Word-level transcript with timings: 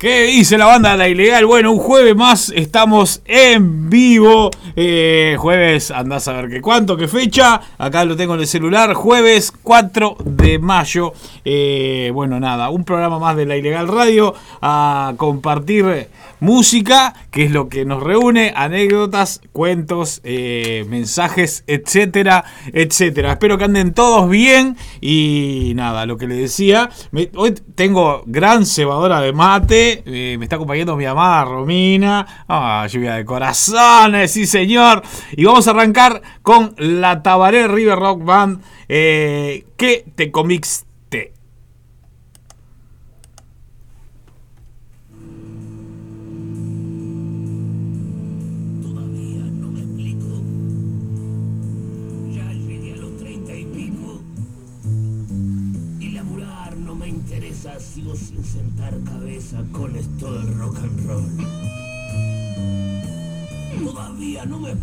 ¿Qué 0.00 0.22
dice 0.22 0.56
la 0.56 0.64
banda 0.64 0.96
La 0.96 1.08
Ilegal? 1.08 1.44
Bueno, 1.44 1.72
un 1.72 1.78
jueves 1.78 2.16
más 2.16 2.48
estamos 2.56 3.20
en 3.26 3.90
vivo. 3.90 4.50
Eh, 4.74 5.36
jueves, 5.38 5.90
andás 5.90 6.26
a 6.26 6.32
ver 6.32 6.48
qué 6.48 6.62
cuánto, 6.62 6.96
qué 6.96 7.06
fecha. 7.06 7.60
Acá 7.76 8.06
lo 8.06 8.16
tengo 8.16 8.32
en 8.32 8.40
el 8.40 8.46
celular. 8.46 8.94
Jueves 8.94 9.52
4 9.62 10.16
de 10.24 10.58
mayo. 10.58 11.12
Eh, 11.44 12.10
bueno, 12.14 12.40
nada, 12.40 12.70
un 12.70 12.84
programa 12.84 13.18
más 13.18 13.36
de 13.36 13.44
La 13.44 13.58
Ilegal 13.58 13.88
Radio. 13.88 14.34
A 14.62 15.12
compartir 15.18 16.08
música, 16.40 17.14
que 17.30 17.44
es 17.44 17.50
lo 17.50 17.68
que 17.68 17.84
nos 17.84 18.02
reúne. 18.02 18.54
Anécdotas, 18.56 19.42
cuentos, 19.52 20.22
eh, 20.24 20.86
mensajes, 20.88 21.62
etcétera, 21.66 22.44
etcétera. 22.72 23.32
Espero 23.32 23.58
que 23.58 23.64
anden 23.64 23.92
todos 23.92 24.30
bien. 24.30 24.78
Y 25.02 25.72
nada, 25.76 26.06
lo 26.06 26.16
que 26.16 26.26
les 26.26 26.38
decía. 26.38 26.88
hoy 27.36 27.54
tengo 27.74 28.22
gran 28.24 28.64
cebadora 28.64 29.20
de 29.20 29.32
mate. 29.34 29.89
Eh, 30.04 30.36
me 30.38 30.44
está 30.44 30.56
acompañando 30.56 30.96
mi 30.96 31.04
amada 31.04 31.44
Romina. 31.44 32.44
Ah, 32.48 32.86
lluvia 32.88 33.14
de 33.14 33.24
corazones, 33.24 34.30
sí 34.30 34.46
señor. 34.46 35.02
Y 35.32 35.44
vamos 35.44 35.66
a 35.66 35.70
arrancar 35.70 36.22
con 36.42 36.74
la 36.78 37.22
Tabaré 37.22 37.68
River 37.68 37.98
Rock 37.98 38.24
Band. 38.24 38.62
Eh, 38.88 39.64
¿Qué 39.76 40.04
te 40.14 40.30
comiste? 40.30 40.89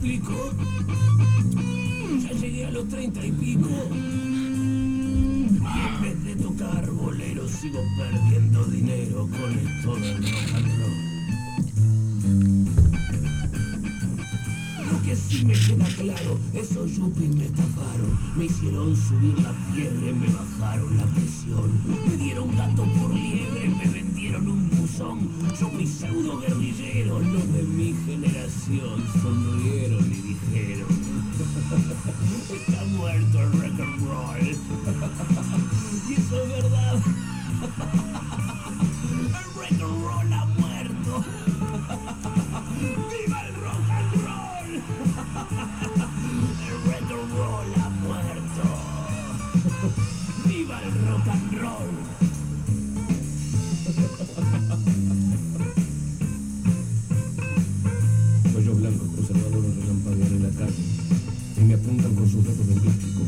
Explico. 0.08 0.52
Ya 2.22 2.32
llegué 2.32 2.66
a 2.66 2.72
los 2.72 2.88
treinta 2.88 3.26
y 3.26 3.32
pico. 3.32 3.70
Y 5.60 5.80
en 5.88 6.02
vez 6.02 6.24
de 6.24 6.36
tocar 6.36 6.90
boleros 6.92 7.52
sigo 7.52 7.82
perdiendo 7.98 8.66
dinero 8.66 9.28
con 9.28 9.52
esto 9.60 9.96
del 9.96 10.18
rock 10.18 10.77
sí 15.28 15.44
me 15.46 15.54
queda 15.54 15.86
claro, 15.98 16.40
esos 16.54 16.96
yuppies 16.96 17.36
me 17.36 17.46
estafaron, 17.46 18.18
me 18.38 18.46
hicieron 18.46 18.96
subir 18.96 19.38
la 19.40 19.54
fiebre, 19.74 20.14
me 20.14 20.28
bajaron 20.28 20.98
la 20.98 21.06
presión, 21.08 21.82
me 22.08 22.16
dieron 22.18 22.56
gato 22.56 22.84
por 22.84 23.14
liebre, 23.14 23.68
me 23.70 23.90
vendieron 23.92 24.48
un 24.48 24.70
buzón, 24.70 25.30
yo 25.60 25.70
mis 25.70 25.90
pseudo 25.90 26.40
guerrilleros, 26.40 27.26
los 27.28 27.54
de 27.54 27.64
mi 27.64 27.94
generación, 28.06 29.04
sonrieron 29.22 30.06
y 30.06 30.34
dijeron, 30.34 30.88
está 32.56 32.86
muerto 32.86 33.42
el 33.42 33.52
rock 33.52 33.80
and 33.82 34.08
roll, 34.08 34.42
y 36.10 36.14
eso 36.14 36.42
es 36.42 36.50
verdad, 36.50 36.96
el 39.12 39.34
rock 39.56 39.72
and 39.72 39.82
roll 39.82 40.57
me 61.68 61.74
apuntan 61.74 62.16
con 62.16 62.30
sus 62.30 62.46
dedos 62.46 62.66
del 62.66 62.80
plástico. 62.80 63.22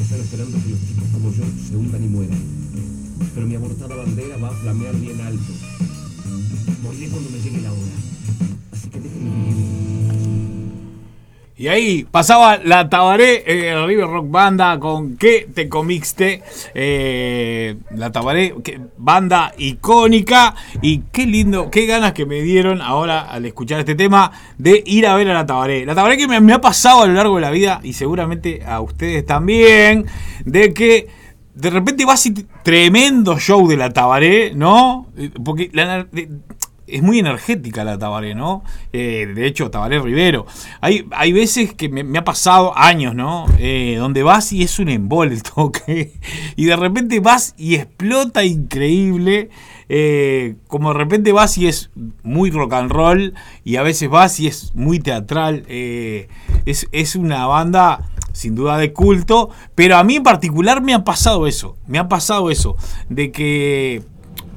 Están 0.00 0.20
esperando 0.20 0.56
que 0.62 0.70
los 0.70 0.80
chicos 0.80 1.04
como 1.12 1.30
yo 1.30 1.44
se 1.68 1.76
hundan 1.76 2.02
y 2.02 2.08
mueran. 2.08 2.38
Pero 3.34 3.46
mi 3.46 3.54
abortada 3.54 3.96
bandera 3.96 4.38
va 4.38 4.48
a 4.48 4.52
flamear 4.52 4.96
bien 4.96 5.20
alto. 5.20 5.52
Moriré 6.82 7.08
cuando 7.08 7.28
me 7.28 7.38
llegue 7.38 7.60
la 7.60 7.72
hora. 7.72 7.96
Así 8.72 8.88
que 8.88 9.00
déjenme 9.00 9.44
vivir. 9.44 9.99
Y 11.60 11.68
ahí 11.68 12.06
pasaba 12.10 12.56
la 12.56 12.88
Tabaré, 12.88 13.42
eh, 13.46 13.84
River 13.86 14.06
Rock 14.06 14.30
Banda, 14.30 14.78
con 14.80 15.18
¿Qué 15.18 15.46
te 15.54 15.68
comiste? 15.68 16.42
Eh, 16.72 17.76
la 17.94 18.10
Tabaré, 18.10 18.54
que- 18.64 18.80
banda 18.96 19.52
icónica. 19.58 20.54
Y 20.80 21.02
qué 21.12 21.26
lindo, 21.26 21.70
qué 21.70 21.84
ganas 21.84 22.14
que 22.14 22.24
me 22.24 22.40
dieron 22.40 22.80
ahora 22.80 23.20
al 23.30 23.44
escuchar 23.44 23.78
este 23.80 23.94
tema 23.94 24.32
de 24.56 24.82
ir 24.86 25.06
a 25.06 25.14
ver 25.16 25.28
a 25.28 25.34
la 25.34 25.44
Tabaré. 25.44 25.84
La 25.84 25.94
Tabaré 25.94 26.16
que 26.16 26.26
me, 26.26 26.50
ha 26.54 26.60
pasado 26.62 27.02
a 27.02 27.06
lo 27.06 27.12
largo 27.12 27.34
de 27.34 27.42
la 27.42 27.50
vida 27.50 27.80
y 27.82 27.92
seguramente 27.92 28.64
a 28.64 28.80
ustedes 28.80 29.26
también, 29.26 30.06
de 30.46 30.72
que 30.72 31.08
de 31.54 31.68
repente 31.68 32.06
vas 32.06 32.24
y 32.24 32.32
tremendo 32.62 33.38
show 33.38 33.68
de 33.68 33.76
la 33.76 33.90
Tabaré, 33.90 34.54
¿no? 34.54 35.08
Eh, 35.14 35.28
Porque 35.44 35.68
la- 35.74 36.06
es 36.90 37.02
muy 37.02 37.18
energética 37.18 37.84
la 37.84 37.98
Tabaré, 37.98 38.34
¿no? 38.34 38.62
Eh, 38.92 39.26
de 39.34 39.46
hecho, 39.46 39.70
Tabaré 39.70 40.00
Rivero. 40.00 40.46
Hay, 40.80 41.06
hay 41.12 41.32
veces 41.32 41.74
que 41.74 41.88
me, 41.88 42.18
ha 42.18 42.24
pasado 42.24 42.76
años, 42.76 43.14
¿no? 43.14 43.46
Eh, 43.58 43.96
donde 43.98 44.22
vas 44.22 44.52
y 44.52 44.62
es 44.62 44.78
un 44.78 44.90
toque. 45.54 46.12
Y 46.56 46.64
de 46.66 46.76
repente 46.76 47.20
vas 47.20 47.54
y 47.56 47.76
explota 47.76 48.44
increíble. 48.44 49.50
Eh, 49.88 50.56
como 50.68 50.92
de 50.92 50.98
repente 50.98 51.32
vas 51.32 51.58
y 51.58 51.66
es 51.66 51.90
muy 52.22 52.50
rock 52.50 52.74
and 52.74 52.90
roll. 52.90 53.34
Y 53.64 53.76
a 53.76 53.82
veces 53.82 54.08
vas 54.08 54.38
y 54.40 54.46
es 54.46 54.74
muy 54.74 54.98
teatral. 54.98 55.64
Es, 55.68 56.86
es 56.92 57.16
una 57.16 57.46
banda 57.46 58.10
sin 58.32 58.54
duda 58.54 58.78
de 58.78 58.92
culto. 58.92 59.50
Pero 59.74 59.96
a 59.96 60.04
mí 60.04 60.16
en 60.16 60.22
particular 60.22 60.82
me 60.82 60.94
ha 60.94 61.04
pasado 61.04 61.46
eso. 61.46 61.76
Me 61.86 61.98
ha 61.98 62.08
pasado 62.08 62.50
eso. 62.50 62.76
De 63.08 63.32
que 63.32 64.02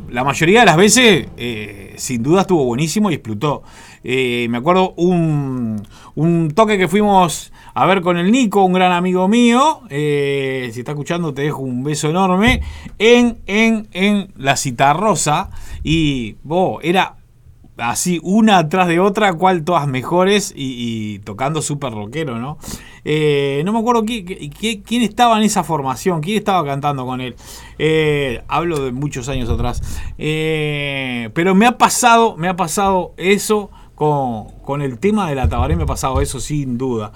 la 0.10 0.24
mayoría 0.24 0.62
de 0.62 0.66
las 0.66 0.78
veces, 0.78 1.28
eh, 1.38 1.94
sin 1.98 2.22
duda, 2.24 2.42
estuvo 2.42 2.66
buenísimo 2.66 3.10
y 3.10 3.16
explotó. 3.16 3.64
Eh, 4.04 4.48
me 4.50 4.58
acuerdo 4.58 4.94
un, 4.98 5.82
un 6.16 6.52
toque 6.52 6.78
que 6.78 6.88
fuimos 6.88 7.52
a 7.74 7.86
ver 7.86 8.02
con 8.02 8.18
el 8.18 8.32
Nico, 8.32 8.64
un 8.64 8.74
gran 8.74 8.92
amigo 8.92 9.28
mío. 9.28 9.82
eh, 9.90 10.70
si 10.74 10.80
está 10.80 10.92
escuchando, 10.92 11.34
te 11.34 11.44
dejo 11.44 11.62
un 11.62 11.84
beso 11.84 12.10
enorme. 12.10 12.62
En, 13.00 13.40
en, 13.48 13.88
en 13.92 14.34
la 14.38 14.56
Citarrosa. 14.58 15.50
Y, 15.84 16.36
bo, 16.44 16.80
era 16.82 17.16
así, 17.78 18.20
una 18.24 18.58
atrás 18.60 18.88
de 18.88 19.00
otra, 19.00 19.34
cual 19.34 19.64
todas 19.64 19.88
mejores 19.88 20.54
y, 20.56 21.20
tocando 21.20 21.62
súper 21.62 21.94
rockero, 21.94 22.38
¿no? 22.38 22.58
Eh, 23.06 23.62
no 23.66 23.74
me 23.74 23.80
acuerdo 23.80 24.04
qui- 24.04 24.24
qui- 24.26 24.50
qui- 24.52 24.82
quién 24.86 25.02
estaba 25.02 25.38
en 25.38 25.44
esa 25.44 25.64
formación, 25.64 26.22
quién 26.22 26.38
estaba 26.38 26.64
cantando 26.66 27.06
con 27.06 27.20
él. 27.20 27.36
Eh, 27.78 28.42
hablo 28.48 28.80
de 28.80 28.92
muchos 28.92 29.28
años 29.28 29.50
atrás. 29.50 29.82
Eh, 30.18 31.30
pero 31.34 31.54
me 31.56 31.66
ha 31.66 31.78
pasado, 31.78 32.38
me 32.38 32.48
ha 32.48 32.56
pasado 32.56 33.14
eso. 33.18 33.70
Con, 33.96 34.46
con 34.64 34.82
el 34.82 34.98
tema 34.98 35.30
de 35.30 35.36
la 35.36 35.48
Tabaré 35.48 35.76
me 35.76 35.84
ha 35.84 35.86
pasado 35.86 36.20
eso 36.20 36.40
sin 36.40 36.80
duda. 36.80 37.12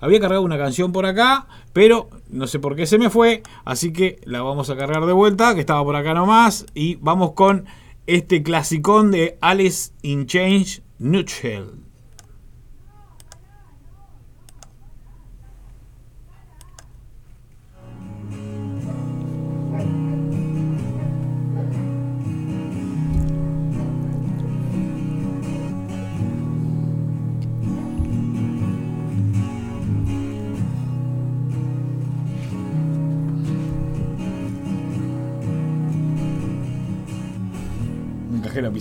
Había 0.00 0.20
cargado 0.20 0.42
una 0.42 0.58
canción 0.58 0.92
por 0.92 1.06
acá, 1.06 1.46
pero 1.72 2.10
no 2.28 2.46
sé 2.46 2.58
por 2.58 2.76
qué 2.76 2.86
se 2.86 2.98
me 2.98 3.08
fue. 3.08 3.42
Así 3.64 3.94
que 3.94 4.20
la 4.24 4.42
vamos 4.42 4.68
a 4.68 4.76
cargar 4.76 5.06
de 5.06 5.12
vuelta, 5.14 5.54
que 5.54 5.60
estaba 5.60 5.82
por 5.82 5.96
acá 5.96 6.12
nomás. 6.12 6.66
Y 6.74 6.96
vamos 6.96 7.32
con 7.32 7.64
este 8.06 8.42
clasicón 8.42 9.10
de 9.10 9.38
Alice 9.40 9.92
in 10.02 10.26
Change 10.26 10.82
Nutshell. 10.98 11.91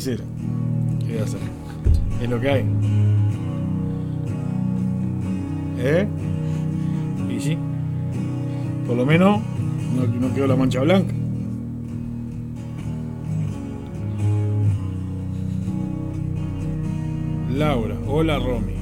Lapicera. 0.01 0.23
¿Qué 0.99 1.11
voy 1.13 1.17
a 1.19 1.23
hacer? 1.23 1.39
Es 2.21 2.29
lo 2.29 2.39
que 2.39 2.49
hay. 2.49 2.65
¿Eh? 5.77 6.07
Y 7.29 7.39
sí. 7.39 7.57
Por 8.87 8.97
lo 8.97 9.05
menos 9.05 9.41
no, 9.95 10.07
no 10.07 10.33
quedó 10.33 10.47
la 10.47 10.55
mancha 10.55 10.81
blanca. 10.81 11.13
Laura, 17.55 17.95
hola 18.07 18.39
Romy. 18.39 18.80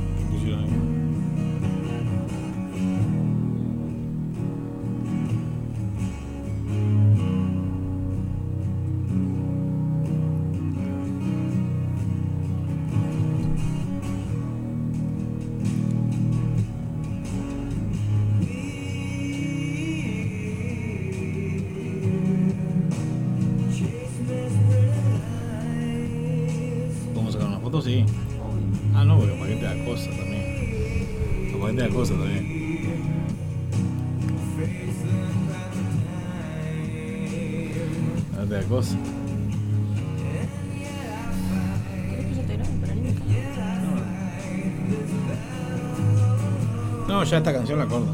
Canción 47.69 47.81
la. 47.81 48.11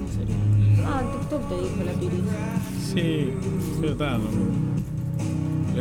En 0.00 0.08
serio. 0.12 0.34
Ah, 0.86 1.02
en 1.02 1.20
TikTok 1.20 1.48
te 1.48 1.54
dijo 1.54 1.84
la 1.84 1.92
piri. 1.92 2.22
Sí, 2.80 3.32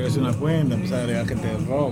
que 0.01 0.07
hacer 0.07 0.21
una 0.21 0.33
cuenta, 0.33 0.75
empezar 0.75 0.99
a 0.99 1.01
agregar 1.01 1.27
gente 1.27 1.47
de 1.47 1.57
rock, 1.65 1.84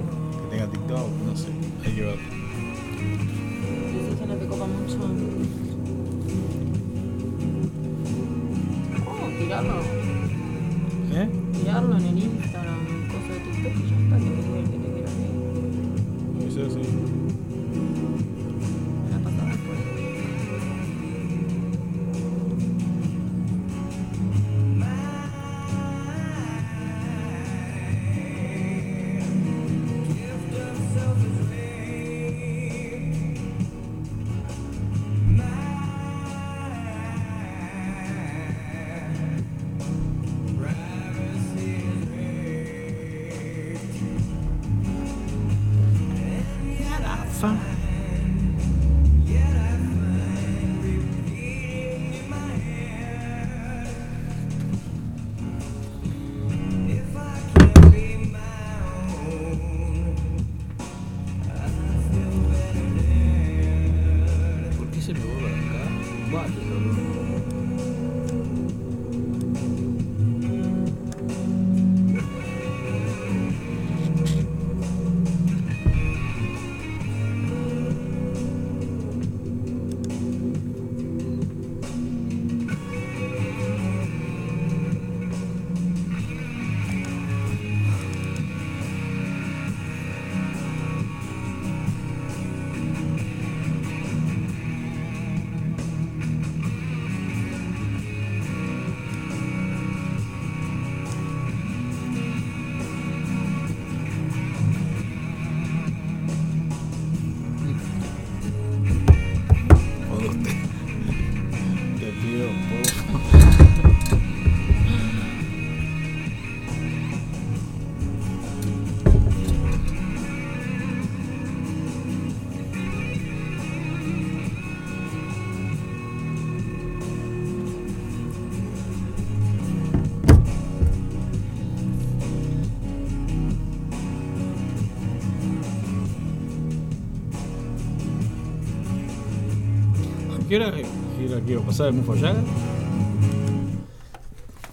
qué 140.53 140.57
hora, 140.57 140.71
qué 140.71 141.33
hora 141.33 141.41
quiero 141.43 141.61
pasar 141.63 141.87
el 141.87 141.93
Mufo 141.93 142.13
Jagger? 142.13 142.43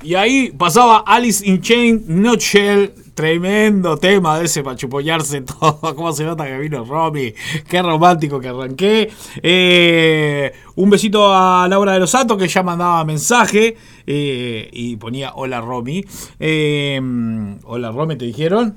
Y 0.03 0.15
ahí 0.15 0.51
pasaba 0.51 1.05
Alice 1.07 1.47
in 1.47 1.63
Chain 1.63 2.05
Nutshell. 2.07 2.93
Tremendo 3.15 3.97
tema 3.99 4.39
de 4.39 4.45
ese 4.45 4.63
para 4.63 4.77
chupollarse 4.77 5.41
todo. 5.61 5.95
¿Cómo 5.97 6.13
se 6.13 6.25
nota 6.25 6.45
que 6.45 6.59
vino 6.59 6.85
Romy? 6.85 7.33
Qué 7.67 7.81
romántico 7.81 8.41
que 8.41 8.49
arranqué. 8.49 9.11
Eh, 9.43 10.53
un 10.77 10.91
besito 10.91 11.35
a 11.35 11.67
Laura 11.69 11.93
de 11.93 12.01
los 12.01 12.11
Santos 12.11 12.37
que 12.37 12.49
ya 12.49 12.63
mandaba 12.63 13.03
mensaje 13.05 13.77
eh, 14.07 14.69
y 14.73 14.97
ponía 14.97 15.33
hola 15.35 15.63
Romy. 15.63 16.05
Eh, 16.39 17.01
hola 17.65 17.91
Romy, 17.91 18.17
¿te 18.17 18.27
dijeron? 18.27 18.77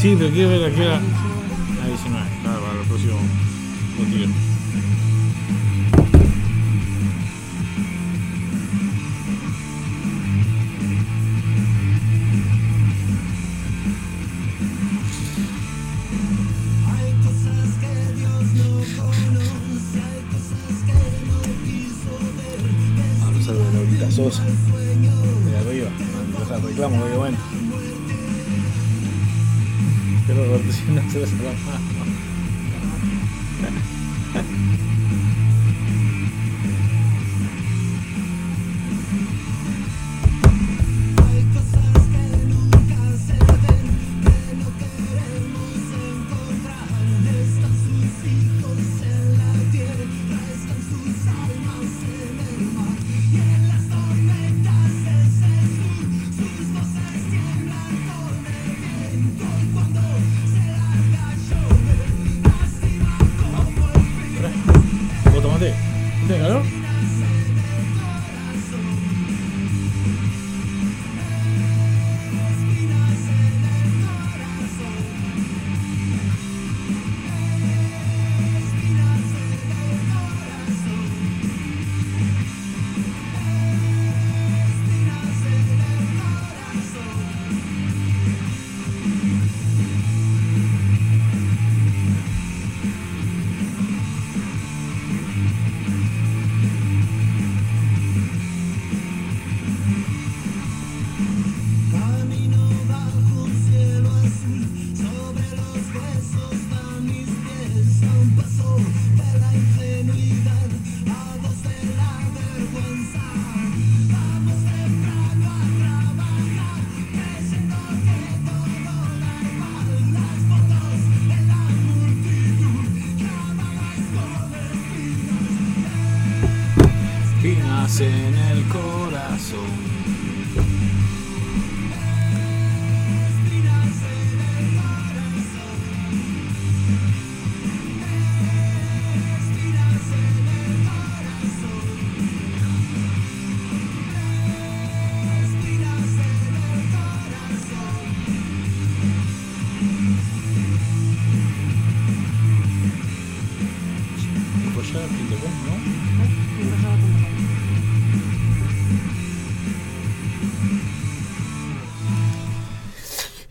Sí, 0.02 0.16
pero 0.18 0.30
quiero 0.32 0.48
ver 0.48 0.64
a 0.64 0.74
qué 0.74 0.80
hora. 0.80 0.96
A 0.96 1.86
19, 1.86 2.26
claro, 2.42 2.60
para 2.60 2.80
el 2.80 2.88
próximo 2.88 3.18
contigo. 3.96 4.32
Vamos 23.20 23.48
a 23.48 23.52
ver 23.52 23.62
a 23.62 23.72
Laurita 23.72 24.10
Sosa. 24.10 24.42
De 24.42 25.58
arriba. 25.58 25.90
Deja 26.40 26.56
el 26.56 26.62
reclamo, 26.62 27.04
digo, 27.04 27.18
bueno. 27.18 27.51
Pero 30.32 30.46
Roberto, 30.46 30.72
si 30.72 30.90
no 30.90 31.02
se 31.10 31.18
besa 31.18 31.36
la 31.36 31.52
mano. 31.52 32.01
espinas 32.01 32.01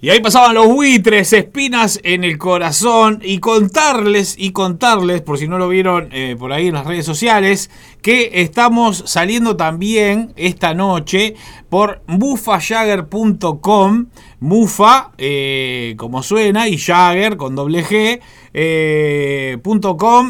Y 0.04 0.10
ahí 0.10 0.20
pasaban 0.20 0.56
los 0.56 0.66
buitres, 0.66 1.32
espinas 1.32 2.00
en 2.02 2.24
el 2.24 2.40
corazón 2.40 3.20
y 3.22 3.38
contarles 3.38 4.34
y 4.36 4.52
contarles, 4.52 5.22
por 5.22 5.38
si 5.38 5.48
no 5.48 5.60
lo 5.60 5.70
vieron 5.70 6.10
eh, 6.12 6.36
por 6.40 6.52
ahí 6.52 6.70
en 6.70 6.74
las 6.74 6.88
redes 6.88 7.06
sociales, 7.06 7.70
que 8.02 8.42
estamos 8.42 9.04
saliendo 9.06 9.58
también 9.58 10.34
esta 10.38 10.74
noche 10.74 11.36
por 11.70 12.02
mufajagger.com, 12.08 14.08
mufa 14.42 15.12
eh, 15.20 15.94
como 15.98 16.24
suena 16.24 16.68
y 16.68 16.78
Jagger 16.78 17.38
con 17.38 17.56
doble 17.56 17.86
G, 17.86 18.20
eh, 18.54 19.58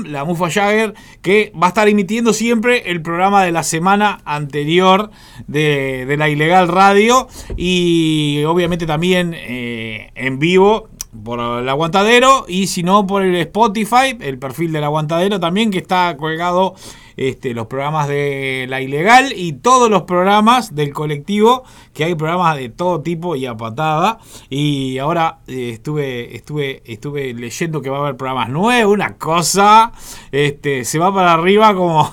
la 0.06 0.26
Mufa 0.26 0.52
Jagger, 0.52 0.94
que 1.22 1.54
va 1.60 1.68
a 1.68 1.70
estar 1.70 1.88
emitiendo 1.88 2.34
siempre 2.34 2.92
el 2.92 3.02
programa 3.02 3.44
de 3.44 3.54
la 3.54 3.64
semana 3.64 4.20
anterior 4.26 5.12
de, 5.48 6.06
de 6.06 6.18
la 6.18 6.28
Ilegal 6.28 6.68
Radio 6.68 7.30
y 7.56 8.44
obviamente 8.46 8.86
también 8.86 9.34
eh, 9.34 10.12
en 10.16 10.40
vivo 10.40 10.90
por 11.24 11.40
el 11.40 11.70
aguantadero 11.70 12.46
y 12.48 12.68
si 12.68 12.84
no 12.84 13.08
por 13.08 13.24
el 13.24 13.36
Spotify, 13.36 14.18
el 14.20 14.38
perfil 14.38 14.74
del 14.74 14.84
aguantadero 14.84 15.40
también 15.40 15.72
que 15.72 15.78
está 15.78 16.16
colgado 16.18 16.76
este, 17.22 17.54
los 17.54 17.68
programas 17.68 18.08
de 18.08 18.66
la 18.68 18.82
ilegal 18.82 19.32
y 19.36 19.54
todos 19.54 19.92
los 19.92 20.04
programas 20.04 20.74
del 20.74 20.92
colectivo, 20.92 21.64
que 21.94 22.04
hay 22.04 22.16
programas 22.16 22.58
de 22.58 22.70
todo 22.70 23.02
tipo 23.02 23.36
y 23.36 23.46
a 23.46 23.56
patada. 23.56 24.18
Y 24.50 24.98
ahora 24.98 25.40
eh, 25.48 25.70
estuve, 25.74 26.36
estuve, 26.36 26.82
estuve 26.86 27.34
leyendo 27.36 27.82
que 27.82 27.92
va 27.92 27.98
a 27.98 28.02
haber 28.02 28.18
programas 28.18 28.50
nuevos, 28.50 28.92
una 28.92 29.18
cosa, 29.18 29.92
este, 30.32 30.84
se 30.84 30.98
va 30.98 31.14
para 31.14 31.34
arriba 31.34 31.76
como, 31.76 32.12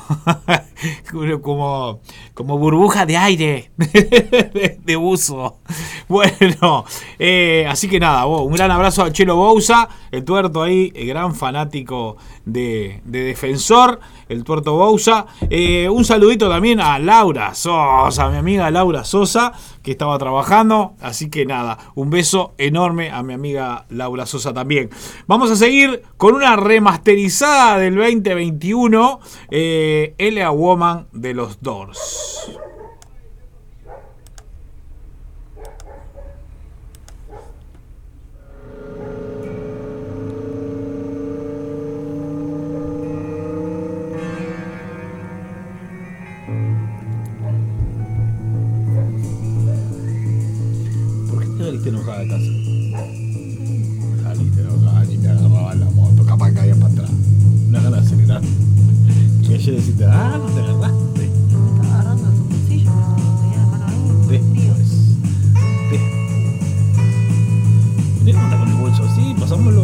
como, 1.43 2.01
como 2.35 2.59
burbuja 2.59 3.07
de 3.07 3.17
aire, 3.17 3.71
de, 3.77 4.79
de 4.85 4.97
buzo. 4.97 5.57
Bueno, 6.07 6.85
eh, 7.19 7.67
así 7.67 7.89
que 7.89 7.99
nada, 7.99 8.27
un 8.27 8.53
gran 8.53 8.71
abrazo 8.71 9.05
a 9.05 9.13
Chelo 9.13 9.37
Bouza, 9.37 9.89
el 10.11 10.25
tuerto 10.25 10.63
ahí, 10.63 10.93
el 10.95 11.07
gran 11.07 11.35
fanático 11.35 12.19
de, 12.49 13.01
de 13.05 13.23
defensor, 13.23 14.01
el 14.29 14.43
tuerto 14.43 14.75
Bouza. 14.77 15.27
Eh, 15.51 15.89
un 15.89 16.05
saludito 16.05 16.49
también 16.49 16.81
a 16.81 16.99
Laura 16.99 17.55
Sosa, 17.55 18.29
mi 18.31 18.39
amiga 18.39 18.71
Laura 18.71 19.05
Sosa, 19.05 19.53
que 19.83 19.93
estaba 19.93 20.19
trabajando. 20.19 20.95
Así 21.01 21.31
que 21.31 21.47
nada, 21.47 21.79
un 21.95 22.11
beso 22.11 22.55
enorme 22.59 23.11
a 23.11 23.23
mi 23.23 23.35
amiga 23.35 23.87
Laura 23.91 24.27
Sosa 24.27 24.53
también. 24.53 24.91
Vamos 25.27 25.51
a 25.51 25.57
seguir 25.57 26.03
con 26.17 26.35
una 26.35 26.57
remasterizada 26.57 27.79
del 27.79 27.95
2021, 27.95 29.21
eh, 29.51 30.15
L.A. 30.19 30.51
Woman 30.51 31.07
de 31.13 31.35
los 31.35 31.61
Doors. 31.63 32.59
Saliste 51.79 51.89
enojada 51.91 52.19
de 52.21 52.29
casa? 52.29 52.45
Saliste 54.23 54.61
enojada 54.61 55.05
y 55.05 55.19
me 55.19 55.29
agarraba 55.29 55.75
la 55.75 55.91
moto, 55.91 56.25
capaz 56.25 56.53
caía 56.53 56.75
para 56.75 56.93
atrás. 56.93 57.11
Una 57.69 57.81
gana 57.81 57.97
de 57.97 58.03
acelerar. 58.03 58.43
Y 59.43 59.55
ayer 59.55 59.75
deciste, 59.77 60.05
ah, 60.05 60.39
no 60.39 60.47
te 60.47 60.61
agarraste. 60.61 61.25
Estaba 61.25 62.01
agarrando 62.01 62.25
su 62.33 62.45
bolsillo, 62.45 62.91
pero 63.17 63.37
tenía 63.41 63.59
la 63.59 63.67
mano 63.67 63.87
ahí. 63.87 63.99
Después. 64.29 64.89
Después. 65.91 66.03
¿Qué 68.25 68.35
onda 68.35 68.59
con 68.59 68.69
el 68.69 68.75
bolso 68.75 69.05
así? 69.05 69.35
Pasamos 69.39 69.75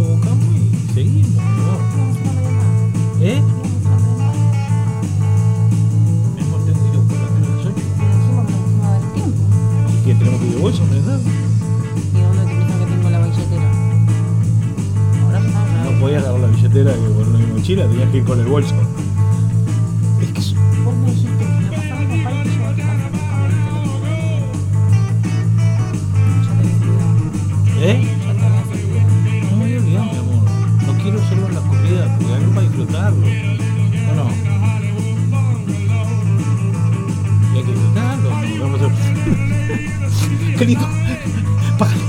la 16.84 16.92
billetera 16.92 16.94
que 16.94 17.14
con 17.14 17.38
mi 17.38 17.46
mochila, 17.52 17.86
tenías 17.88 18.10
que 18.10 18.16
ir 18.18 18.24
con 18.24 18.40
el 18.40 18.46
bolso. 18.46 18.74
Es 20.20 20.28
que 20.32 20.40
es- 20.40 20.54
¿Eh? 27.80 28.08
No 29.50 29.56
me 29.56 29.64
voy 29.64 29.74
a 29.74 29.78
olvidar, 29.78 30.04
mi 30.12 30.18
amor. 30.18 30.44
No 30.86 31.02
quiero 31.02 31.20
hacerlo 31.22 31.48
en 31.48 31.54
la 31.54 31.60
comida, 31.60 32.16
porque 32.18 32.32
algo 32.34 32.50
para 32.54 32.62
disfrutarlo. 32.66 33.26
¿O 33.26 34.14
no? 34.14 34.30
Y 37.52 37.58
hay 37.58 37.64
que 37.64 37.72
disfrutarlo. 37.72 38.30
Vamos 38.60 38.80
a 38.80 38.86
hacer... 38.86 40.56
¡Qué 40.58 40.64
lindo! 40.66 40.88
Págale. 41.78 42.03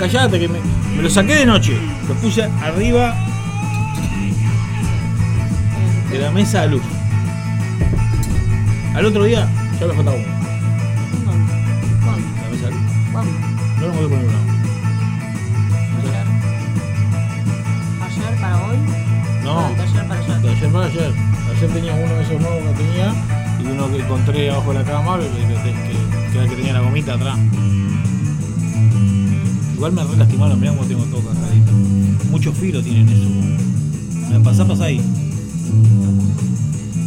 callate, 0.00 0.40
que 0.40 0.48
me, 0.48 0.58
me 0.96 1.02
lo 1.02 1.10
saqué 1.10 1.34
de 1.34 1.46
noche. 1.46 1.76
Lo 2.08 2.14
puse 2.14 2.42
arriba 2.42 3.14
de 6.10 6.18
la 6.18 6.30
mesa 6.30 6.62
de 6.62 6.68
luz. 6.68 6.82
Al 8.94 9.04
otro 9.04 9.24
día 9.24 9.46
ya 9.78 9.86
me 9.86 9.92
faltaba 9.92 10.16
uno. 10.16 10.26
¿La 12.42 12.48
mesa 12.50 12.66
de 12.66 12.72
luz? 12.72 12.80
No 13.78 13.86
lo 13.86 13.92
voy 13.92 14.04
a 14.04 14.08
poner 14.08 14.24
uno. 14.24 14.40
¿Ayer 18.06 18.40
para 18.40 18.56
hoy? 18.66 18.78
No. 19.44 19.66
¿Ayer 19.66 20.08
para 20.08 20.20
ayer? 20.20 20.40
De 20.40 20.50
ayer 20.50 20.72
para 20.72 20.86
ayer. 20.86 21.12
Ayer 21.56 21.70
tenía 21.74 21.92
uno 21.92 22.14
de 22.14 22.22
esos 22.22 22.40
nuevos 22.40 22.62
que 22.68 22.84
tenía 22.84 23.14
y 23.60 23.66
uno 23.66 23.90
que 23.90 23.98
encontré 23.98 24.50
abajo 24.50 24.72
de 24.72 24.78
la 24.78 24.84
cama, 24.84 25.18
que, 25.18 25.28
que, 25.28 26.40
que, 26.40 26.48
que 26.48 26.56
tenía 26.56 26.72
la 26.72 26.80
gomita 26.80 27.14
atrás. 27.14 27.38
Igual 29.80 29.92
me 29.94 30.04
re 30.04 30.14
lastimaron, 30.18 30.60
mirá 30.60 30.72
cómo 30.74 30.86
tengo 30.86 31.04
todo 31.04 31.22
cascadito. 31.22 31.72
Mucho 32.30 32.52
filo 32.52 32.82
tienen 32.82 33.08
eso. 33.08 33.30
Me 34.30 34.38
pasá, 34.40 34.66
pasá 34.66 34.84
ahí. 34.84 35.00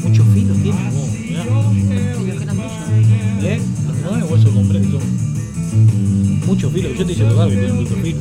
Mucho 0.01 0.25
filo 0.33 0.55
tienen, 0.55 0.91
vos, 0.91 1.07
mirá. 1.19 1.43
¿Eh? 3.43 3.61
No, 4.03 4.35
eso 4.35 4.51
compré. 4.51 4.81
Mucho 6.47 6.71
filo, 6.71 6.89
yo 6.95 7.05
te 7.05 7.11
hice 7.11 7.25
tocar 7.25 7.47
que 7.47 7.57
tienen 7.57 7.75
mucho 7.75 7.95
filo. 7.97 8.17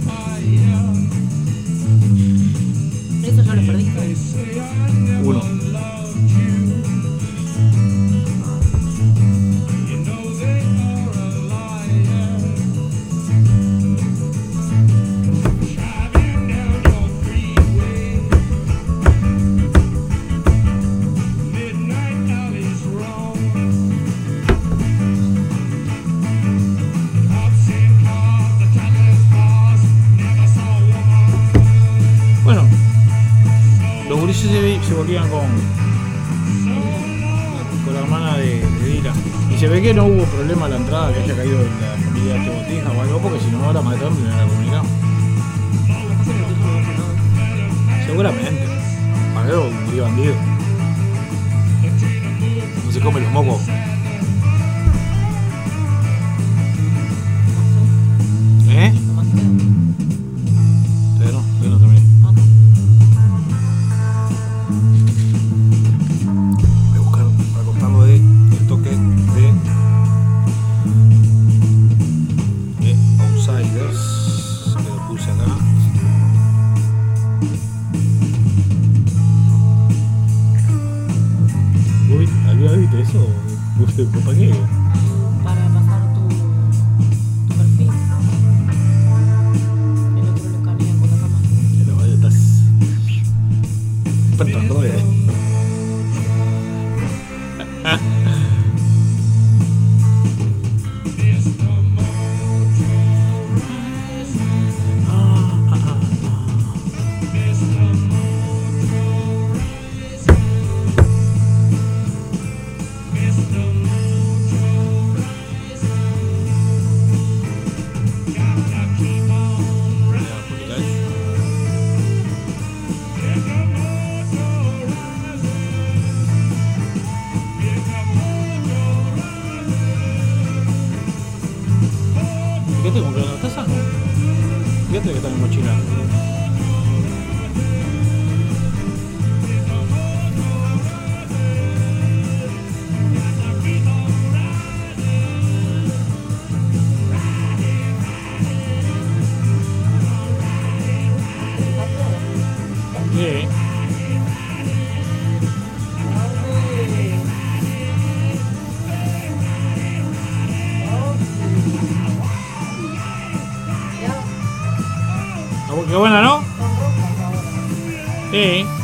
Bye. 168.43 168.82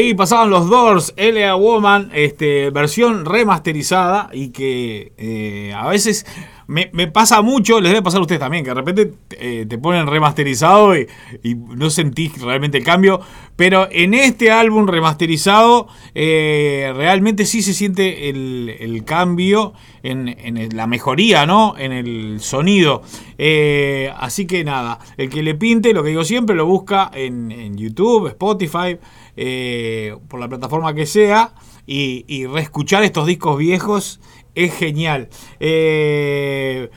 Ahí 0.00 0.14
pasaban 0.14 0.48
los 0.48 0.70
Doors, 0.70 1.12
L.A. 1.18 1.54
Woman, 1.56 2.10
este, 2.14 2.70
versión 2.70 3.26
remasterizada 3.26 4.30
y 4.32 4.48
que 4.48 5.12
eh, 5.18 5.74
a 5.76 5.86
veces 5.88 6.24
me, 6.70 6.88
me 6.92 7.08
pasa 7.08 7.42
mucho, 7.42 7.80
les 7.80 7.90
debe 7.90 8.00
pasar 8.00 8.20
a 8.20 8.22
ustedes 8.22 8.38
también, 8.38 8.62
que 8.62 8.70
de 8.70 8.74
repente 8.74 9.12
eh, 9.30 9.66
te 9.68 9.76
ponen 9.76 10.06
remasterizado 10.06 10.96
y, 10.96 11.08
no 11.42 11.90
sentís 11.90 12.40
realmente 12.40 12.78
el 12.78 12.84
cambio. 12.84 13.20
Pero 13.56 13.88
en 13.90 14.14
este 14.14 14.52
álbum 14.52 14.86
remasterizado, 14.86 15.88
eh, 16.14 16.92
realmente 16.94 17.44
sí 17.44 17.62
se 17.62 17.74
siente 17.74 18.28
el, 18.28 19.02
cambio 19.04 19.72
en, 20.04 20.76
la 20.76 20.86
mejoría, 20.86 21.44
¿no? 21.44 21.74
En 21.76 21.90
el 21.90 22.38
sonido. 22.38 23.02
Eh, 23.36 24.12
así 24.16 24.46
que 24.46 24.62
nada, 24.62 25.00
el 25.16 25.28
que 25.28 25.42
le 25.42 25.56
pinte, 25.56 25.92
lo 25.92 26.04
que 26.04 26.10
digo 26.10 26.22
siempre, 26.22 26.54
lo 26.54 26.66
busca 26.66 27.10
en, 27.12 27.50
en 27.50 27.76
YouTube, 27.76 28.28
Spotify, 28.28 28.96
eh, 29.36 30.16
por 30.28 30.38
la 30.38 30.48
plataforma 30.48 30.94
que 30.94 31.06
sea, 31.06 31.52
y, 31.84 32.24
y 32.28 32.46
reescuchar 32.46 33.02
estos 33.02 33.26
discos 33.26 33.58
viejos 33.58 34.20
es 34.54 34.74
genial. 34.74 35.28
Eh, 35.60 36.90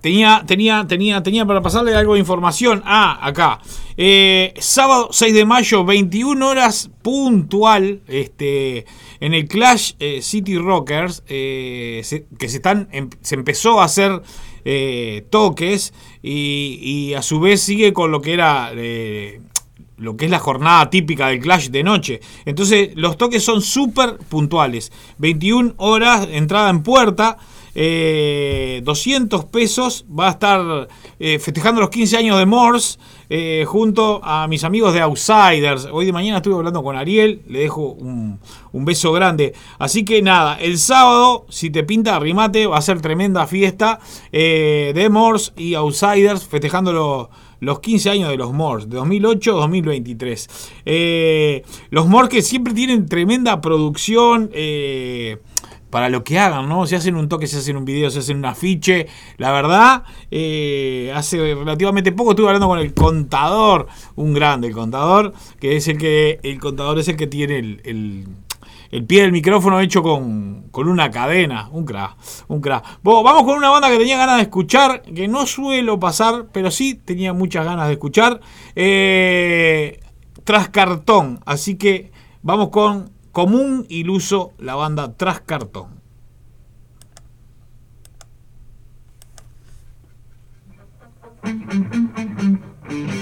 Tenía, 0.00 0.44
tenía, 0.46 0.86
tenía, 0.88 1.22
tenía 1.22 1.44
para 1.44 1.60
pasarle 1.60 1.94
algo 1.94 2.14
de 2.14 2.20
información. 2.20 2.82
Ah, 2.86 3.18
acá. 3.20 3.60
Eh, 3.98 4.54
sábado 4.56 5.10
6 5.12 5.34
de 5.34 5.44
mayo, 5.44 5.84
21 5.84 6.48
horas 6.48 6.90
puntual, 7.02 8.00
este, 8.08 8.86
en 9.20 9.34
el 9.34 9.46
Clash 9.46 9.92
eh, 9.98 10.22
City 10.22 10.56
Rockers, 10.56 11.20
que 11.26 12.02
se 12.02 12.24
están, 12.46 12.88
em- 12.92 13.10
se 13.20 13.34
empezó 13.34 13.78
a 13.78 13.84
hacer 13.84 14.22
toques 15.28 15.92
y, 16.22 17.12
a 17.12 17.20
su 17.20 17.38
vez 17.38 17.60
sigue 17.60 17.92
con 17.92 18.10
lo 18.10 18.22
que 18.22 18.32
era 18.32 18.72
lo 20.00 20.16
que 20.16 20.24
es 20.24 20.30
la 20.30 20.38
jornada 20.40 20.90
típica 20.90 21.28
del 21.28 21.38
Clash 21.40 21.68
de 21.68 21.82
noche. 21.84 22.20
Entonces, 22.44 22.90
los 22.96 23.16
toques 23.16 23.44
son 23.44 23.62
súper 23.62 24.16
puntuales. 24.28 24.90
21 25.18 25.74
horas, 25.76 26.26
entrada 26.32 26.70
en 26.70 26.82
puerta. 26.82 27.36
eh, 27.74 28.80
200 28.84 29.44
pesos. 29.46 30.04
Va 30.10 30.28
a 30.28 30.30
estar 30.32 30.88
eh, 31.20 31.38
festejando 31.38 31.80
los 31.80 31.90
15 31.90 32.16
años 32.16 32.38
de 32.38 32.46
Morse. 32.46 32.98
eh, 33.32 33.64
junto 33.64 34.20
a 34.24 34.48
mis 34.48 34.64
amigos 34.64 34.92
de 34.92 35.00
Outsiders. 35.02 35.86
Hoy 35.92 36.04
de 36.06 36.12
mañana 36.12 36.38
estuve 36.38 36.56
hablando 36.56 36.82
con 36.82 36.96
Ariel. 36.96 37.42
Le 37.48 37.60
dejo 37.60 37.92
un, 37.92 38.40
un 38.72 38.84
beso 38.84 39.12
grande. 39.12 39.54
Así 39.78 40.04
que 40.04 40.20
nada, 40.20 40.58
el 40.60 40.78
sábado, 40.78 41.46
si 41.48 41.70
te 41.70 41.84
pinta, 41.84 42.16
arrimate. 42.16 42.66
Va 42.66 42.78
a 42.78 42.82
ser 42.82 43.00
tremenda 43.00 43.46
fiesta 43.46 44.00
eh, 44.32 44.90
de 44.94 45.08
Morse 45.08 45.52
y 45.56 45.74
Outsiders 45.74 46.44
festejando 46.44 46.92
los 46.92 47.28
los 47.60 47.80
15 47.80 48.10
años 48.10 48.28
de 48.30 48.36
los 48.36 48.52
Moors, 48.52 48.88
de 48.88 48.96
2008 48.96 49.52
a 49.56 49.60
2023. 49.60 50.48
Eh, 50.86 51.62
los 51.90 52.06
Moors 52.08 52.28
que 52.28 52.42
siempre 52.42 52.74
tienen 52.74 53.06
tremenda 53.06 53.60
producción. 53.60 54.50
eh, 54.52 55.38
para 55.90 56.08
lo 56.08 56.22
que 56.22 56.38
hagan, 56.38 56.68
¿no? 56.68 56.86
Se 56.86 56.94
hacen 56.94 57.16
un 57.16 57.28
toque, 57.28 57.48
se 57.48 57.58
hacen 57.58 57.76
un 57.76 57.84
video, 57.84 58.10
se 58.10 58.20
hacen 58.20 58.36
un 58.36 58.44
afiche. 58.44 59.08
La 59.38 59.50
verdad, 59.50 60.04
eh, 60.30 61.10
hace 61.16 61.36
relativamente 61.56 62.12
poco 62.12 62.30
estuve 62.30 62.46
hablando 62.46 62.68
con 62.68 62.78
el 62.78 62.94
contador, 62.94 63.88
un 64.14 64.32
grande, 64.32 64.68
el 64.68 64.72
contador, 64.72 65.32
que 65.58 65.74
es 65.74 65.88
el 65.88 65.98
que, 65.98 66.38
el 66.44 66.60
contador 66.60 67.00
es 67.00 67.08
el 67.08 67.16
que 67.16 67.26
tiene 67.26 67.58
el, 67.58 67.80
el- 67.84 68.28
el 68.90 69.04
pie 69.06 69.22
del 69.22 69.32
micrófono 69.32 69.80
hecho 69.80 70.02
con, 70.02 70.68
con 70.70 70.88
una 70.88 71.10
cadena. 71.10 71.68
Un 71.72 71.84
crack, 71.84 72.16
un 72.48 72.60
crack. 72.60 73.00
Vamos 73.02 73.44
con 73.44 73.56
una 73.56 73.70
banda 73.70 73.88
que 73.88 73.98
tenía 73.98 74.18
ganas 74.18 74.36
de 74.36 74.42
escuchar, 74.42 75.02
que 75.02 75.28
no 75.28 75.46
suelo 75.46 76.00
pasar, 76.00 76.46
pero 76.52 76.70
sí 76.70 76.94
tenía 76.94 77.32
muchas 77.32 77.64
ganas 77.64 77.86
de 77.86 77.94
escuchar. 77.94 78.40
Eh, 78.74 80.00
tras 80.44 80.68
cartón. 80.68 81.40
Así 81.46 81.76
que 81.76 82.10
vamos 82.42 82.70
con 82.70 83.10
Común 83.32 83.86
Iluso, 83.88 84.52
la 84.58 84.74
banda 84.74 85.16
Tras 85.16 85.40
cartón. 85.40 86.00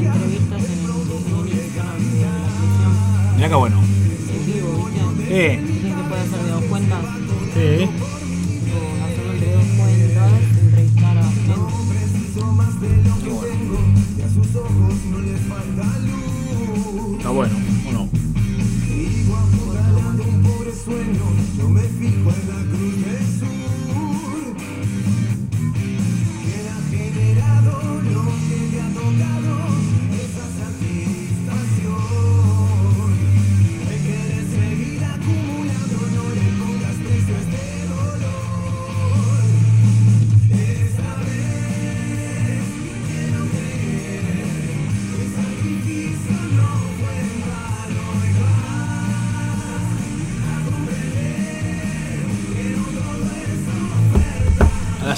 entrevistas 0.00 0.64
en 0.70 0.78
Mirá 3.36 3.48
qué 3.48 3.54
bueno. 3.54 3.87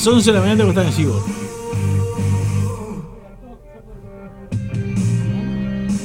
Las 0.00 0.06
11 0.06 0.30
de 0.30 0.34
la 0.34 0.40
mañana 0.40 0.56
tengo 0.56 0.72
que 0.72 0.80
estar 0.80 0.86
en 0.86 0.92
Sigo. 0.92 1.22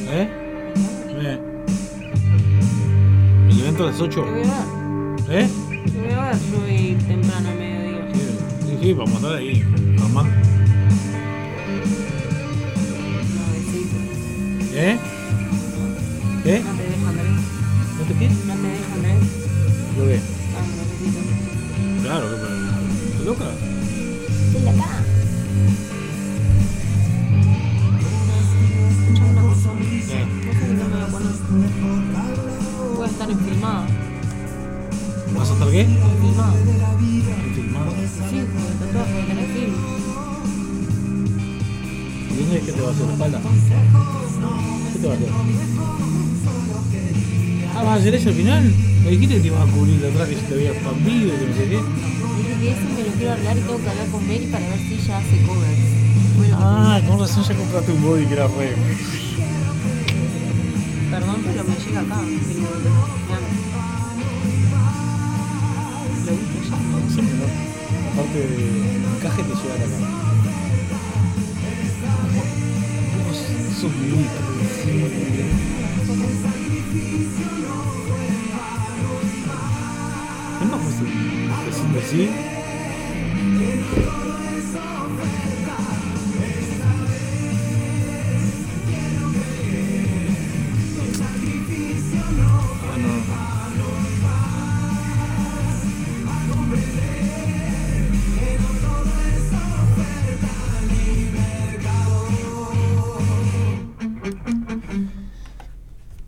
¿Eh? 0.10 0.29
Eh. 1.21 1.39
¿El 3.49 3.60
evento 3.62 3.84
a 3.84 3.91
las 3.91 4.01
8? 4.01 4.25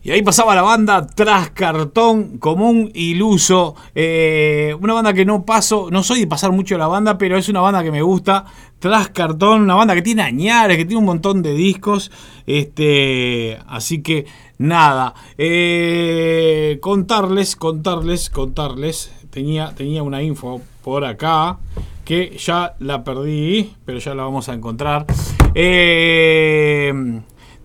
Y 0.08 0.12
ahí 0.12 0.22
pasaba 0.22 0.56
la 0.56 0.62
banda 0.62 1.06
Tras 1.06 1.50
Cartón 1.50 2.38
Común 2.38 2.90
Iluso. 2.94 3.76
Eh, 3.94 4.74
una 4.80 4.94
banda 4.94 5.14
que 5.14 5.26
no 5.26 5.44
paso, 5.44 5.90
no 5.92 6.02
soy 6.02 6.22
de 6.22 6.28
pasar 6.28 6.54
mucho 6.54 6.78
la 6.78 6.88
banda, 6.88 7.18
pero 7.18 7.36
es 7.36 7.50
una 7.50 7.60
banda 7.60 7.84
que 7.84 7.92
me 7.92 8.02
gusta. 8.02 8.46
Tras 8.80 9.10
Cartón, 9.10 9.64
una 9.64 9.76
banda 9.76 9.96
que 9.96 10.02
tiene 10.02 10.22
añares, 10.22 10.78
que 10.78 10.86
tiene 10.86 11.00
un 11.00 11.08
montón 11.08 11.42
de 11.42 11.54
discos. 11.54 12.10
Este, 12.46 13.60
así 13.68 14.02
que 14.02 14.26
nada. 14.58 15.14
Eh, 15.38 16.78
contarles, 16.80 17.58
contarles, 17.58 18.30
contarles. 18.30 19.12
Tenía, 19.30 19.76
tenía 19.76 20.04
una 20.04 20.24
info 20.24 20.62
por 20.86 21.04
acá 21.04 21.58
que 22.06 22.38
ya 22.38 22.76
la 22.80 23.04
perdí, 23.04 23.74
pero 23.84 24.00
ya 24.00 24.16
la 24.16 24.24
vamos 24.24 24.48
a 24.48 24.54
encontrar. 24.54 25.06
Eh 25.54 26.94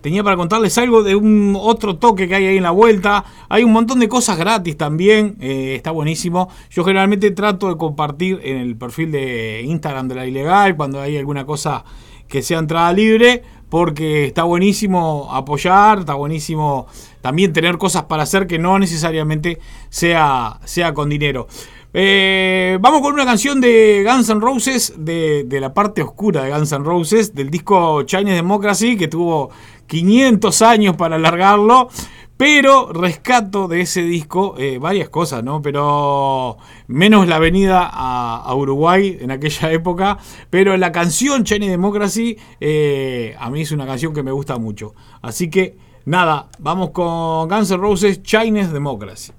tenía 0.03 0.21
para 0.21 0.35
contarles 0.35 0.77
algo 0.77 1.01
de 1.01 1.15
un 1.15 1.57
otro 1.57 1.95
toque 1.95 2.27
que 2.27 2.35
hay 2.35 2.45
ahí 2.45 2.57
en 2.57 2.63
la 2.63 2.71
vuelta. 2.71 3.23
Hay 3.47 3.63
un 3.63 3.71
montón 3.71 3.99
de 3.99 4.09
cosas 4.09 4.37
gratis 4.37 4.75
también, 4.75 5.37
eh, 5.39 5.75
está 5.75 5.91
buenísimo. 5.91 6.49
Yo 6.69 6.83
generalmente 6.83 7.31
trato 7.31 7.69
de 7.69 7.77
compartir 7.77 8.41
en 8.43 8.57
el 8.57 8.75
perfil 8.75 9.13
de 9.13 9.61
Instagram 9.65 10.09
de 10.09 10.15
la 10.15 10.27
ilegal 10.27 10.75
cuando 10.75 10.99
hay 10.99 11.15
alguna 11.15 11.45
cosa 11.45 11.85
que 12.27 12.41
sea 12.41 12.59
entrada 12.59 12.91
libre, 12.91 13.43
porque 13.69 14.25
está 14.25 14.43
buenísimo 14.43 15.29
apoyar, 15.31 15.99
está 15.99 16.15
buenísimo 16.15 16.85
también 17.21 17.53
tener 17.53 17.77
cosas 17.77 18.03
para 18.03 18.23
hacer 18.23 18.45
que 18.45 18.59
no 18.59 18.77
necesariamente 18.79 19.59
sea, 19.89 20.59
sea 20.65 20.93
con 20.93 21.07
dinero. 21.07 21.47
Eh, 21.95 22.79
vamos 22.81 23.01
con 23.01 23.13
una 23.13 23.23
canción 23.23 23.61
de 23.61 24.03
Guns 24.03 24.27
N' 24.27 24.41
Roses, 24.41 24.93
de, 24.97 25.45
la 25.61 25.75
parte 25.75 26.01
oscura 26.01 26.41
de 26.43 26.51
Guns 26.51 26.71
N' 26.71 26.83
Roses, 26.83 27.35
del 27.35 27.51
disco 27.51 28.01
Chinese 28.01 28.37
Democracy, 28.37 28.97
que 28.97 29.07
tuvo 29.07 29.51
500 29.85 30.61
años 30.63 30.95
para 30.95 31.17
alargarlo. 31.17 31.89
Pero 32.35 32.91
rescato 32.91 33.67
de 33.67 33.81
ese 33.81 34.01
disco 34.01 34.55
eh, 34.57 34.79
varias 34.79 35.07
cosas, 35.09 35.43
¿no? 35.43 35.61
Pero 35.61 36.57
menos 36.87 37.27
la 37.27 37.37
venida 37.37 37.87
a, 37.93 38.53
Uruguay 38.55 39.19
en 39.21 39.29
aquella 39.29 39.71
época. 39.71 40.17
Pero 40.49 40.75
la 40.75 40.91
canción 40.91 41.43
Chinese 41.43 41.71
Democracy 41.71 42.35
eh, 42.59 43.35
a 43.39 43.51
mí 43.51 43.61
es 43.61 43.71
una 43.71 43.85
canción 43.85 44.15
que 44.15 44.23
me 44.23 44.31
gusta 44.31 44.57
mucho. 44.57 44.95
Así 45.21 45.51
que 45.51 45.77
nada, 46.05 46.49
vamos 46.57 46.89
con 46.89 47.47
Guns 47.47 47.69
N' 47.69 47.77
Roses 47.77 48.23
Chinese 48.23 48.73
Democracy. 48.73 49.31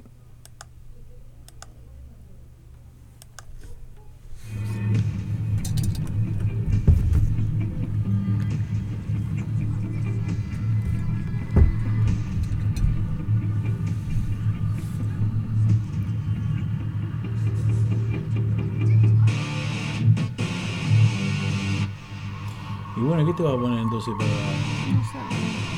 Bueno, 23.14 23.30
¿qué 23.30 23.36
te 23.36 23.42
va 23.44 23.52
a 23.52 23.56
poner 23.56 23.78
entonces 23.78 24.12
para.? 24.18 24.30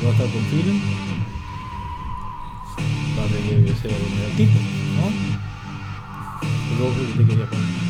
¿Va 0.03 0.09
a 0.09 0.13
estar 0.13 0.27
con 0.31 0.43
film? 0.45 0.81
Va 3.19 3.25
a 3.25 3.27
tener 3.27 3.65
que 3.65 3.75
ser 3.75 3.93
algún 3.93 4.19
gatito, 4.23 4.59
¿no? 4.97 5.07
¿Y 6.73 6.81
vos 6.81 6.97
qué 6.97 7.23
te 7.23 7.29
querías 7.29 7.49
poner? 7.49 7.86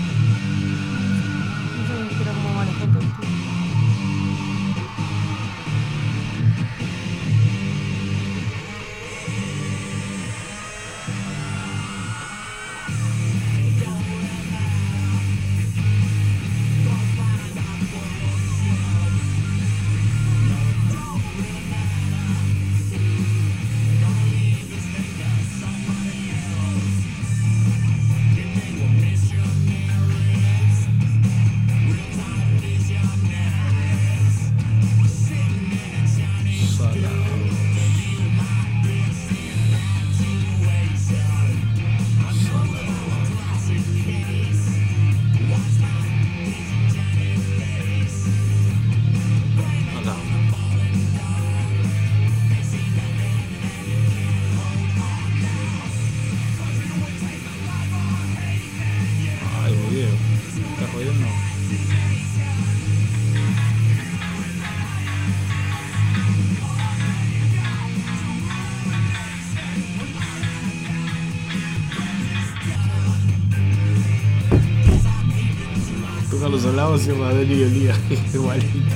Los 76.57 76.65
alados 76.65 77.07
y 77.07 77.11
Radel 77.11 77.53
y 77.53 77.65
Olía. 77.65 77.95
Igualito. 78.33 78.96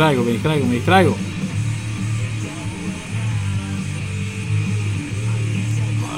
Distraigo, 0.00 0.24
me 0.24 0.32
distraigo, 0.32 0.66
me 0.66 0.74
distraigo. 0.76 1.16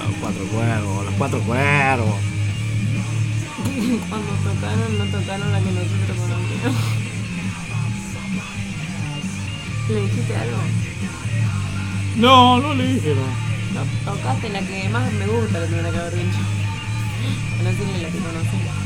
Los 0.06 0.16
cuatro 0.20 0.44
cuervos, 0.44 1.04
los 1.04 1.14
cuatro 1.14 1.40
cuervos. 1.40 2.14
Cuando 4.08 4.32
tocaron, 4.44 4.98
no 4.98 5.04
tocaron 5.06 5.52
la 5.52 5.58
que 5.58 5.70
nosotros 5.72 6.16
conocíamos. 6.16 6.82
¿Le 9.88 10.00
dijiste 10.02 10.36
algo? 10.36 10.58
No, 12.18 12.60
no 12.60 12.74
le 12.74 12.86
dije 12.86 13.16
no. 13.16 13.26
No, 13.80 14.12
tocaste 14.12 14.48
la 14.50 14.60
que 14.60 14.88
más 14.90 15.12
me 15.14 15.26
gusta, 15.26 15.58
la 15.58 15.66
tendrá 15.66 15.90
que 15.90 15.98
haber 15.98 16.14
dicho. 16.14 16.38
No 17.64 17.70
tiene 17.70 17.98
la 17.98 18.08
que 18.10 18.18
conocí. 18.18 18.81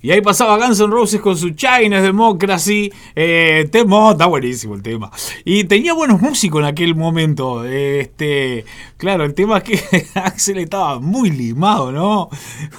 Y 0.00 0.12
ahí 0.12 0.20
pasaba 0.20 0.56
Guns 0.58 0.78
N' 0.78 0.92
Roses 0.92 1.20
con 1.20 1.36
su 1.36 1.50
China 1.50 2.00
Democracy. 2.00 2.92
Eh, 3.16 3.68
tema, 3.72 4.12
está 4.12 4.26
buenísimo 4.26 4.76
el 4.76 4.82
tema. 4.82 5.10
Y 5.44 5.64
tenía 5.64 5.92
buenos 5.92 6.20
músicos 6.20 6.60
en 6.60 6.66
aquel 6.66 6.94
momento. 6.94 7.64
Este, 7.64 8.64
claro, 8.96 9.24
el 9.24 9.34
tema 9.34 9.58
es 9.58 9.64
que 9.64 10.06
Axel 10.14 10.58
estaba 10.58 11.00
muy 11.00 11.30
limado, 11.30 11.90
¿no? 11.90 12.30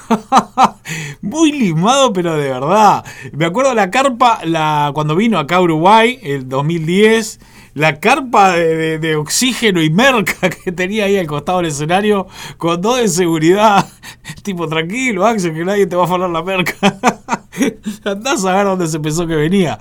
muy 1.22 1.52
limado, 1.52 2.14
pero 2.14 2.38
de 2.38 2.52
verdad. 2.52 3.04
Me 3.34 3.46
acuerdo 3.46 3.74
la 3.74 3.92
carpa, 3.92 4.40
la, 4.46 4.92
cuando 4.94 5.18
vino 5.18 5.40
acá 5.40 5.58
a 5.58 5.62
Uruguay, 5.62 6.20
el 6.24 6.48
2010 6.48 7.42
la 7.80 7.98
carpa 8.00 8.52
de, 8.52 9.00
de- 9.00 9.16
oxígeno 9.16 9.82
y 9.82 9.90
merca 9.90 10.50
que 10.64 10.72
tenía 10.74 11.06
ahí 11.06 11.18
al 11.18 11.28
costado 11.28 11.60
del 11.60 11.68
escenario, 11.68 12.28
con 12.58 12.82
todo 12.82 12.98
de 12.98 13.08
seguridad. 13.08 13.88
Tipo, 14.44 14.68
tranquilo, 14.68 15.26
Axel, 15.26 15.54
que 15.54 15.64
nadie 15.64 15.88
te 15.88 15.96
va 15.96 16.04
a 16.04 16.08
falar 16.08 16.30
la 16.30 16.44
merca. 16.44 16.76
Andás 18.04 18.44
a 18.46 18.54
ver 18.56 18.66
dónde 18.66 18.88
se 18.88 19.00
pensó 19.00 19.26
que 19.26 19.36
venía. 19.36 19.78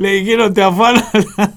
Le 0.00 0.12
dijeron, 0.12 0.54
te 0.54 0.62
afanan, 0.62 1.04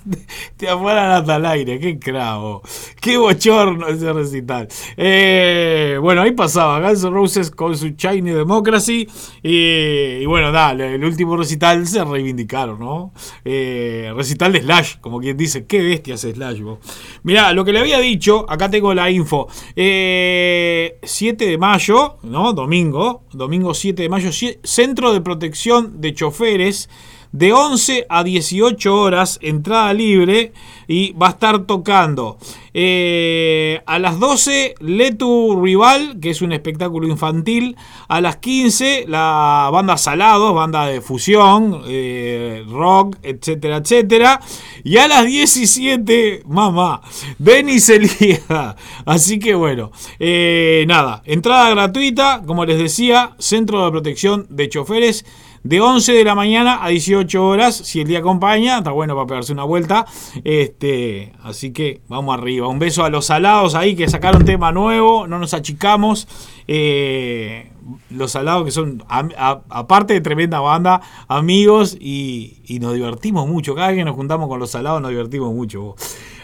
te 0.58 0.68
afanan 0.68 1.12
hasta 1.12 1.38
el 1.38 1.46
aire. 1.46 1.80
Qué 1.80 1.98
cravo. 1.98 2.62
Qué 3.00 3.16
bochorno 3.16 3.88
ese 3.88 4.12
recital. 4.12 4.68
Eh, 4.98 5.98
bueno, 6.02 6.24
ahí 6.24 6.34
pasaba 6.34 6.82
Guns 6.82 7.06
N' 7.06 7.12
Roses 7.12 7.50
con 7.52 7.78
su 7.78 7.92
Shiny 7.92 8.32
Democracy. 8.32 9.08
Y, 9.42 10.18
y 10.20 10.26
bueno, 10.26 10.52
dale, 10.52 10.96
el 10.96 11.06
último 11.06 11.38
recital 11.38 11.88
se 11.88 12.04
reivindicaron, 12.04 12.82
¿no? 12.82 13.14
Eh, 13.46 14.12
recital 14.14 14.52
de 14.52 14.60
Slash, 14.60 14.98
como 15.00 15.22
quien 15.22 15.38
dice. 15.38 15.66
Qué 15.66 15.82
bestia 15.82 16.16
es 16.16 16.22
Slash, 16.24 16.60
vos. 16.60 16.80
Mirá, 17.24 17.54
lo 17.54 17.64
que 17.64 17.72
le 17.72 17.80
había 17.80 18.00
dicho, 18.00 18.46
acá 18.50 18.70
tengo 18.70 18.94
la 18.94 19.10
info. 19.10 19.48
Eh, 19.74 21.00
7 21.02 21.46
de 21.46 21.58
mayo, 21.58 22.18
¿no? 22.24 22.52
Domingo. 22.52 23.24
Domingo 23.32 23.74
7 23.74 24.02
de 24.02 24.10
mayo. 24.10 24.32
Centro 24.64 25.14
de 25.14 25.22
Protección 25.22 26.02
de 26.02 26.14
Choferes 26.14 26.90
de 27.34 27.52
11 27.52 28.06
a 28.10 28.24
18 28.24 28.96
horas, 28.96 29.40
entrada 29.42 29.92
libre, 29.92 30.54
y 30.88 31.14
va 31.14 31.28
a 31.28 31.32
estar 31.32 31.66
tocando. 31.66 32.38
Eh, 32.76 33.82
a 33.86 34.00
las 34.00 34.20
12 34.20 34.76
Letu 34.80 35.60
Rival, 35.62 36.20
que 36.20 36.30
es 36.30 36.42
un 36.42 36.54
espectáculo 36.54 37.08
infantil, 37.08 37.76
a 38.08 38.22
las 38.22 38.38
15 38.38 39.06
la 39.08 39.70
banda 39.72 39.98
Salados, 39.98 40.54
banda 40.54 40.86
de 40.86 41.02
fusión, 41.02 41.82
eh, 41.88 42.64
rock, 42.70 43.18
etcétera, 43.24 43.78
etcétera, 43.78 44.40
y 44.84 44.98
a 44.98 45.08
las 45.08 45.26
17, 45.26 46.44
mamá, 46.48 47.02
Denis 47.40 47.90
Elía. 47.90 48.76
Así 49.06 49.40
que 49.40 49.56
bueno, 49.56 49.92
eh, 50.20 50.86
nada, 50.88 51.24
entrada 51.26 51.70
gratuita, 51.72 52.44
como 52.46 52.66
les 52.66 52.78
decía, 52.78 53.36
Centro 53.40 53.84
de 53.86 53.92
Protección 53.92 54.46
de 54.50 54.70
Choferes 54.70 55.26
de 55.64 55.80
11 55.80 56.14
de 56.14 56.24
la 56.24 56.36
mañana 56.36 56.84
a 56.84 56.90
18 56.90 57.46
horas, 57.46 57.76
si 57.76 58.02
el 58.02 58.08
día 58.08 58.20
acompaña, 58.20 58.80
está 58.80 58.92
bueno 58.92 59.16
para 59.16 59.28
pegarse 59.28 59.54
una 59.54 59.64
vuelta. 59.64 60.06
Este, 60.44 61.34
así 61.42 61.72
que 61.72 62.02
vamos 62.08 62.38
arriba. 62.38 62.68
Un 62.68 62.80
beso 62.80 63.04
a 63.04 63.10
los 63.10 63.26
salados 63.28 63.76
ahí 63.76 63.96
que 63.96 64.10
sacaron 64.10 64.46
tema 64.46 64.72
nuevo, 64.72 65.28
no 65.28 65.40
nos 65.40 65.54
achicamos. 65.54 66.28
Eh, 66.68 67.72
los 68.10 68.32
salados 68.32 68.66
que 68.66 68.72
son, 68.72 69.04
aparte 69.08 70.14
de 70.14 70.22
tremenda 70.22 70.60
banda, 70.60 71.02
amigos 71.28 71.98
y, 72.00 72.62
y 72.66 72.80
nos 72.80 72.94
divertimos 72.94 73.48
mucho. 73.48 73.76
Cada 73.76 73.90
vez 73.90 73.98
que 73.98 74.06
nos 74.06 74.16
juntamos 74.16 74.48
con 74.48 74.60
los 74.60 74.72
salados 74.72 75.02
nos 75.02 75.12
divertimos 75.12 75.54
mucho. 75.54 75.96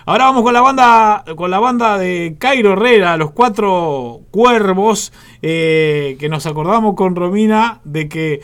Ahora 0.09 0.25
vamos 0.25 0.41
con 0.41 0.53
la 0.55 0.61
banda, 0.61 1.23
con 1.35 1.51
la 1.51 1.59
banda 1.59 1.99
de 1.99 2.35
Cairo 2.39 2.73
Herrera, 2.73 3.15
los 3.15 3.29
cuatro 3.29 4.21
cuervos, 4.31 5.13
eh, 5.43 6.17
que 6.19 6.29
nos 6.29 6.47
acordamos 6.47 6.95
con 6.95 7.15
Romina 7.15 7.79
de 7.83 8.09
que 8.09 8.41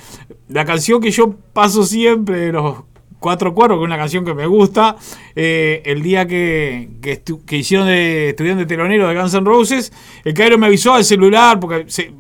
la 0.50 0.66
canción 0.66 1.02
que 1.02 1.12
yo 1.12 1.36
paso 1.54 1.84
siempre 1.84 2.40
de 2.40 2.52
los 2.52 2.84
cuatro 3.20 3.54
cuervos, 3.54 3.80
que 3.80 3.84
es 3.84 3.88
una 3.88 3.98
canción 3.98 4.24
que 4.24 4.34
me 4.34 4.46
gusta, 4.46 4.96
eh, 5.36 5.82
el 5.86 6.04
día 6.04 6.28
que, 6.28 6.90
que, 7.02 7.22
que 7.46 7.58
hicieron 7.58 7.88
de, 7.88 8.30
estuvieron 8.30 8.60
de 8.60 8.66
telonero 8.66 9.08
de 9.08 9.16
Guns 9.16 9.34
N' 9.34 9.46
Roses, 9.46 9.92
el 10.24 10.34
Cairo 10.34 10.58
me 10.58 10.68
avisó 10.68 10.94
al 10.94 11.04
celular 11.04 11.60
porque 11.60 11.86
se, 11.88 12.12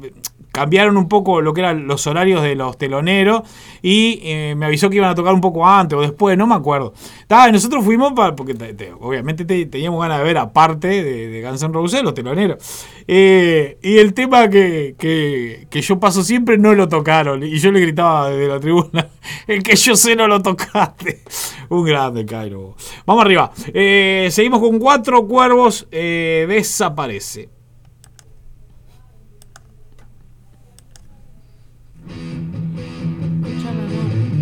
cambiaron 0.55 0.95
un 0.95 1.09
poco 1.09 1.41
lo 1.41 1.53
que 1.53 1.59
eran 1.59 1.85
los 1.85 2.07
horarios 2.07 2.41
de 2.41 2.55
los 2.55 2.77
teloneros 2.77 3.41
y 3.81 4.21
eh, 4.23 4.55
me 4.55 4.65
avisó 4.67 4.89
que 4.89 4.95
iban 4.95 5.09
a 5.09 5.15
tocar 5.15 5.33
un 5.33 5.41
poco 5.41 5.67
antes 5.67 5.97
o 5.99 6.01
después, 6.01 6.37
no 6.37 6.47
me 6.47 6.55
acuerdo. 6.55 6.93
Ta, 7.27 7.51
nosotros 7.51 7.83
fuimos 7.83 8.13
porque 8.37 8.53
te- 8.53 8.73
te- 8.73 8.93
obviamente 8.93 9.43
te- 9.43 9.65
teníamos 9.65 9.99
ganas 10.01 10.19
de 10.19 10.23
ver 10.23 10.37
aparte 10.37 10.87
de, 10.87 11.27
de 11.27 11.41
Guns 11.41 11.61
N' 11.61 11.73
Roses 11.73 12.01
los 12.03 12.13
teloneros. 12.13 12.57
Eh, 13.05 13.77
y 13.83 13.97
el 13.97 14.13
tema 14.13 14.49
que, 14.49 14.95
que- 14.97 15.67
que 15.69 15.81
yo 15.81 15.99
paso 15.99 16.23
siempre 16.23 16.57
no 16.57 16.73
lo 16.73 16.87
tocaron 16.87 17.43
y 17.43 17.57
yo 17.59 17.71
le 17.73 17.81
gritaba 17.81 18.29
desde 18.29 18.47
la 18.47 18.59
tribuna, 18.61 19.09
el 19.47 19.61
que 19.61 19.75
yo 19.75 19.97
sé 19.97 20.15
no 20.15 20.27
lo 20.29 20.41
tocaste. 20.41 21.21
Un 21.67 21.83
grande, 21.83 22.25
Cairo. 22.25 22.75
Vamos 23.05 23.25
arriba. 23.25 23.51
Eh, 23.73 24.29
seguimos 24.31 24.61
con 24.61 24.79
cuatro 24.79 25.27
cuervos. 25.27 25.85
desaparece. 25.91 27.49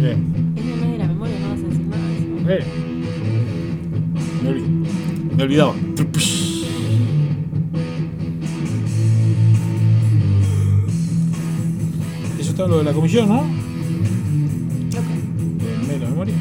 Bien. 0.03 0.53
Es 0.57 0.65
de 0.65 0.75
mes 0.75 0.91
de 0.91 0.97
la 0.97 1.07
memoria, 1.07 1.39
no 1.39 1.49
vas 1.51 1.59
a 1.59 1.63
decir 1.63 1.85
nada. 1.87 2.55
Eh. 2.55 2.63
Me, 4.43 4.49
olvi- 4.49 5.35
me 5.37 5.43
olvidaba. 5.43 5.73
Eso 12.39 12.51
está 12.51 12.67
lo 12.67 12.79
de 12.79 12.83
la 12.83 12.93
comisión, 12.93 13.27
¿no? 13.29 13.35
Loco, 13.43 13.47
De 15.87 15.99
la 15.99 16.09
memoria. 16.09 16.33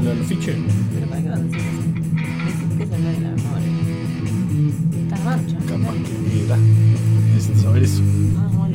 El 0.00 0.20
afiche. 0.22 0.54
pero 0.94 1.06
¿para 1.08 1.22
qué 1.22 1.28
vas 1.28 1.38
a 1.38 1.42
decir 1.42 1.58
eso? 1.58 2.76
Que 2.76 2.84
es 2.84 2.90
el 2.90 3.02
mes 3.02 3.16
de 3.18 3.24
la 3.24 3.30
memoria. 3.30 3.68
Está 5.02 5.16
en 5.16 5.24
marcha. 5.24 5.56
Capaz 5.68 5.94
que 5.94 6.44
era. 6.44 6.56
Necesito 7.34 7.60
saber 7.60 7.82
eso. 7.82 8.02
Ah, 8.38 8.48
bueno, 8.56 8.69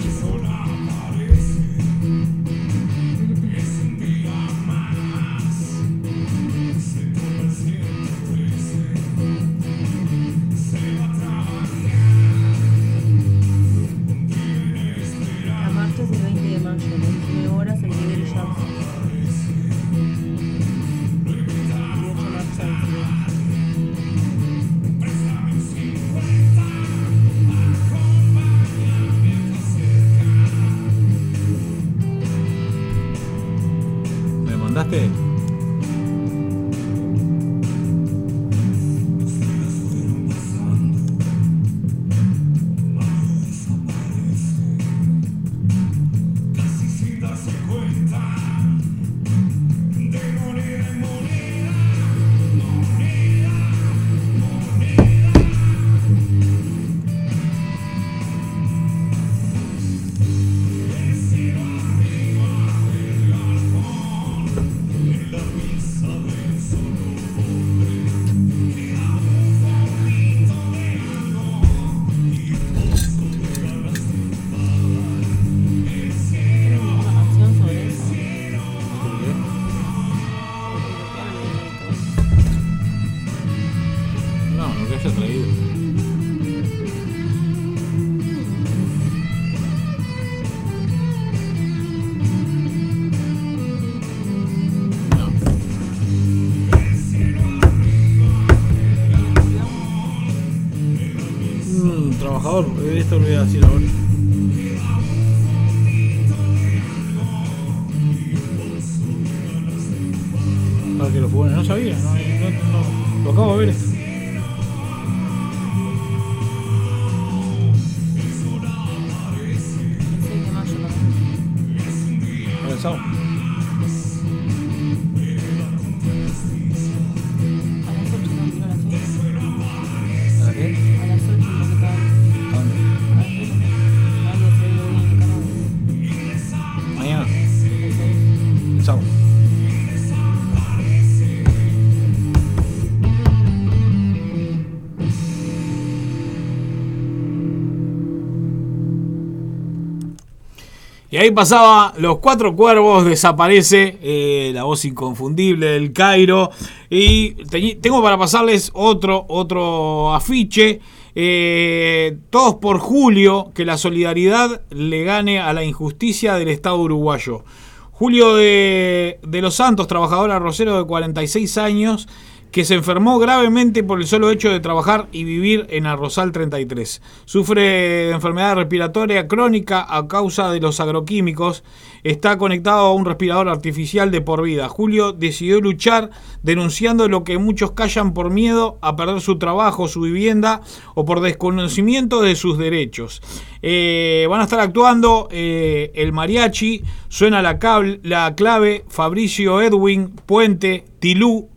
Y 151.16 151.18
ahí 151.18 151.32
pasaba 151.32 151.94
Los 151.98 152.18
Cuatro 152.20 152.54
Cuervos, 152.58 153.06
desaparece 153.06 153.98
eh, 154.02 154.52
la 154.54 154.66
voz 154.66 154.84
inconfundible 154.84 155.68
del 155.68 155.94
Cairo. 155.94 156.50
Y 156.90 157.36
tengo 157.76 158.04
para 158.04 158.18
pasarles 158.18 158.70
otro, 158.74 159.24
otro 159.30 160.14
afiche. 160.14 160.82
eh, 161.16 162.18
todos 162.30 162.56
por 162.56 162.80
Julio, 162.80 163.54
que 163.56 163.64
la 163.64 163.78
solidaridad 163.78 164.64
le 164.72 165.06
gane 165.06 165.40
a 165.40 165.54
la 165.54 165.64
injusticia 165.64 166.34
del 166.34 166.50
Estado 166.50 166.80
uruguayo. 166.80 167.46
Julio 167.92 168.36
de, 168.36 169.22
de 169.26 169.42
los 169.42 169.56
Santos, 169.56 169.88
trabajador 169.88 170.32
arrocero 170.32 170.78
de 170.78 170.84
46 170.84 171.58
años, 171.58 172.10
que 172.56 172.64
se 172.64 172.76
enfermó 172.76 173.20
gravemente 173.20 173.84
por 173.84 174.00
el 174.00 174.08
solo 174.08 174.32
hecho 174.32 174.50
de 174.50 174.62
trabajar 174.62 175.10
y 175.12 175.26
vivir 175.26 175.68
en 175.72 175.86
Arrozal 175.86 176.32
33. 176.32 177.02
Sufre 177.26 177.62
de 177.62 178.12
enfermedad 178.12 178.56
respiratoria 178.56 179.28
crónica 179.28 179.86
a 179.86 180.08
causa 180.08 180.50
de 180.54 180.62
los 180.62 180.80
agroquímicos. 180.80 181.66
Está 182.06 182.38
conectado 182.38 182.86
a 182.86 182.94
un 182.94 183.04
respirador 183.04 183.50
artificial 183.50 184.10
de 184.10 184.22
por 184.22 184.42
vida. 184.42 184.70
Julio 184.70 185.12
decidió 185.12 185.60
luchar 185.60 186.12
denunciando 186.44 187.10
lo 187.10 187.26
que 187.26 187.38
muchos 187.38 187.74
callan 187.74 188.14
por 188.14 188.30
miedo 188.30 188.78
a 188.80 188.96
perder 188.96 189.20
su 189.20 189.38
trabajo, 189.38 189.90
su 189.90 190.00
vivienda 190.00 190.62
o 190.94 191.04
por 191.04 191.20
desconocimiento 191.20 192.22
de 192.22 192.38
sus 192.38 192.58
derechos. 192.58 193.22
Eh, 193.64 194.28
van 194.30 194.40
a 194.40 194.44
estar 194.46 194.62
actuando 194.62 195.28
eh, 195.30 195.92
el 195.94 196.14
mariachi, 196.14 196.84
suena 197.10 197.42
la, 197.42 197.58
clave, 197.58 198.86
Fabricio 198.88 199.62
Edwin, 199.62 200.16
Puente, 200.26 200.86
Tilú, 201.00 201.50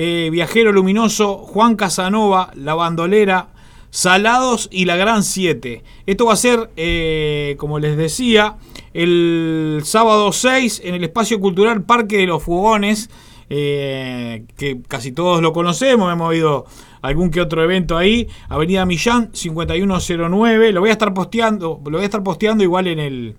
eh, 0.00 0.28
Viajero 0.30 0.70
Luminoso, 0.70 1.38
Juan 1.38 1.74
Casanova, 1.74 2.52
La 2.54 2.76
Bandolera, 2.76 3.48
Salados 3.90 4.68
y 4.70 4.84
La 4.84 4.94
Gran 4.94 5.24
7. 5.24 5.82
Esto 6.06 6.26
va 6.26 6.34
a 6.34 6.36
ser, 6.36 6.70
eh, 6.76 7.56
como 7.58 7.80
les 7.80 7.96
decía, 7.96 8.58
el 8.94 9.80
sábado 9.82 10.30
6 10.30 10.82
en 10.84 10.94
el 10.94 11.02
Espacio 11.02 11.40
Cultural 11.40 11.82
Parque 11.82 12.18
de 12.18 12.28
los 12.28 12.44
Fogones, 12.44 13.10
eh, 13.50 14.44
que 14.56 14.80
casi 14.86 15.10
todos 15.10 15.42
lo 15.42 15.52
conocemos, 15.52 16.12
hemos 16.12 16.32
ido 16.32 16.66
algún 17.02 17.32
que 17.32 17.40
otro 17.40 17.64
evento 17.64 17.96
ahí, 17.96 18.28
Avenida 18.48 18.86
Millán 18.86 19.30
5109, 19.32 20.70
lo 20.70 20.80
voy 20.80 20.90
a 20.90 20.92
estar 20.92 21.12
posteando, 21.12 21.80
lo 21.84 21.98
voy 21.98 22.02
a 22.02 22.04
estar 22.04 22.22
posteando 22.22 22.62
igual 22.62 22.86
en 22.86 23.00
el 23.00 23.36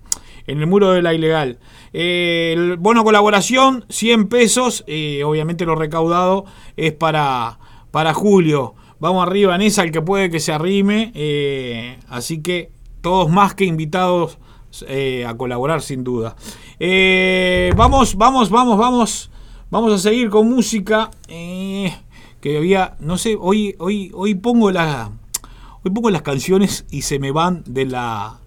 en 0.50 0.58
el 0.60 0.66
muro 0.66 0.90
de 0.90 1.02
la 1.02 1.14
ilegal. 1.14 1.58
Eh, 1.92 2.54
el 2.56 2.76
bono 2.76 3.04
colaboración, 3.04 3.84
100 3.88 4.28
pesos. 4.28 4.84
eh, 4.86 5.22
obviamente 5.24 5.64
lo 5.64 5.76
recaudado 5.76 6.44
es 6.76 6.92
para, 6.92 7.58
para 7.90 8.14
Julio. 8.14 8.74
Vamos 8.98 9.26
arriba 9.26 9.54
en 9.54 9.62
esa, 9.62 9.82
el 9.84 9.92
que 9.92 10.02
puede 10.02 10.28
que 10.28 10.40
se 10.40 10.52
arrime. 10.52 11.12
eh, 11.14 11.98
así 12.08 12.42
que 12.42 12.70
todos 13.00 13.30
más 13.30 13.54
que 13.54 13.64
invitados 13.64 14.38
eh, 14.88 15.24
a 15.24 15.36
colaborar 15.36 15.82
sin 15.82 16.02
duda. 16.04 16.36
Vamos, 17.76 18.16
vamos, 18.16 18.50
vamos, 18.50 18.76
vamos. 18.78 19.30
Vamos 19.70 19.92
a 19.92 19.98
seguir 19.98 20.30
con 20.30 20.50
música. 20.50 21.10
que 21.28 22.56
había, 22.56 22.96
no 22.98 23.18
sé, 23.18 23.36
hoy, 23.40 23.76
hoy, 23.78 24.10
hoy 24.14 24.34
pongo 24.34 24.72
la, 24.72 25.12
hoy 25.84 25.92
pongo 25.92 26.10
las 26.10 26.22
canciones 26.22 26.86
y 26.90 27.02
se 27.02 27.20
me 27.20 27.30
van 27.30 27.62
de 27.66 27.84
la, 27.84 28.39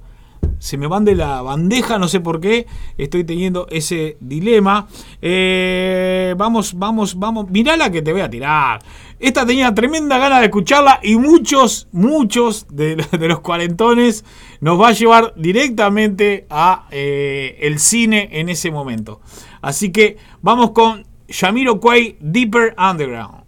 se 0.63 0.77
me 0.77 0.87
van 0.87 1.03
de 1.03 1.13
la 1.13 1.41
bandeja, 1.41 1.99
no 1.99 2.07
sé 2.07 2.21
por 2.21 2.39
qué, 2.39 2.67
estoy 2.97 3.25
teniendo 3.25 3.67
ese 3.69 4.15
dilema. 4.21 4.87
Eh, 5.21 6.35
vamos, 6.37 6.79
vamos, 6.79 7.19
vamos, 7.19 7.49
mirá 7.49 7.75
la 7.75 7.91
que 7.91 8.01
te 8.01 8.13
voy 8.13 8.21
a 8.21 8.29
tirar. 8.29 8.81
Esta 9.19 9.45
tenía 9.45 9.75
tremenda 9.75 10.17
gana 10.17 10.39
de 10.39 10.45
escucharla 10.45 11.01
y 11.03 11.17
muchos, 11.17 11.89
muchos 11.91 12.65
de, 12.69 12.95
los 13.27 13.41
cuarentones 13.41 14.23
nos 14.61 14.79
va 14.79 14.87
a 14.87 14.93
llevar 14.93 15.33
directamente 15.35 16.47
a 16.49 16.87
eh, 16.91 17.57
el 17.59 17.77
cine 17.77 18.29
en 18.31 18.47
ese 18.47 18.71
momento. 18.71 19.19
Así 19.61 19.91
que 19.91 20.15
vamos 20.41 20.71
con 20.71 21.05
Yamiro 21.27 21.81
Quay 21.81 22.19
Deeper 22.21 22.73
Underground. 22.77 23.42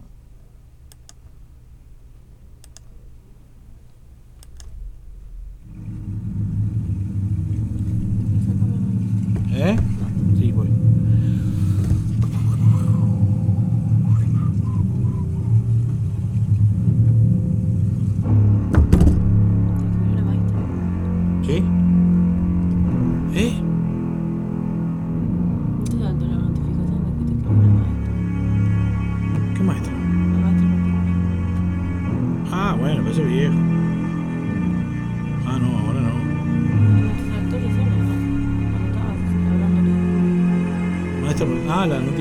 ¿Eh? 9.55 9.94
pangalan 41.85 42.14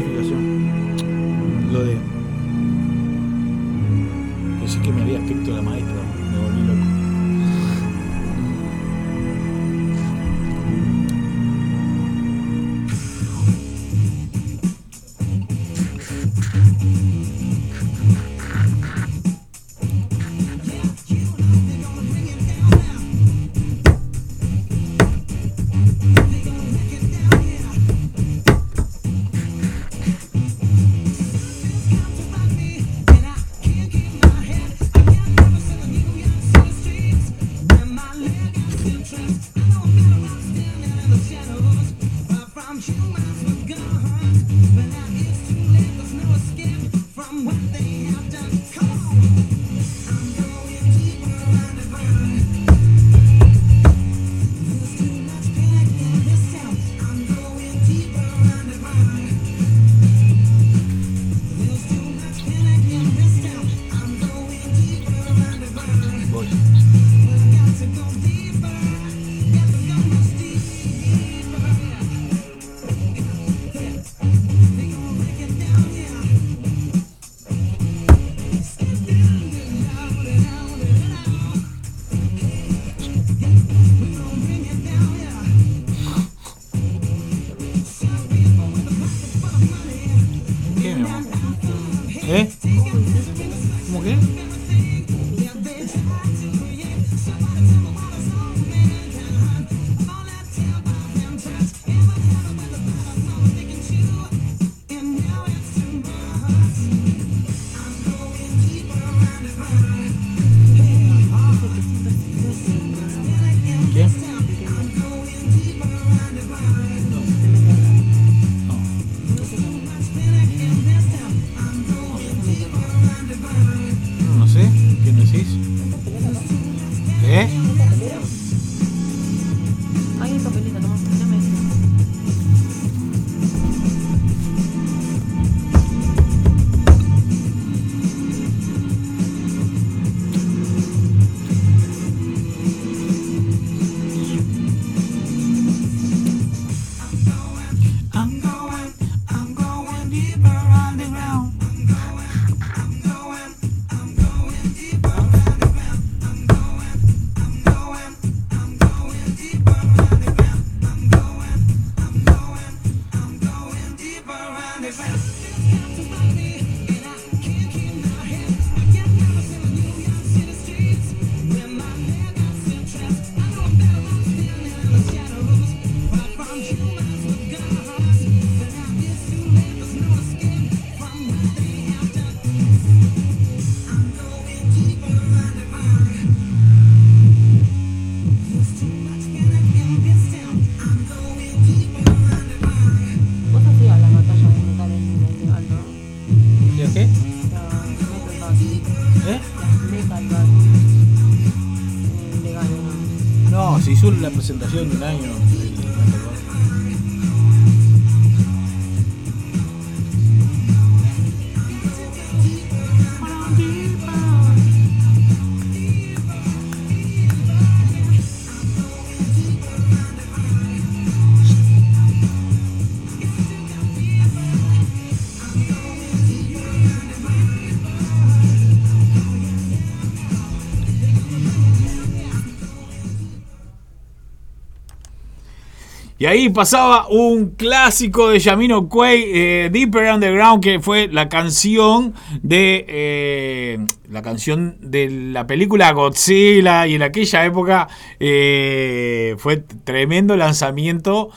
Y 236.25 236.27
ahí 236.27 236.49
pasaba 236.49 237.07
un 237.09 237.51
clásico 237.51 238.31
de 238.31 238.39
Yamino 238.39 238.89
Quay, 238.89 239.25
eh, 239.27 239.71
Deeper 239.71 240.11
Underground, 240.11 240.65
que 240.65 240.81
fue 240.81 241.07
la 241.07 241.29
canción 241.29 242.15
de 242.41 242.87
eh, 242.89 243.87
la 244.09 244.23
canción 244.23 244.79
de 244.81 245.11
la 245.11 245.47
película 245.47 245.93
Godzilla 245.93 246.87
y 246.87 246.95
en 246.95 247.03
aquella 247.03 247.45
época 247.45 247.89
eh, 248.19 249.35
fue 249.37 249.59
tremendo 249.59 250.35
lanzamiento 250.35 251.29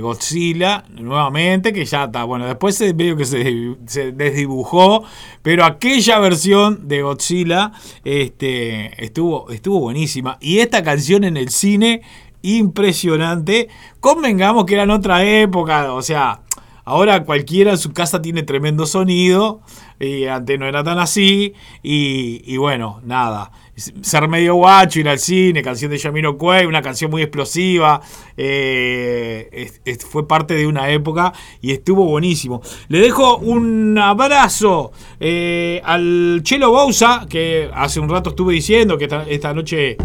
Godzilla 0.00 0.84
nuevamente, 0.90 1.72
que 1.72 1.84
ya 1.84 2.04
está, 2.04 2.22
bueno, 2.22 2.46
después 2.46 2.76
se, 2.76 2.94
medio 2.94 3.16
que 3.16 3.24
se, 3.24 3.76
se 3.86 4.12
desdibujó, 4.12 5.04
pero 5.42 5.64
aquella 5.64 6.20
versión 6.20 6.86
de 6.88 7.02
Godzilla 7.02 7.72
este, 8.04 9.04
estuvo, 9.04 9.50
estuvo 9.50 9.80
buenísima. 9.80 10.36
Y 10.40 10.58
esta 10.58 10.84
canción 10.84 11.24
en 11.24 11.36
el 11.36 11.48
cine 11.48 12.02
impresionante. 12.42 13.68
Convengamos 14.00 14.64
que 14.64 14.74
era 14.74 14.84
en 14.84 14.90
otra 14.90 15.24
época, 15.24 15.92
o 15.92 16.02
sea, 16.02 16.42
ahora 16.84 17.24
cualquiera 17.24 17.70
en 17.70 17.78
su 17.78 17.92
casa 17.92 18.20
tiene 18.20 18.42
tremendo 18.42 18.86
sonido, 18.86 19.60
y 19.98 20.24
antes 20.24 20.58
no 20.58 20.66
era 20.66 20.82
tan 20.82 20.98
así, 20.98 21.54
y, 21.82 22.56
bueno, 22.56 23.00
nada. 23.04 23.52
Ser 23.76 24.28
medio 24.28 24.56
guacho, 24.56 25.00
ir 25.00 25.08
al 25.08 25.18
cine, 25.18 25.62
canción 25.62 25.90
de 25.90 25.98
Yamiro 25.98 26.36
Cuey, 26.36 26.66
una 26.66 26.82
canción 26.82 27.10
muy 27.10 27.22
explosiva, 27.22 28.00
eh, 28.36 29.70
fue 30.06 30.28
parte 30.28 30.54
de 30.54 30.66
una 30.66 30.90
época 30.90 31.32
y 31.62 31.72
estuvo 31.72 32.04
buenísimo. 32.04 32.60
Le 32.88 32.98
dejo 33.00 33.38
un 33.38 33.96
abrazo 33.96 34.92
eh, 35.18 35.80
al 35.84 36.40
Chelo 36.42 36.70
Bouza, 36.70 37.26
que 37.28 37.70
hace 37.72 38.00
un 38.00 38.10
rato 38.10 38.30
estuve 38.30 38.52
diciendo 38.52 38.98
que 38.98 39.08
esta 39.28 39.54
noche 39.54 39.96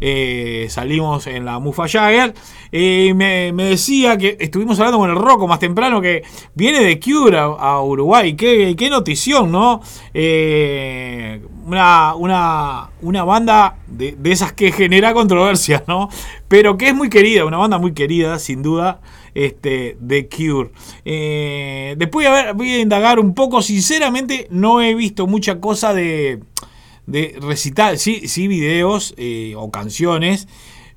eh, 0.00 0.66
salimos 0.70 1.26
en 1.26 1.44
la 1.44 1.58
Mufa 1.58 1.88
Jagger. 1.88 2.34
Eh, 2.72 3.12
me, 3.14 3.52
decía 3.52 4.16
que 4.18 4.36
estuvimos 4.40 4.78
hablando 4.78 4.98
con 4.98 5.10
el 5.10 5.16
Rocco 5.16 5.46
más 5.46 5.58
temprano 5.58 6.00
que 6.00 6.22
viene 6.54 6.80
de 6.80 6.98
Cure 6.98 7.38
a, 7.38 7.44
a 7.44 7.82
Uruguay. 7.82 8.34
Qué, 8.34 8.74
qué 8.76 8.90
notición, 8.90 9.52
¿no? 9.52 9.80
Eh, 10.12 11.40
una, 11.66 12.14
una, 12.14 12.90
una 13.00 13.24
banda 13.24 13.78
de, 13.86 14.12
de 14.12 14.32
esas 14.32 14.52
que 14.52 14.72
genera 14.72 15.14
controversia, 15.14 15.84
¿no? 15.86 16.08
Pero 16.48 16.76
que 16.76 16.88
es 16.88 16.94
muy 16.94 17.08
querida, 17.08 17.44
una 17.44 17.58
banda 17.58 17.78
muy 17.78 17.92
querida, 17.92 18.38
sin 18.38 18.62
duda. 18.62 19.00
Este, 19.34 19.96
de 19.98 20.28
Cure. 20.28 20.70
Eh, 21.04 21.96
después 21.98 22.24
a 22.28 22.30
ver, 22.30 22.54
voy 22.54 22.70
a 22.70 22.78
indagar 22.78 23.18
un 23.18 23.34
poco. 23.34 23.62
Sinceramente, 23.62 24.46
no 24.50 24.80
he 24.80 24.94
visto 24.94 25.26
mucha 25.26 25.58
cosa 25.58 25.92
de, 25.92 26.38
de 27.06 27.36
recital, 27.40 27.98
sí, 27.98 28.28
sí 28.28 28.48
videos 28.48 29.14
eh, 29.16 29.54
o 29.56 29.70
canciones 29.70 30.48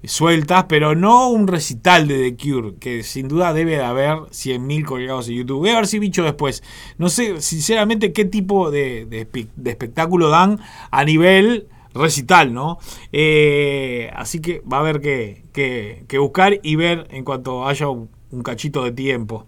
sueltas, 0.03 0.65
pero 0.69 0.95
no 0.95 1.29
un 1.29 1.47
recital 1.47 2.07
de 2.07 2.31
The 2.31 2.37
Cure, 2.37 2.75
que 2.79 3.03
sin 3.03 3.27
duda 3.27 3.51
debe 3.53 3.71
de 3.71 3.83
haber 3.83 4.13
100.000 4.31 4.85
colgados 4.85 5.27
en 5.27 5.35
YouTube. 5.35 5.59
Voy 5.59 5.69
a 5.71 5.75
ver 5.75 5.87
si 5.87 5.99
bicho 5.99 6.23
después. 6.23 6.63
No 6.97 7.09
sé, 7.09 7.41
sinceramente, 7.41 8.13
qué 8.13 8.23
tipo 8.23 8.71
de, 8.71 9.05
de 9.05 9.27
espe- 9.29 9.49
de 9.55 9.69
espectáculo 9.71 10.29
dan 10.29 10.59
a 10.91 11.03
nivel 11.03 11.67
recital, 11.93 12.53
¿no? 12.53 12.77
Eh, 13.11 14.09
así 14.15 14.39
que 14.39 14.61
va 14.71 14.77
a 14.77 14.79
haber 14.81 15.01
que, 15.01 15.43
que- 15.51 16.17
buscar 16.19 16.59
y 16.63 16.75
ver 16.75 17.07
en 17.09 17.23
cuanto 17.23 17.67
haya 17.67 17.89
un 17.89 18.09
cachito 18.43 18.83
de 18.83 18.91
tiempo. 18.91 19.47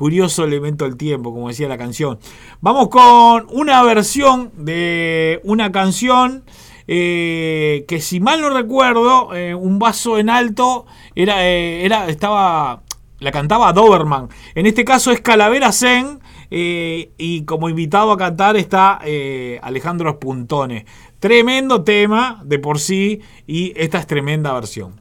Curioso 0.00 0.44
elemento 0.44 0.86
del 0.86 0.96
tiempo, 0.96 1.30
como 1.30 1.48
decía 1.48 1.68
la 1.68 1.76
canción. 1.76 2.18
Vamos 2.62 2.88
con 2.88 3.46
una 3.50 3.82
versión 3.82 4.50
de 4.56 5.42
una 5.44 5.70
canción 5.72 6.44
eh, 6.88 7.84
que 7.86 8.00
si 8.00 8.18
mal 8.18 8.40
no 8.40 8.48
recuerdo, 8.48 9.34
eh, 9.34 9.54
un 9.54 9.78
vaso 9.78 10.18
en 10.18 10.30
alto 10.30 10.86
era, 11.14 11.46
eh, 11.46 11.84
era, 11.84 12.08
estaba, 12.08 12.82
la 13.18 13.30
cantaba 13.30 13.74
Doberman. 13.74 14.30
En 14.54 14.64
este 14.64 14.86
caso 14.86 15.12
es 15.12 15.20
Calavera 15.20 15.70
Zen 15.70 16.20
y 16.48 17.44
como 17.44 17.68
invitado 17.68 18.10
a 18.10 18.16
cantar 18.16 18.56
está 18.56 19.00
Alejandro 19.60 20.12
Spuntone. 20.12 20.86
Tremendo 21.18 21.84
tema 21.84 22.40
de 22.42 22.58
por 22.58 22.78
sí 22.78 23.20
y 23.46 23.74
esta 23.76 23.98
es 23.98 24.06
tremenda 24.06 24.54
versión. 24.54 24.98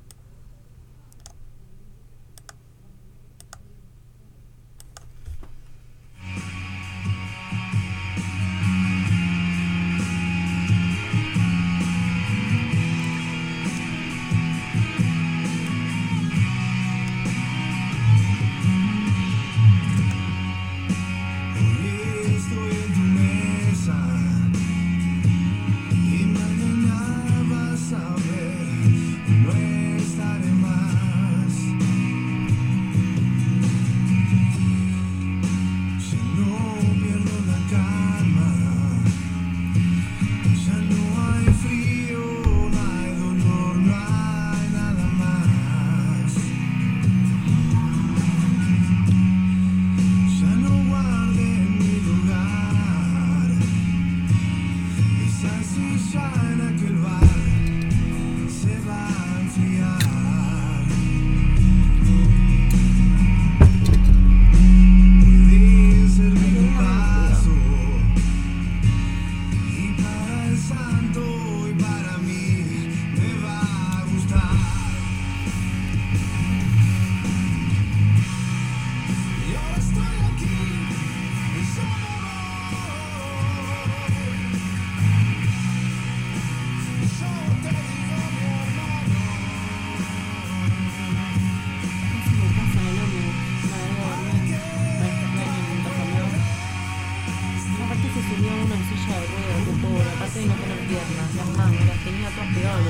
Aparte 98.30 98.38
se 98.38 98.38
subió 98.38 98.52
a 98.52 98.66
una 98.66 98.78
silla 98.86 99.16
de 99.20 99.26
ruedas, 99.26 99.62
de 99.66 99.74
pobre. 99.82 100.10
Aparte 100.14 100.38
de 100.40 100.46
no 100.46 100.54
tener 100.54 100.80
piernas, 100.86 101.30
las 101.34 101.50
manos, 101.58 101.82
las 101.90 102.00
tenía 102.06 102.30
todas 102.30 102.50
pegadas. 102.54 102.84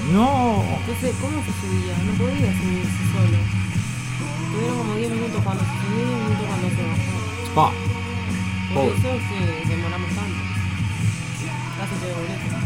No. 0.16 0.64
Entonces, 0.80 1.10
¿cómo 1.20 1.36
se 1.44 1.52
subía? 1.60 1.94
No 2.00 2.12
podía 2.16 2.50
subirse 2.56 3.02
solo. 3.12 3.38
Tuvieron 4.50 4.78
como 4.80 4.94
10 4.96 5.10
minutos 5.10 5.40
cuando 5.44 5.62
se 5.64 5.74
subió 5.80 6.00
y 6.00 6.08
10 6.08 6.16
minutos 6.16 6.46
cuando 6.48 6.68
se 6.70 6.82
bajó. 6.88 7.12
Pa. 7.54 7.68
Por 8.72 8.80
Pobre. 8.80 8.96
eso 8.96 9.08
es 9.10 9.22
que 9.28 9.68
demoramos 9.68 10.10
tanto. 10.16 10.40
Casi 11.76 11.94
te 12.00 12.06
boleto. 12.16 12.56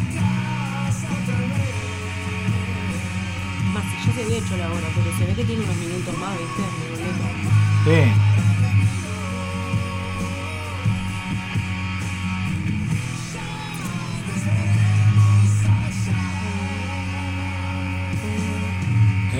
Más, 3.74 3.84
ya 4.06 4.12
se 4.14 4.22
había 4.22 4.38
hecho 4.38 4.54
la 4.56 4.66
hora, 4.70 4.88
pero 4.94 5.10
se 5.18 5.24
ve 5.26 5.32
que 5.34 5.44
tiene 5.44 5.64
unos 5.64 5.76
minutos 5.76 6.14
más, 6.18 6.32
¿viste? 6.38 6.62
Mi 6.62 6.86
boleto. 6.94 7.26
Sí. 7.84 8.00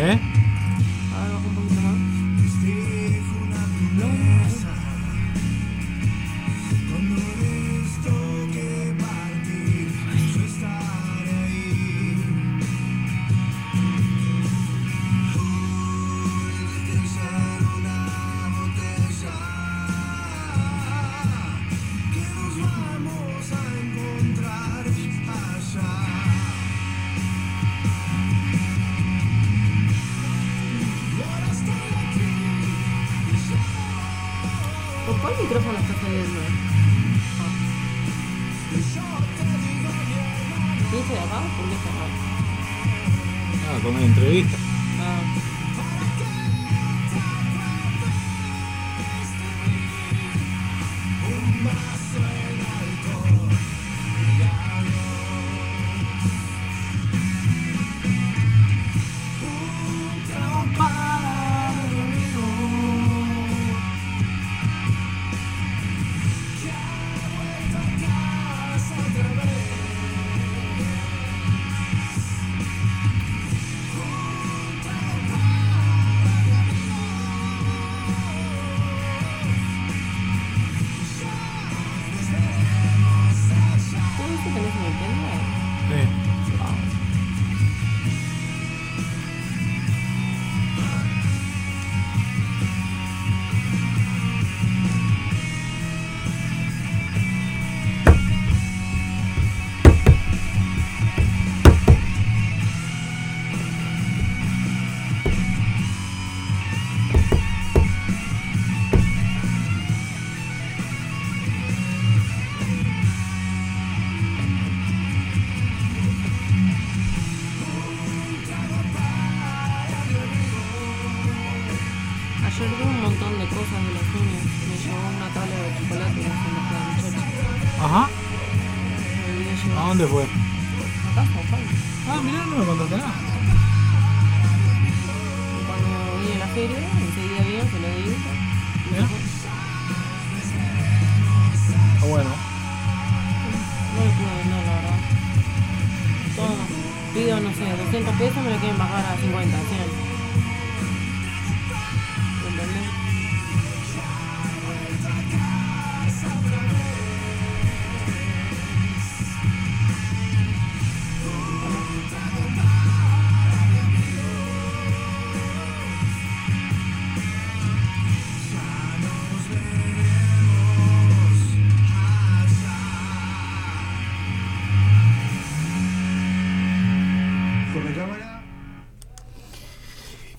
¿Eh? 0.04 0.33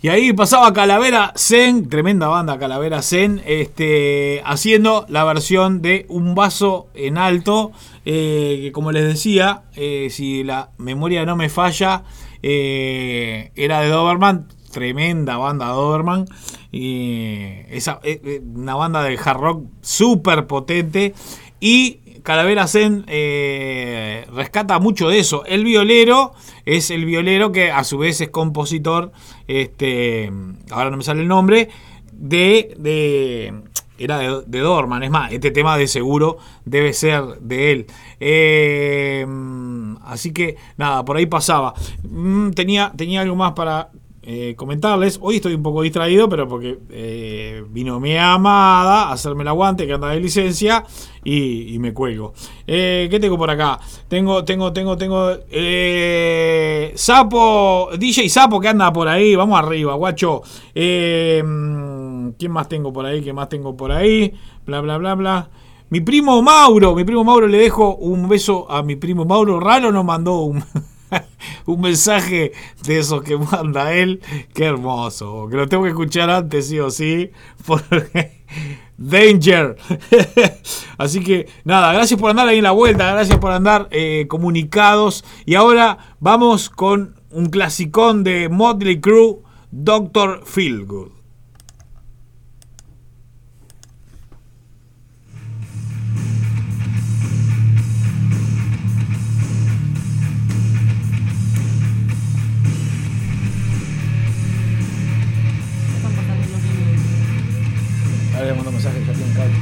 Y 0.06 0.10
ahí 0.10 0.34
pasaba 0.34 0.72
Calavera 0.72 1.34
Zen, 1.36 1.90
tremenda 1.90 2.28
banda 2.28 2.60
Calavera 2.60 3.02
Zen, 3.02 3.42
este, 3.44 4.40
haciendo 4.46 5.08
la 5.10 5.24
versión 5.24 5.82
de 5.82 6.06
Un 6.10 6.36
vaso 6.36 6.90
en 6.94 7.18
alto, 7.18 7.72
eh, 8.06 8.60
que 8.62 8.72
como 8.72 8.92
les 8.92 9.04
decía, 9.04 9.64
eh, 9.76 10.10
si 10.12 10.44
la 10.44 10.70
memoria 10.78 11.26
no 11.26 11.36
me 11.36 11.50
falla, 11.50 12.04
eh, 12.44 13.52
era 13.56 13.82
de 13.82 13.90
Doberman, 13.90 14.46
tremenda 14.76 15.38
banda 15.38 15.68
Doberman, 15.68 16.26
y 16.70 17.48
esa, 17.70 18.02
eh, 18.04 18.20
eh, 18.26 18.42
una 18.44 18.76
banda 18.76 19.02
de 19.04 19.18
hard 19.18 19.40
rock 19.40 19.64
súper 19.80 20.48
potente, 20.48 21.14
y 21.62 22.02
Calavera 22.24 22.68
Zen 22.68 23.06
eh, 23.08 24.28
rescata 24.34 24.78
mucho 24.80 25.08
de 25.08 25.20
eso. 25.20 25.46
El 25.46 25.64
violero 25.64 26.34
es 26.66 26.92
el 26.92 27.06
violero 27.06 27.54
que 27.54 27.72
a 27.72 27.86
su 27.86 27.98
vez 27.98 28.20
es 28.20 28.30
compositor, 28.30 29.14
este, 29.48 30.30
ahora 30.70 30.90
no 30.90 30.98
me 30.98 31.04
sale 31.04 31.22
el 31.22 31.30
nombre, 31.30 31.70
de, 32.12 32.76
de 32.78 33.54
era 33.98 34.42
de, 34.42 34.60
Dorman. 34.60 35.04
Es 35.04 35.12
más, 35.12 35.32
este 35.32 35.52
tema 35.52 35.78
de 35.78 35.88
seguro 35.88 36.38
debe 36.66 36.94
ser 36.94 37.24
de 37.40 37.72
él. 37.72 37.86
Eh, 38.20 39.26
mm, 39.28 39.98
así 40.04 40.34
que 40.34 40.58
nada, 40.78 41.06
por 41.06 41.18
ahí 41.18 41.26
pasaba. 41.26 41.74
Mm, 42.04 42.52
tenía, 42.52 42.92
tenía 42.96 43.22
algo 43.22 43.36
más 43.36 43.54
para 43.54 43.90
eh, 44.28 44.56
comentarles. 44.56 45.20
Hoy 45.22 45.36
estoy 45.36 45.54
un 45.54 45.62
poco 45.62 45.84
distraído, 45.84 46.28
pero 46.28 46.48
porque 46.48 46.80
eh, 46.90 47.64
vino 47.70 48.00
mi 48.00 48.18
amada 48.18 49.04
a 49.04 49.12
hacerme 49.12 49.44
el 49.44 49.50
aguante, 49.50 49.86
que 49.86 49.94
anda 49.94 50.10
de 50.10 50.20
licencia, 50.20 50.84
y, 51.24 51.78
me 51.80 51.94
cuelgo. 51.94 52.34
Eh, 52.66 53.08
¿Qué 53.12 53.20
tengo 53.20 53.38
por 53.38 53.52
acá? 53.52 53.80
Tengo, 54.08 54.44
tengo, 54.44 54.74
tengo, 54.74 54.98
tengo. 54.98 55.32
Sapo, 56.96 57.90
DJ 57.98 58.28
Sapo 58.30 58.60
que 58.60 58.68
anda 58.70 58.92
por 58.92 59.08
ahí. 59.08 59.36
Vamos 59.36 59.60
arriba, 59.60 59.94
guacho. 59.94 60.42
¿Quién 60.74 61.46
más 62.50 62.68
tengo 62.68 62.92
por 62.92 63.06
ahí? 63.06 63.22
¿Qué 63.22 63.32
más 63.32 63.50
tengo 63.50 63.78
por 63.78 63.92
ahí? 63.92 64.34
Bla, 64.66 64.82
bla, 64.82 64.98
bla, 64.98 65.14
bla. 65.14 65.50
Mi 65.90 66.02
primo 66.02 66.42
Mauro, 66.42 66.96
mi 66.96 67.04
primo 67.04 67.24
Mauro 67.24 67.48
le 67.48 67.60
dejo 67.60 67.96
un 67.96 68.28
beso 68.28 68.70
a 68.72 68.82
mi 68.82 68.96
primo 68.96 69.24
Mauro. 69.24 69.60
Raro 69.60 69.92
nos 69.92 70.04
mandó 70.04 70.40
un, 70.40 70.64
un 71.66 71.82
mensaje 71.82 72.52
de 72.84 73.00
esos 73.00 73.24
que 73.24 73.38
manda 73.38 73.94
él. 73.94 74.22
Qué 74.54 74.66
hermoso. 74.66 75.48
Que 75.50 75.58
lo 75.58 75.68
tengo 75.68 75.84
que 75.84 75.90
escuchar 75.90 76.30
antes, 76.30 76.68
sí 76.68 76.80
o 76.80 76.90
sí. 76.90 77.32
Porque. 77.66 78.44
Danger. 78.98 79.76
Así 80.98 81.22
que 81.22 81.48
nada, 81.66 81.92
gracias 81.92 82.20
por 82.20 82.30
andar 82.30 82.48
ahí 82.48 82.58
en 82.58 82.64
la 82.64 82.72
vuelta. 82.72 83.12
Gracias 83.12 83.38
por 83.40 83.52
andar 83.52 83.88
eh, 83.92 84.26
comunicados. 84.30 85.26
Y 85.46 85.56
ahora 85.56 85.98
vamos 86.20 86.70
con 86.70 87.16
un 87.30 87.48
clasicón 87.48 88.24
de 88.24 88.48
Motley 88.50 89.02
Crue, 89.02 89.40
Doctor 89.72 90.44
Feelgood. 90.46 91.15
Ahora 108.46 108.58
le 108.58 108.62
mando 108.62 108.72
mensaje 108.74 109.00
ya 109.08 109.14
tiene 109.14 109.34
cable. 109.34 109.56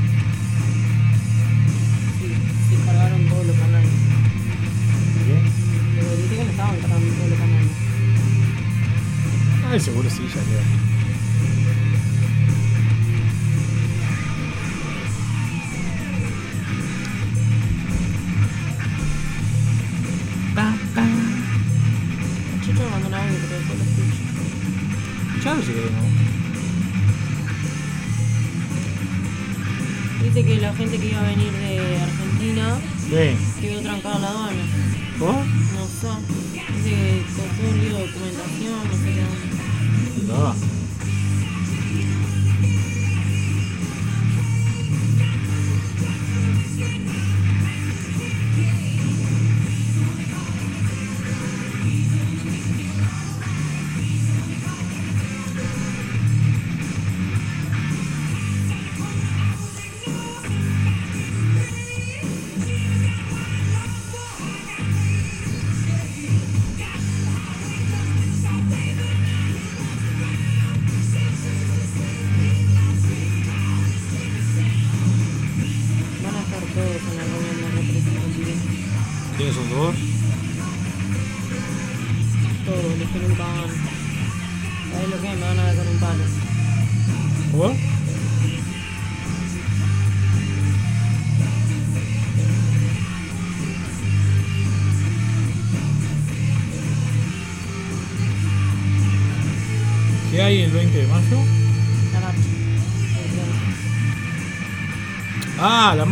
Sí, 2.20 2.28
sí 2.68 2.76
cargaron 2.86 3.30
todos 3.30 3.46
los 3.48 3.56
canales. 3.56 3.90
Pero 5.96 6.18
dije 6.18 6.36
que 6.36 6.44
no 6.44 6.52
estaban 6.52 6.76
cargando 6.82 7.08
todos 7.16 7.30
los 7.30 7.40
canales. 7.40 7.72
Ay, 9.72 9.80
seguro 9.80 10.10
sí, 10.10 10.24
ya 10.28 10.34
queda. 10.34 10.64
Chicho 22.66 22.84
me 22.84 22.90
mandó 22.90 23.08
un 23.08 23.14
audio, 23.14 23.38
pero 23.44 23.56
después 23.60 23.80
lo 23.80 23.86
escucho. 23.86 24.22
Ya 25.42 25.54
lo 25.54 25.62
llegué, 25.62 25.90
¿no? 25.90 26.13
Dice 30.34 30.48
que 30.48 30.56
la 30.62 30.74
gente 30.74 30.98
que 30.98 31.10
iba 31.10 31.20
a 31.20 31.24
venir 31.30 31.52
de 31.52 32.02
Argentina 32.02 32.76
Sí. 33.08 33.62
quedó 33.62 33.82
trancada 33.82 34.18
la 34.18 34.30
aduana. 34.30 34.64
¿Cómo? 35.20 35.44
No 35.44 35.86
sé. 35.86 36.08
Dice 36.74 36.90
que 36.90 37.24
con 37.36 37.50
todo 37.56 37.70
un 37.70 37.80
lío 37.80 37.98
de 37.98 38.08
documentación, 38.08 38.80
no 38.90 38.94
sé 38.98 39.10
qué. 39.14 40.28
No. 40.28 40.83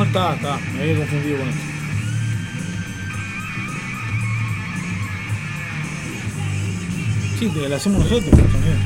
Marca 0.01 0.33
está, 0.33 0.55
está. 0.55 0.71
Me 0.73 0.81
había 0.81 0.97
confundido 0.97 1.37
con 1.37 1.49
esto. 1.49 1.61
Sí, 7.37 7.49
te 7.49 7.69
la 7.69 7.75
hacemos 7.75 7.99
nosotros, 7.99 8.31
también. 8.31 8.79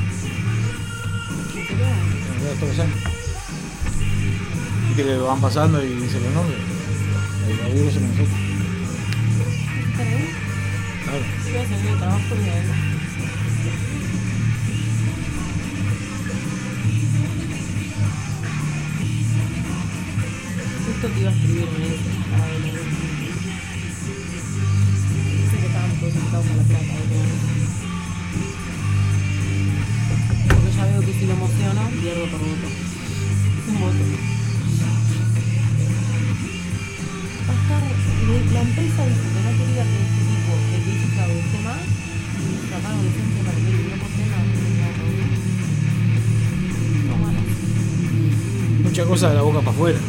Viste 4.87 5.03
que 5.03 5.17
van 5.17 5.39
pasando 5.39 5.83
y 5.83 5.87
dicen 5.87 6.23
los 6.23 6.33
nombres. 6.33 6.59
El 7.47 7.57
laburo 7.59 7.83
lo 7.83 7.89
hacemos 7.89 8.09
nosotros. 8.09 8.39
Claro. 11.03 11.23
Yo 11.45 11.51
voy 11.51 11.61
a 11.61 11.69
salir 11.69 11.91
de 11.91 11.97
trabajo 11.97 12.35
y 12.35 12.94
Justo 20.95 21.09
te 21.09 21.19
iba 21.19 21.29
a 21.29 21.33
escribirme 21.33 21.87
eso 21.91 22.09
para 22.31 22.45
venir. 22.55 22.71
Dice 25.43 25.57
que. 25.59 25.67
Porque 30.47 30.71
ya 30.71 30.99
que 31.01 31.13
si 31.19 31.25
lo 31.25 31.33
emociono, 31.33 31.81
pierdo 31.99 32.25
por 32.31 32.39
voto. 32.39 32.67
Un 33.67 33.75
voto. 33.81 34.03
Le- 38.25 38.51
la 38.53 38.61
empresa 38.61 39.05
dijo 39.05 39.27
que 39.35 39.41
no 39.43 39.51
quería 39.59 39.83
que 39.83 39.97
este 39.99 40.21
tipo, 40.31 40.51
el 40.75 40.81
que 40.85 40.91
esté 41.39 41.59
más 41.59 41.83
para 42.71 43.51
que 43.53 43.67
él 43.67 43.79
no 43.89 43.95
Mucha 48.83 49.03
cosa 49.05 49.29
de 49.29 49.35
la 49.35 49.41
boca 49.41 49.59
para 49.59 49.71
afuera. 49.71 49.99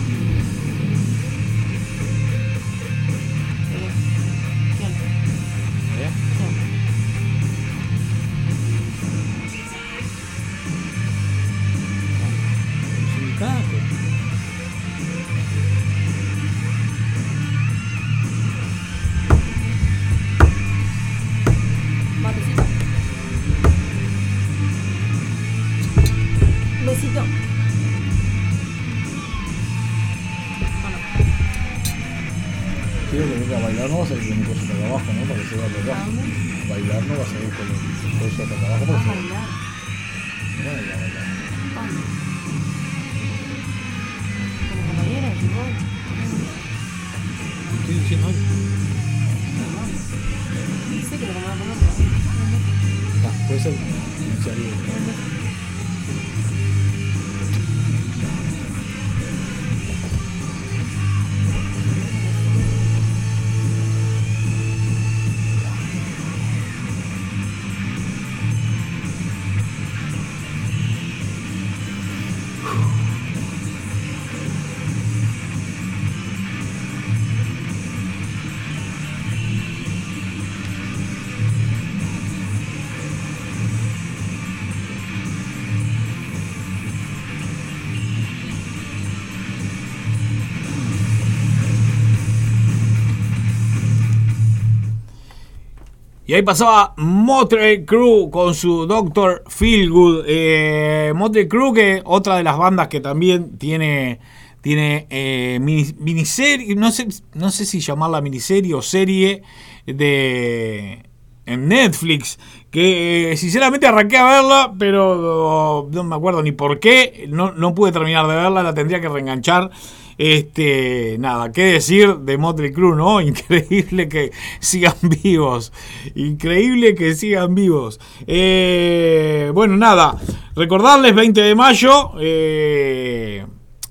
Ahí 96.37 96.43
pasaba 96.43 96.95
Motley 96.99 97.85
Crue 97.85 98.31
con 98.31 98.55
su 98.55 98.87
Doctor 98.87 99.43
Feelgood. 99.49 100.25
Eh, 100.27 101.13
Motley 101.15 101.49
Crue, 101.49 101.73
que 101.75 102.03
otra 102.05 102.37
de 102.37 102.43
las 102.45 102.59
bandas 102.59 102.89
que 102.89 103.01
también 103.01 103.57
tiene, 103.59 104.21
tiene 104.61 105.07
eh, 105.11 105.59
mini- 105.61 105.95
miniserie, 105.99 106.75
no 106.77 106.91
sé, 106.93 107.09
no 107.35 107.51
sé 107.51 107.65
si 107.65 107.81
llamarla 107.81 108.21
miniserie 108.21 108.75
o 108.75 108.83
serie 108.83 109.43
de 109.87 111.03
en 111.47 111.69
Netflix. 111.69 112.39
Que 112.71 113.33
eh, 113.33 113.37
sinceramente 113.37 113.87
arranqué 113.87 114.19
a 114.19 114.25
verla, 114.27 114.75
pero 114.79 115.89
no 115.91 116.05
me 116.05 116.17
acuerdo 116.17 116.43
ni 116.43 116.53
por 116.53 116.81
qué. 116.81 117.27
No, 117.31 117.53
no 117.53 117.75
pude 117.75 117.93
terminar 117.93 118.27
de 118.27 118.35
verla, 118.35 118.63
la 118.63 118.75
tendría 118.75 119.01
que 119.01 119.09
reenganchar. 119.09 119.71
Este, 120.19 121.17
nada, 121.19 121.53
qué 121.53 121.65
decir 121.65 122.17
de 122.19 122.39
Motley 122.39 122.73
Crue, 122.73 122.97
¿no? 122.97 123.21
Increíble 123.27 124.09
que 124.09 124.33
sigan 124.61 124.95
vivos. 125.23 125.73
Increíble 126.15 126.95
que 126.95 127.15
sigan 127.15 127.55
vivos. 127.55 128.01
Eh, 128.27 129.51
bueno, 129.55 129.77
nada, 129.77 130.17
recordarles 130.55 131.15
20 131.15 131.41
de 131.43 131.55
mayo, 131.55 132.13
eh, 132.19 133.47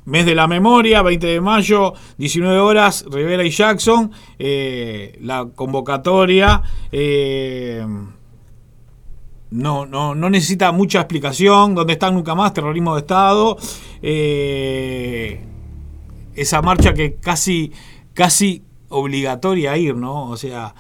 mes 0.05 0.25
de 0.25 0.35
la 0.35 0.47
memoria, 0.47 1.03
20 1.03 1.27
de 1.27 1.41
mayo, 1.41 1.93
19 2.17 2.57
horas, 2.57 3.05
Rivera 3.09 3.43
y 3.43 3.51
Jackson, 3.51 4.11
eh, 4.39 5.17
la 5.21 5.47
convocatoria. 5.53 6.61
no, 9.51 9.85
no, 9.85 10.15
no 10.15 10.29
necesita 10.29 10.71
mucha 10.71 10.99
explicación. 11.01 11.75
¿Dónde 11.75 11.93
están 11.93 12.15
nunca 12.15 12.33
más? 12.33 12.51
Terrorismo 12.51 12.95
de 12.95 13.01
Estado. 13.01 13.57
Eh, 14.01 15.39
esa 16.35 16.61
marcha 16.61 16.93
que 16.93 17.15
casi, 17.15 17.71
casi 18.13 18.63
obligatoria 18.89 19.77
ir, 19.77 19.95
¿no? 19.95 20.29
O 20.29 20.37
sea, 20.37 20.75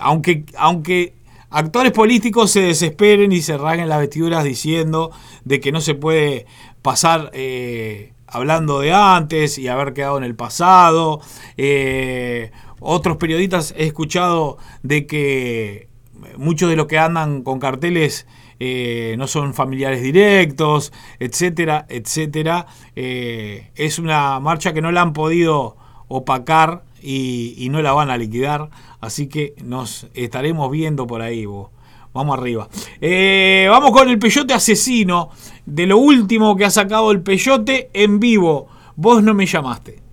aunque, 0.00 0.44
aunque 0.56 1.14
actores 1.50 1.92
políticos 1.92 2.50
se 2.50 2.60
desesperen 2.60 3.32
y 3.32 3.42
se 3.42 3.56
rasguen 3.56 3.88
las 3.88 4.00
vestiduras 4.00 4.44
diciendo 4.44 5.10
de 5.44 5.60
que 5.60 5.72
no 5.72 5.80
se 5.80 5.94
puede 5.94 6.46
pasar 6.82 7.30
eh, 7.32 8.12
hablando 8.26 8.80
de 8.80 8.92
antes 8.92 9.58
y 9.58 9.68
haber 9.68 9.92
quedado 9.92 10.18
en 10.18 10.24
el 10.24 10.34
pasado. 10.34 11.20
Eh, 11.56 12.50
otros 12.80 13.16
periodistas 13.16 13.74
he 13.76 13.86
escuchado 13.86 14.58
de 14.82 15.06
que 15.06 15.88
muchos 16.36 16.68
de 16.68 16.76
los 16.76 16.86
que 16.86 16.98
andan 16.98 17.42
con 17.42 17.58
carteles 17.58 18.26
eh, 18.58 19.14
no 19.18 19.26
son 19.26 19.54
familiares 19.54 20.02
directos, 20.02 20.92
etcétera, 21.18 21.86
etcétera. 21.88 22.66
Eh, 22.94 23.70
es 23.74 23.98
una 23.98 24.40
marcha 24.40 24.72
que 24.72 24.82
no 24.82 24.92
la 24.92 25.02
han 25.02 25.12
podido 25.12 25.76
opacar 26.08 26.84
y, 27.02 27.68
no 27.70 27.82
la 27.82 27.92
van 27.92 28.10
a 28.10 28.16
liquidar, 28.16 28.70
así 29.00 29.28
que 29.28 29.54
nos 29.62 30.08
estaremos 30.14 30.70
viendo 30.70 31.06
por 31.06 31.22
ahí. 31.22 31.46
vos. 31.46 31.70
Vamos 32.12 32.38
arriba. 32.38 32.66
Eh, 32.98 33.66
vamos 33.68 33.90
con 33.90 34.08
el 34.08 34.18
peyote 34.18 34.54
asesino. 34.54 35.28
De 35.66 35.86
lo 35.86 35.98
último 35.98 36.56
que 36.56 36.64
ha 36.64 36.70
sacado 36.70 37.10
el 37.10 37.20
peyote 37.20 37.90
en 37.92 38.18
vivo. 38.20 38.68
Vos 38.96 39.22
no 39.22 39.34
me 39.34 39.44
llamaste. 39.44 40.05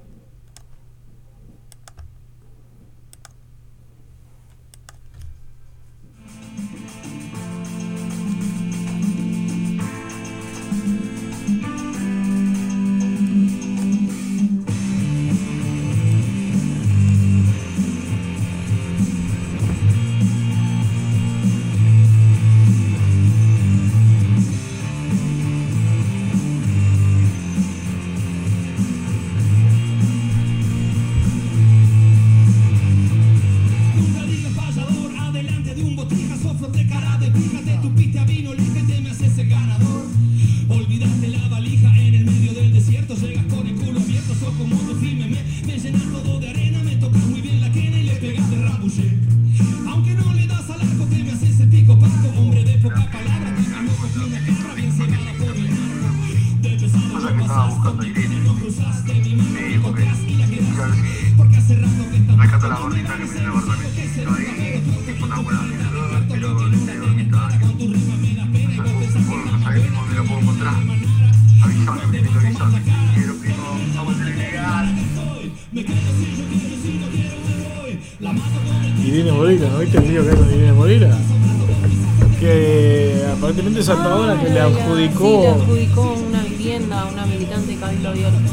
Ah, 85.06 85.12
Sí, 85.12 85.24
le 85.24 85.48
adjudicó. 85.48 85.50
adjudicó 85.52 86.14
una 86.28 86.44
vivienda 86.44 87.02
a 87.02 87.06
una 87.12 87.26
militante 87.26 87.72
de 87.74 87.78
Cabildo 87.78 88.10
Abierto. 88.10 88.52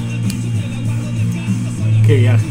Qué 2.06 2.16
viaje. 2.16 2.46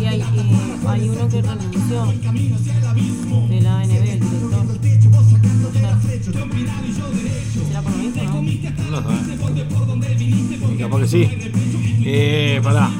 Y 0.00 0.06
hay, 0.06 0.20
y 0.20 0.86
hay 0.86 1.08
uno 1.08 1.28
que 1.28 1.42
renunció 1.42 2.06
de 3.48 3.60
la 3.60 3.78
ANB, 3.80 3.90
el 3.92 4.20
director. 4.20 4.66
¿Será 7.68 7.82
por 7.82 7.92
lo 7.92 7.96
mismo, 7.98 8.22
no? 8.22 9.00
No 9.00 9.08
sé. 9.08 10.74
Y 10.74 10.76
capaz 10.78 10.98
que 11.00 11.08
sí. 11.08 11.28
Eh, 12.06 12.60
pará. 12.62 12.90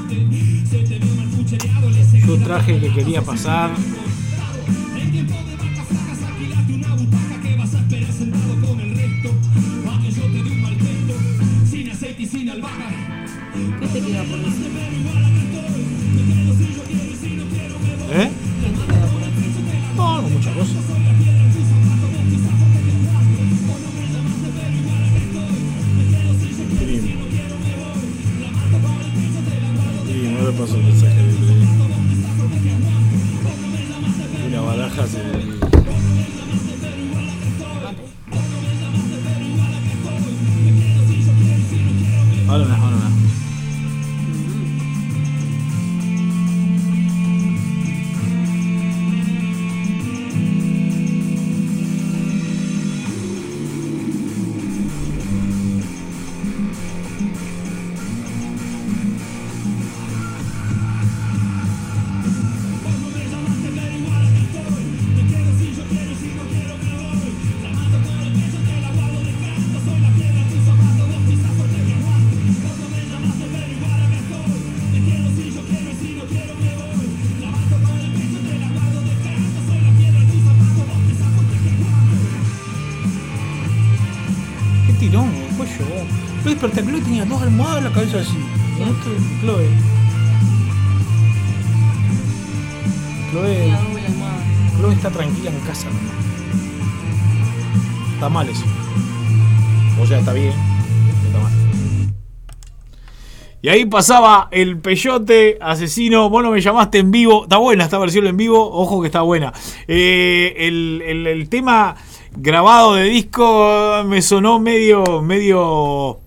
Yo 2.26 2.38
traje 2.38 2.80
que 2.80 2.92
quería 2.92 3.22
pasar. 3.22 3.70
Y 103.64 103.70
ahí 103.70 103.86
pasaba 103.86 104.48
el 104.50 104.76
peyote 104.76 105.56
asesino. 105.58 106.28
Vos 106.28 106.42
no 106.42 106.50
me 106.50 106.60
llamaste 106.60 106.98
en 106.98 107.10
vivo. 107.10 107.44
Está 107.44 107.56
buena 107.56 107.84
esta 107.84 107.96
versión 107.96 108.26
en 108.26 108.36
vivo. 108.36 108.60
Ojo 108.62 109.00
que 109.00 109.06
está 109.06 109.22
buena. 109.22 109.54
Eh, 109.88 110.54
el, 110.58 111.02
el- 111.26 111.48
tema 111.48 111.96
grabado 112.36 112.92
de 112.92 113.04
disco 113.04 114.02
me 114.04 114.20
sonó 114.20 114.58
medio. 114.60 115.22
medio. 115.22 116.20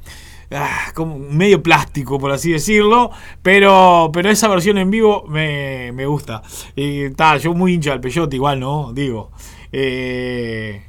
ah, 0.49 0.91
como 0.95 1.19
medio 1.19 1.61
plástico, 1.61 2.17
por 2.17 2.31
así 2.31 2.53
decirlo. 2.53 3.11
Pero, 3.43 4.09
pero 4.11 4.31
esa 4.31 4.47
versión 4.47 4.79
en 4.79 4.89
vivo 4.89 5.23
me, 5.27 5.91
me 5.91 6.07
gusta. 6.07 6.41
Está, 6.75 7.37
yo 7.37 7.53
muy 7.53 7.75
hincha 7.75 7.91
del 7.91 8.01
peyote, 8.01 8.35
igual, 8.35 8.59
¿no? 8.59 8.93
Digo. 8.93 9.29
Eh, 9.71 10.81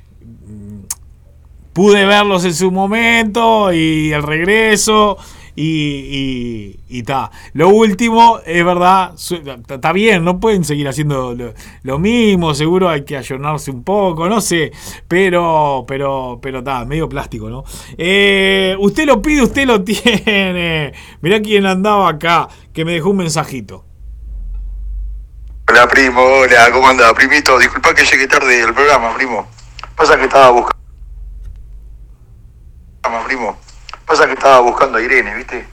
pude 1.74 2.06
verlos 2.06 2.46
en 2.46 2.54
su 2.54 2.70
momento 2.70 3.70
y 3.70 4.12
el 4.12 4.22
regreso 4.22 5.18
y 5.60 6.78
y, 6.88 7.02
ta. 7.02 7.30
Lo 7.52 7.68
último, 7.68 8.40
es 8.44 8.64
verdad, 8.64 9.14
está 9.68 9.92
bien, 9.92 10.24
no 10.24 10.40
pueden 10.40 10.64
seguir 10.64 10.88
haciendo 10.88 11.34
lo, 11.34 11.54
lo 11.82 11.98
mismo, 11.98 12.54
seguro 12.54 12.88
hay 12.88 13.04
que 13.04 13.16
ayornarse 13.16 13.70
un 13.70 13.84
poco, 13.84 14.28
no 14.28 14.40
sé, 14.40 14.72
pero, 15.06 15.84
pero, 15.86 16.38
pero 16.40 16.58
está, 16.58 16.84
medio 16.84 17.08
plástico, 17.08 17.48
¿no? 17.50 17.64
Eh, 17.96 18.76
usted 18.78 19.06
lo 19.06 19.20
pide, 19.20 19.42
usted 19.42 19.66
lo 19.66 19.82
tiene. 19.84 20.92
Mirá 21.20 21.40
quién 21.40 21.66
andaba 21.66 22.08
acá, 22.08 22.48
que 22.72 22.84
me 22.84 22.92
dejó 22.92 23.10
un 23.10 23.18
mensajito. 23.18 23.84
Hola 25.68 25.86
primo, 25.86 26.22
hola, 26.22 26.70
¿cómo 26.72 26.88
anda? 26.88 27.12
Primito, 27.12 27.58
disculpa 27.58 27.94
que 27.94 28.04
llegué 28.04 28.26
tarde 28.26 28.62
al 28.62 28.74
programa, 28.74 29.14
primo. 29.14 29.46
Pasa 29.96 30.16
que 30.16 30.24
estaba 30.24 30.50
buscando... 30.50 30.78
primo. 33.26 33.67
Pasa 34.08 34.26
que 34.26 34.32
estaba 34.32 34.60
buscando 34.60 34.98
a 34.98 35.02
Irene, 35.02 35.34
¿viste? 35.34 35.66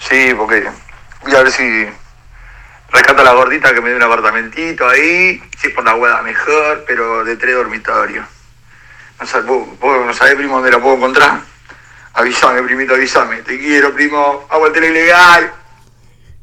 Sí, 0.00 0.32
porque 0.36 0.66
voy 1.22 1.34
a 1.34 1.42
ver 1.42 1.52
si 1.52 1.86
rescata 2.90 3.22
la 3.22 3.34
gordita 3.34 3.74
que 3.74 3.80
me 3.82 3.90
dé 3.90 3.96
un 3.96 4.02
apartamentito 4.02 4.88
ahí, 4.88 5.40
si 5.60 5.66
es 5.68 5.74
por 5.74 5.84
la 5.84 5.94
hueá 5.94 6.22
mejor, 6.22 6.84
pero 6.86 7.24
de 7.24 7.36
tres 7.36 7.54
dormitorios. 7.54 8.24
No 9.20 9.26
sabés, 10.14 10.34
primo, 10.36 10.54
dónde 10.56 10.70
la 10.70 10.80
puedo 10.80 10.96
encontrar. 10.96 11.40
Avísame, 12.14 12.62
primito, 12.62 12.94
avísame. 12.94 13.42
Te 13.42 13.58
quiero, 13.58 13.92
primo. 13.92 14.46
Aguante 14.48 14.80
la 14.80 14.86
ilegal. 14.86 15.52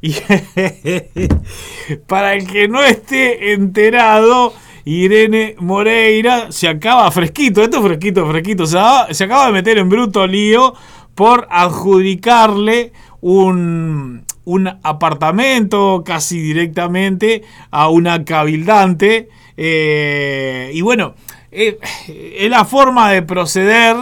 Para 2.08 2.34
el 2.34 2.46
que 2.46 2.68
no 2.68 2.84
esté 2.84 3.54
enterado, 3.54 4.54
Irene 4.84 5.56
Moreira 5.60 6.52
se 6.52 6.68
acaba 6.68 7.10
fresquito, 7.12 7.64
esto 7.64 7.78
es 7.78 7.84
fresquito, 7.84 8.30
fresquito, 8.30 8.66
se, 8.68 8.78
a- 8.78 9.08
se 9.12 9.24
acaba 9.24 9.48
de 9.48 9.54
meter 9.54 9.78
en 9.80 9.90
bruto 9.90 10.28
lío 10.28 10.76
por 11.16 11.48
adjudicarle 11.50 12.92
un, 13.22 14.26
un 14.44 14.68
apartamento 14.84 16.04
casi 16.06 16.40
directamente 16.40 17.44
a 17.72 17.90
una 17.90 18.24
cabildante. 18.26 19.30
eh, 19.58 20.70
y 20.74 20.82
bueno, 20.82 21.16
eh, 21.52 21.80
es 22.08 22.50
la 22.50 22.66
forma 22.66 23.10
de 23.12 23.22
proceder 23.24 23.96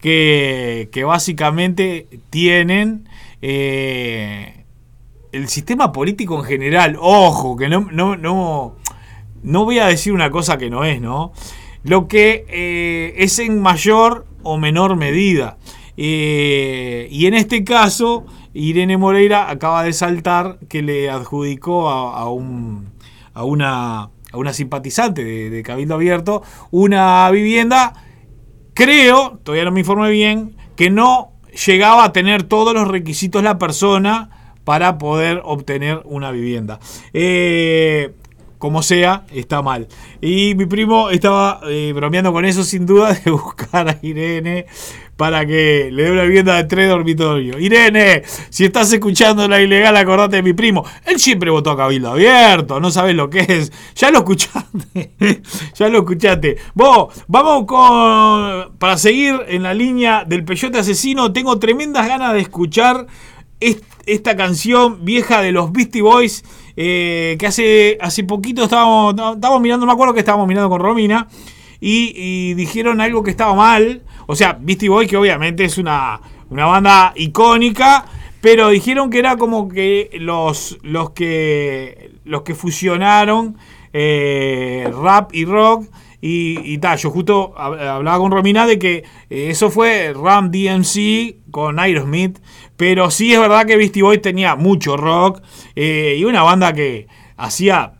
que, 0.00 0.88
que 0.92 1.04
básicamente 1.04 2.06
tienen. 2.30 3.08
eh, 3.42 4.56
el 5.32 5.48
sistema 5.48 5.92
político 5.92 6.40
en 6.40 6.44
general, 6.44 6.96
ojo, 7.00 7.56
que 7.56 7.68
no, 7.68 7.86
no, 7.92 8.16
no, 8.16 8.74
no 9.44 9.64
voy 9.64 9.78
a 9.78 9.86
decir 9.86 10.12
una 10.12 10.28
cosa 10.30 10.58
que 10.58 10.68
no 10.70 10.82
es, 10.84 11.00
¿no? 11.00 11.32
Lo 11.84 12.08
que 12.08 13.14
es 13.16 13.38
en 13.38 13.62
mayor 13.62 14.26
o 14.42 14.58
menor 14.58 14.96
medida. 14.96 15.56
Eh, 15.96 17.08
y 17.10 17.26
en 17.26 17.34
este 17.34 17.64
caso, 17.64 18.24
Irene 18.54 18.96
Moreira 18.96 19.50
acaba 19.50 19.82
de 19.82 19.92
saltar 19.92 20.58
que 20.68 20.82
le 20.82 21.10
adjudicó 21.10 21.90
a, 21.90 22.30
un, 22.30 22.90
a, 23.34 23.44
una, 23.44 24.02
a 24.02 24.36
una 24.36 24.52
simpatizante 24.52 25.24
de, 25.24 25.50
de 25.50 25.62
Cabildo 25.62 25.94
Abierto 25.94 26.42
una 26.70 27.30
vivienda 27.30 27.94
creo, 28.80 29.38
todavía 29.42 29.64
no 29.64 29.72
me 29.72 29.80
informé 29.80 30.10
bien, 30.10 30.56
que 30.74 30.88
no 30.88 31.32
llegaba 31.66 32.04
a 32.04 32.12
tener 32.12 32.44
todos 32.44 32.72
los 32.72 32.88
requisitos 32.88 33.42
la 33.42 33.58
persona 33.58 34.54
para 34.64 34.96
poder 34.96 35.42
obtener 35.44 36.00
una 36.06 36.30
vivienda. 36.30 36.80
Eh, 37.12 38.14
como 38.56 38.82
sea, 38.82 39.24
está 39.32 39.60
mal. 39.60 39.88
Y 40.22 40.54
mi 40.54 40.64
primo 40.64 41.10
estaba 41.10 41.60
eh, 41.68 41.92
bromeando 41.94 42.32
con 42.32 42.46
eso 42.46 42.64
sin 42.64 42.86
duda 42.86 43.12
de 43.24 43.30
buscar 43.30 43.88
a 43.88 43.98
Irene 44.00 44.64
para 45.20 45.44
que 45.44 45.90
le 45.92 46.04
dé 46.04 46.12
una 46.12 46.22
vivienda 46.22 46.56
de 46.56 46.64
tres 46.64 46.88
dormitorios. 46.88 47.60
Irene, 47.60 48.22
si 48.48 48.64
estás 48.64 48.90
escuchando 48.90 49.46
la 49.46 49.60
ilegal, 49.60 49.94
acordate 49.98 50.36
de 50.36 50.42
mi 50.42 50.54
primo. 50.54 50.82
Él 51.04 51.20
siempre 51.20 51.50
votó 51.50 51.72
a 51.72 51.76
Cabildo 51.76 52.10
Abierto, 52.12 52.80
no 52.80 52.90
sabes 52.90 53.14
lo 53.14 53.28
que 53.28 53.40
es. 53.46 53.70
Ya 53.96 54.10
lo 54.10 54.20
escuchaste. 54.20 55.12
ya 55.74 55.88
lo 55.90 55.98
escuchaste. 55.98 56.56
Vos, 56.72 57.12
vamos 57.28 57.66
con. 57.66 58.78
Para 58.78 58.96
seguir 58.96 59.38
en 59.48 59.62
la 59.62 59.74
línea 59.74 60.24
del 60.24 60.42
peyote 60.42 60.78
asesino, 60.78 61.30
tengo 61.34 61.58
tremendas 61.58 62.08
ganas 62.08 62.32
de 62.32 62.40
escuchar 62.40 63.06
est- 63.60 63.84
esta 64.06 64.34
canción 64.36 65.04
vieja 65.04 65.42
de 65.42 65.52
los 65.52 65.70
Beastie 65.70 66.00
Boys. 66.00 66.42
eh, 66.76 67.36
que 67.38 67.46
hace, 67.46 67.98
hace 68.00 68.24
poquito 68.24 68.62
estábamos, 68.64 69.12
estábamos 69.34 69.60
mirando, 69.60 69.84
me 69.84 69.92
acuerdo 69.92 70.14
que 70.14 70.20
estábamos 70.20 70.48
mirando 70.48 70.70
con 70.70 70.80
Romina. 70.80 71.28
Y 71.78 72.54
dijeron 72.54 73.02
algo 73.02 73.22
que 73.22 73.30
estaba 73.30 73.54
mal. 73.54 74.02
O 74.26 74.36
sea, 74.36 74.58
Beastie 74.60 74.88
Boys, 74.88 75.08
que 75.08 75.16
obviamente 75.16 75.64
es 75.64 75.78
una, 75.78 76.20
una 76.50 76.66
banda 76.66 77.12
icónica. 77.16 78.04
Pero 78.40 78.70
dijeron 78.70 79.10
que 79.10 79.18
era 79.18 79.36
como 79.36 79.68
que 79.68 80.10
los, 80.18 80.78
los 80.82 81.10
que 81.10 82.12
los 82.24 82.40
que 82.42 82.54
fusionaron 82.54 83.58
eh, 83.92 84.90
rap 85.02 85.34
y 85.34 85.44
rock. 85.44 85.88
Y, 86.22 86.58
y 86.74 86.78
tal, 86.78 86.98
yo 86.98 87.10
justo 87.10 87.54
hab- 87.56 87.78
hablaba 87.80 88.18
con 88.18 88.30
Romina 88.30 88.66
de 88.66 88.78
que 88.78 88.96
eh, 89.30 89.50
eso 89.50 89.70
fue 89.70 90.12
Ram 90.14 90.50
DMC 90.50 91.50
con 91.50 91.78
Aerosmith. 91.78 92.38
Pero 92.78 93.10
sí 93.10 93.32
es 93.32 93.38
verdad 93.40 93.66
que 93.66 93.76
Beastie 93.76 94.02
Boys 94.02 94.22
tenía 94.22 94.56
mucho 94.56 94.96
rock. 94.96 95.42
eh, 95.76 96.16
y 96.18 96.24
una 96.24 96.42
banda 96.42 96.72
que 96.72 97.08
hacía 97.36 97.92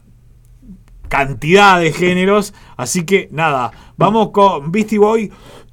cantidad 1.09 1.81
de 1.81 1.93
géneros. 1.93 2.55
Así 2.77 3.05
que 3.05 3.29
nada, 3.33 3.73
vamos 3.97 4.31
con 4.31 4.71
Beastie 4.73 4.99
Boy. 4.99 5.31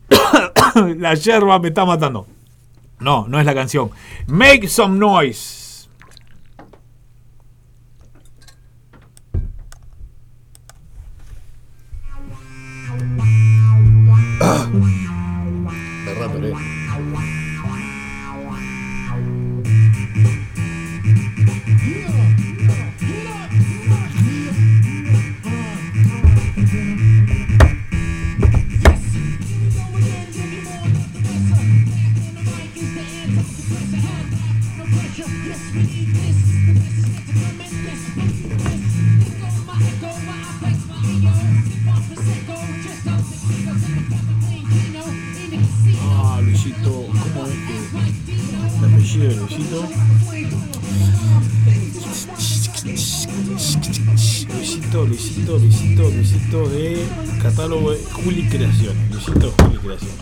la 0.97 1.13
yerba 1.15 1.59
me 1.59 1.69
está 1.69 1.85
matando. 1.85 2.27
No, 2.99 3.27
no 3.27 3.39
es 3.39 3.45
la 3.45 3.53
canción. 3.53 3.91
Make 4.27 4.67
some 4.67 4.97
noise. 4.97 5.67
cebollito. 49.47 49.87
Luisito, 54.47 55.05
Luisito, 55.05 55.57
Luisito, 55.57 56.03
Luisito 56.09 56.69
de 56.69 57.05
catálogo 57.41 57.91
de 57.91 58.03
Juli 58.11 58.47
Creaciones. 58.49 59.11
Luisito 59.11 59.53
Juli 59.59 59.77
Creaciones. 59.77 60.17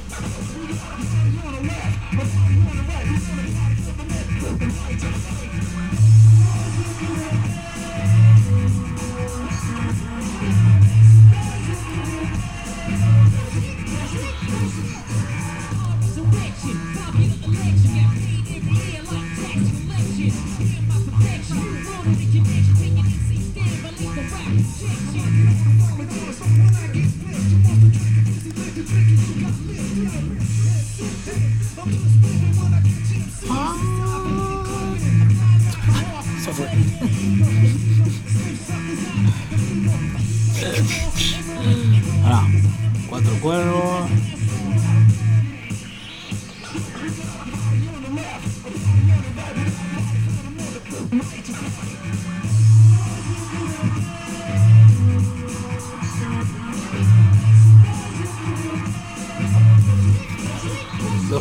Eso 36.38 36.52
ah. 36.52 36.54
fue. 36.54 36.68
Ahora, 42.24 42.42
cuatro 43.10 43.34
cuervos. 43.42 43.95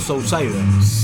Los 0.07 0.11
Outsiders. 0.11 1.04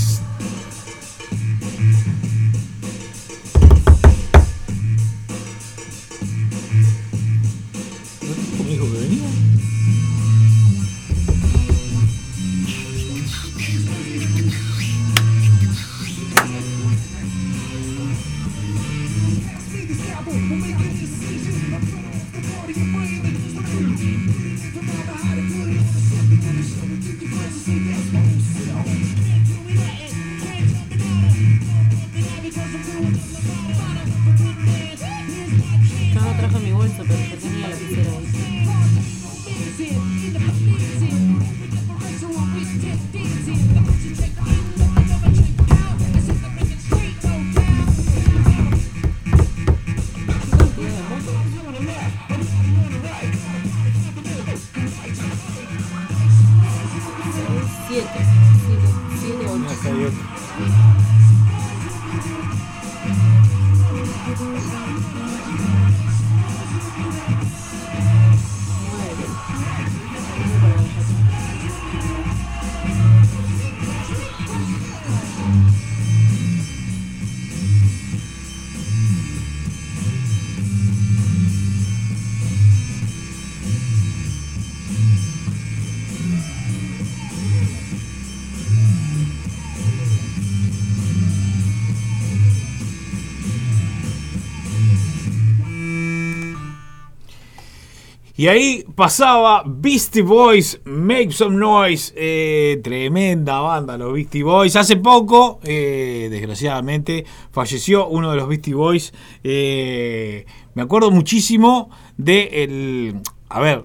Y 98.41 98.47
ahí 98.47 98.83
pasaba 98.95 99.61
Beastie 99.63 100.23
Boys, 100.23 100.81
Make 100.85 101.31
Some 101.31 101.57
Noise, 101.57 102.11
eh, 102.15 102.79
tremenda 102.83 103.59
banda 103.59 103.99
los 103.99 104.13
Beastie 104.13 104.41
Boys. 104.41 104.75
Hace 104.75 104.95
poco, 104.95 105.59
eh, 105.63 106.27
desgraciadamente, 106.31 107.23
falleció 107.51 108.07
uno 108.07 108.31
de 108.31 108.37
los 108.37 108.47
Beastie 108.47 108.73
Boys. 108.73 109.13
Eh, 109.43 110.47
me 110.73 110.81
acuerdo 110.81 111.11
muchísimo 111.11 111.91
de 112.17 112.63
el... 112.63 113.19
A 113.47 113.59
ver, 113.59 113.83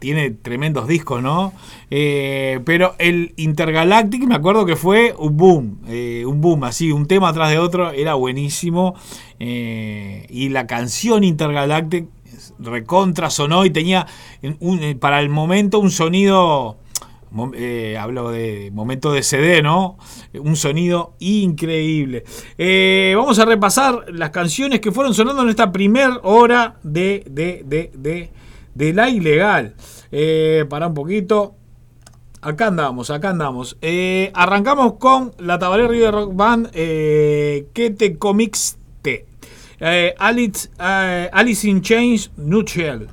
tiene 0.00 0.30
tremendos 0.30 0.88
discos, 0.88 1.22
¿no? 1.22 1.52
Pero 1.88 2.96
el 2.98 3.34
Intergalactic, 3.36 4.24
me 4.26 4.34
acuerdo 4.34 4.66
que 4.66 4.74
fue 4.74 5.14
un 5.16 5.36
boom, 5.36 5.78
un 6.26 6.40
boom, 6.40 6.64
así, 6.64 6.90
un 6.90 7.06
tema 7.06 7.28
atrás 7.28 7.50
de 7.50 7.60
otro, 7.60 7.92
era 7.92 8.14
buenísimo. 8.14 8.96
Y 9.38 10.48
la 10.48 10.66
canción 10.66 11.22
Intergalactic 11.22 12.08
recontra 12.58 13.30
sonó 13.30 13.64
y 13.64 13.70
tenía 13.70 14.06
eh, 14.42 14.96
para 14.98 15.20
el 15.20 15.28
momento 15.28 15.78
un 15.78 15.90
sonido, 15.90 16.78
eh, 17.54 17.96
hablo 17.98 18.30
de 18.30 18.70
momento 18.72 19.12
de 19.12 19.22
CD, 19.22 19.62
¿no? 19.62 19.98
Un 20.34 20.56
sonido 20.56 21.14
increíble. 21.18 22.24
Eh, 22.58 23.14
vamos 23.16 23.38
a 23.38 23.44
repasar 23.44 24.06
las 24.12 24.30
canciones 24.30 24.80
que 24.80 24.92
fueron 24.92 25.14
sonando 25.14 25.42
en 25.42 25.48
esta 25.48 25.72
primer 25.72 26.10
hora 26.22 26.76
de, 26.82 27.24
de, 27.28 27.62
de, 27.64 27.90
de, 27.94 28.30
de 28.74 28.92
la 28.92 29.08
ilegal. 29.08 29.74
Para 30.68 30.86
un 30.86 30.94
poquito. 30.94 31.54
Acá 32.40 32.68
andamos, 32.68 33.10
acá 33.10 33.30
andamos. 33.30 33.76
Arrancamos 34.34 34.94
con 34.94 35.32
la 35.38 35.58
Tabaré 35.58 35.88
River 35.88 36.14
Rock 36.14 36.34
Band. 36.34 36.70
¿Qué 36.70 37.94
te 37.98 38.16
comixte? 38.16 38.85
Eh, 39.78 40.14
Alice, 40.18 40.70
eh, 40.78 41.28
Alice 41.32 41.68
in 41.68 41.82
Chains, 41.82 42.30
Nutshell. 42.36 43.08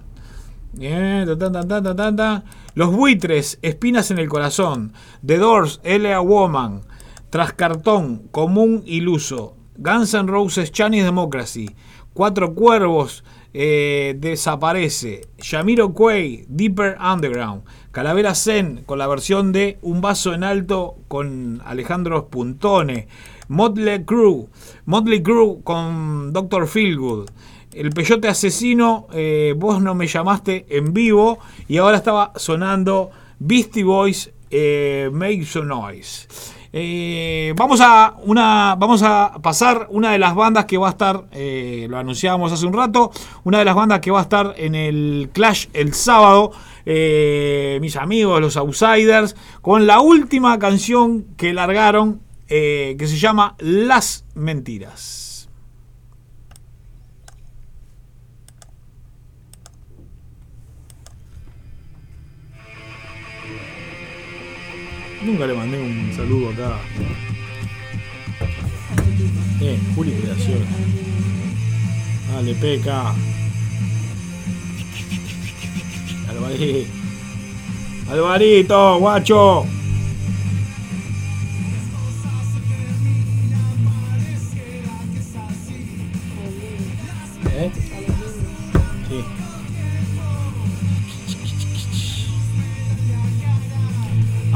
Los 2.75 2.91
buitres, 2.91 3.59
espinas 3.61 4.11
en 4.11 4.19
el 4.19 4.29
corazón. 4.29 4.93
The 5.25 5.37
Doors, 5.37 5.79
L.A. 5.83 6.19
Woman. 6.21 6.81
Trascartón, 7.29 8.27
común 8.31 8.83
iluso. 8.85 9.55
Guns 9.77 10.13
N' 10.13 10.27
Roses, 10.27 10.71
Chinese 10.71 11.05
Democracy. 11.05 11.75
Cuatro 12.13 12.53
cuervos, 12.53 13.23
eh, 13.53 14.15
desaparece. 14.17 15.27
Yamiro 15.37 15.93
Quay, 15.93 16.45
Deeper 16.47 16.97
Underground. 16.99 17.63
Calavera 17.91 18.33
Zen, 18.33 18.83
con 18.85 18.97
la 18.97 19.07
versión 19.07 19.51
de 19.51 19.77
Un 19.81 20.01
vaso 20.01 20.33
en 20.33 20.43
alto 20.43 20.95
con 21.07 21.61
Alejandro 21.63 22.21
Spuntone. 22.21 23.07
Motley 23.49 24.03
Crue, 24.03 24.47
Motley 24.85 25.21
Crue 25.21 25.61
con 25.63 26.33
Dr. 26.33 26.67
Feelgood. 26.67 27.29
El 27.73 27.89
Peyote 27.91 28.27
Asesino, 28.27 29.07
eh, 29.13 29.53
vos 29.55 29.81
no 29.81 29.95
me 29.95 30.07
llamaste 30.07 30.65
en 30.69 30.93
vivo. 30.93 31.39
Y 31.67 31.77
ahora 31.77 31.97
estaba 31.97 32.33
sonando 32.35 33.11
Beastie 33.39 33.83
Boys, 33.83 34.31
eh, 34.49 35.09
Make 35.11 35.45
Some 35.45 35.67
Noise. 35.67 36.27
Eh, 36.75 37.53
vamos, 37.55 37.81
a 37.81 38.15
una, 38.23 38.75
vamos 38.79 39.03
a 39.03 39.37
pasar 39.43 39.85
una 39.91 40.11
de 40.11 40.17
las 40.17 40.33
bandas 40.33 40.65
que 40.65 40.79
va 40.79 40.87
a 40.87 40.91
estar, 40.91 41.25
eh, 41.31 41.85
lo 41.87 41.99
anunciábamos 41.99 42.51
hace 42.51 42.65
un 42.65 42.73
rato, 42.73 43.11
una 43.43 43.59
de 43.59 43.65
las 43.65 43.75
bandas 43.75 43.99
que 43.99 44.09
va 44.09 44.17
a 44.17 44.23
estar 44.23 44.55
en 44.57 44.73
el 44.73 45.29
Clash 45.31 45.67
el 45.73 45.93
sábado, 45.93 46.51
eh, 46.87 47.77
mis 47.79 47.95
amigos, 47.95 48.41
los 48.41 48.57
Outsiders, 48.57 49.35
con 49.61 49.85
la 49.85 50.01
última 50.01 50.57
canción 50.57 51.25
que 51.37 51.53
largaron, 51.53 52.21
que 52.47 52.97
se 52.99 53.17
llama 53.17 53.55
Las 53.59 54.25
Mentiras. 54.35 55.22
Nunca 65.25 65.47
le 65.47 65.53
mandé 65.53 65.79
un 65.79 66.11
saludo 66.13 66.49
acá. 66.49 66.79
Eh, 69.61 69.79
Juli 69.95 70.11
Creación. 70.11 70.65
Dale, 72.33 72.53
peca. 72.55 73.13
Alvarito. 76.29 76.89
Alvarito, 78.11 78.99
guacho. 78.99 79.72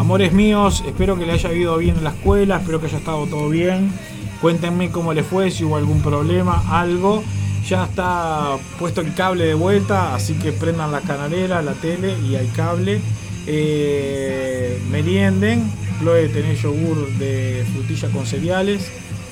Amores 0.08 0.32
míos, 0.32 0.86
espero 0.88 1.20
que 1.20 1.26
le 1.26 1.34
haya 1.34 1.52
ido 1.52 1.78
bien 1.80 1.98
en 1.98 2.06
la 2.06 2.12
escuela, 2.12 2.60
espero 2.60 2.80
que 2.80 2.86
haya 2.88 3.00
estado 3.00 3.26
todo 3.28 3.50
bien. 3.50 3.92
Cuéntenme 4.40 4.90
cómo 4.90 5.14
le 5.14 5.22
fue, 5.22 5.52
si 5.52 5.66
hubo 5.66 5.76
algún 5.76 6.02
problema, 6.02 6.64
algo. 6.70 7.26
Ya 7.68 7.84
está 7.84 8.56
puesto 8.80 9.02
el 9.02 9.14
cable 9.14 9.44
de 9.44 9.54
vuelta, 9.54 10.16
así 10.16 10.36
que 10.36 10.54
prendan 10.54 10.94
la 10.94 11.02
canalera, 11.02 11.62
la 11.62 11.74
tele 11.74 12.16
y 12.26 12.36
hay 12.36 12.48
cable. 12.56 13.02
Eh, 13.48 14.82
merienden. 14.90 15.70
Chloe 16.00 16.30
tenés 16.30 16.62
yogur 16.62 17.10
de 17.18 17.66
frutilla 17.74 18.08
con 18.08 18.26
cereales. 18.26 18.90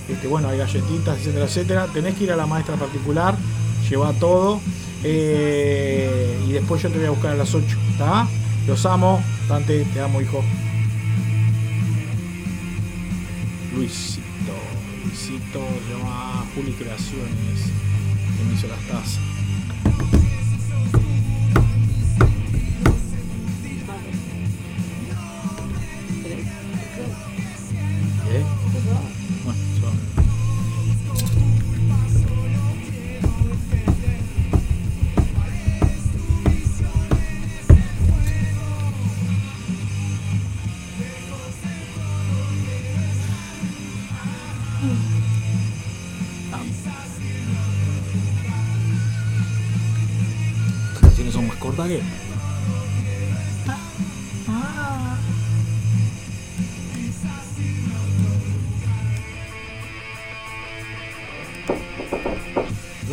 Este, 0.09 0.27
bueno, 0.27 0.49
hay 0.49 0.57
galletitas, 0.57 1.17
etcétera, 1.19 1.45
etcétera. 1.45 1.87
Tenés 1.93 2.15
que 2.15 2.25
ir 2.25 2.33
a 2.33 2.35
la 2.35 2.47
maestra 2.47 2.75
particular, 2.75 3.33
lleva 3.89 4.11
todo. 4.19 4.59
eh, 5.05 6.37
y 6.49 6.51
después 6.51 6.81
yo 6.81 6.89
te 6.89 6.97
voy 6.97 7.07
a 7.07 7.11
buscar 7.11 7.31
a 7.31 7.35
las 7.35 7.55
8. 7.55 7.65
¿Está? 7.91 8.27
Los 8.67 8.85
amo. 8.85 9.23
Dante, 9.47 9.85
te 9.93 10.01
amo, 10.01 10.19
hijo. 10.19 10.43
Luisito 15.45 15.67
se 15.85 15.93
llama 15.93 16.45
Juli 16.55 16.71
Creaciones. 16.73 17.71
Que 18.37 18.43
me 18.43 18.53
hizo 18.53 18.67
las 18.67 18.79
tazas. 18.87 19.34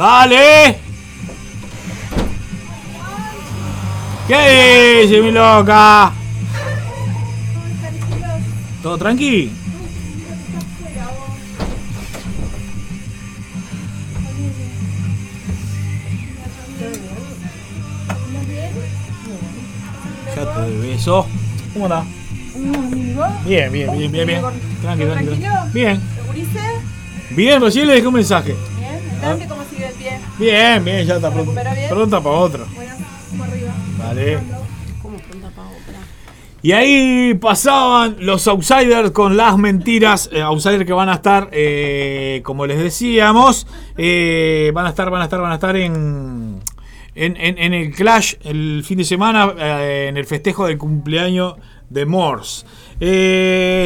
¡Dale! 0.02 0.78
¿Qué 4.26 5.02
dice 5.02 5.20
mi 5.20 5.30
loca? 5.30 6.12
¿Todo 8.82 8.98
tranqui? 8.98 9.52
Ya 20.34 20.54
te 20.54 20.78
beso. 20.78 21.26
¿Cómo 21.74 21.84
andás? 21.84 22.04
Bien, 23.44 23.70
bien, 23.70 23.96
bien, 23.96 24.10
bien, 24.10 24.26
bien. 24.26 24.42
Tranqui, 24.80 25.04
tranqui. 25.04 25.40
Bien, 25.72 26.00
¿Segurice? 26.16 26.60
bien, 27.30 27.60
recién 27.60 27.86
le 27.86 27.94
dejé 27.94 28.06
un 28.08 28.14
mensaje. 28.14 28.56
Bien. 28.80 29.48
Bien, 30.42 30.84
bien, 30.84 31.06
ya 31.06 31.16
está 31.16 31.30
bien? 31.30 31.46
Pronta 31.88 32.20
para 32.20 32.44
arriba. 32.44 32.68
Vale. 33.98 34.38
¿Cómo 35.00 35.16
pronta 35.18 35.48
pago? 35.50 35.70
Pará. 35.86 35.98
Y 36.62 36.72
ahí 36.72 37.34
pasaban 37.34 38.16
los 38.20 38.46
outsiders 38.48 39.10
con 39.12 39.36
las 39.36 39.56
mentiras, 39.58 40.28
eh, 40.32 40.40
outsiders 40.42 40.84
que 40.84 40.92
van 40.92 41.08
a 41.08 41.14
estar, 41.14 41.48
eh, 41.52 42.40
como 42.44 42.66
les 42.66 42.78
decíamos, 42.78 43.66
eh, 43.96 44.70
van 44.74 44.86
a 44.86 44.88
estar, 44.90 45.10
van 45.10 45.22
a 45.22 45.24
estar, 45.24 45.40
van 45.40 45.52
a 45.52 45.54
estar 45.54 45.76
en, 45.76 46.60
en, 47.14 47.36
en- 47.36 47.58
en 47.58 47.74
el 47.74 47.94
Clash 47.94 48.34
el 48.44 48.82
fin 48.84 48.98
de 48.98 49.04
semana, 49.04 49.52
en 49.58 50.16
el 50.16 50.24
festejo 50.26 50.66
del 50.66 50.78
cumpleaños 50.78 51.54
de 51.88 52.06
Morse. 52.06 52.64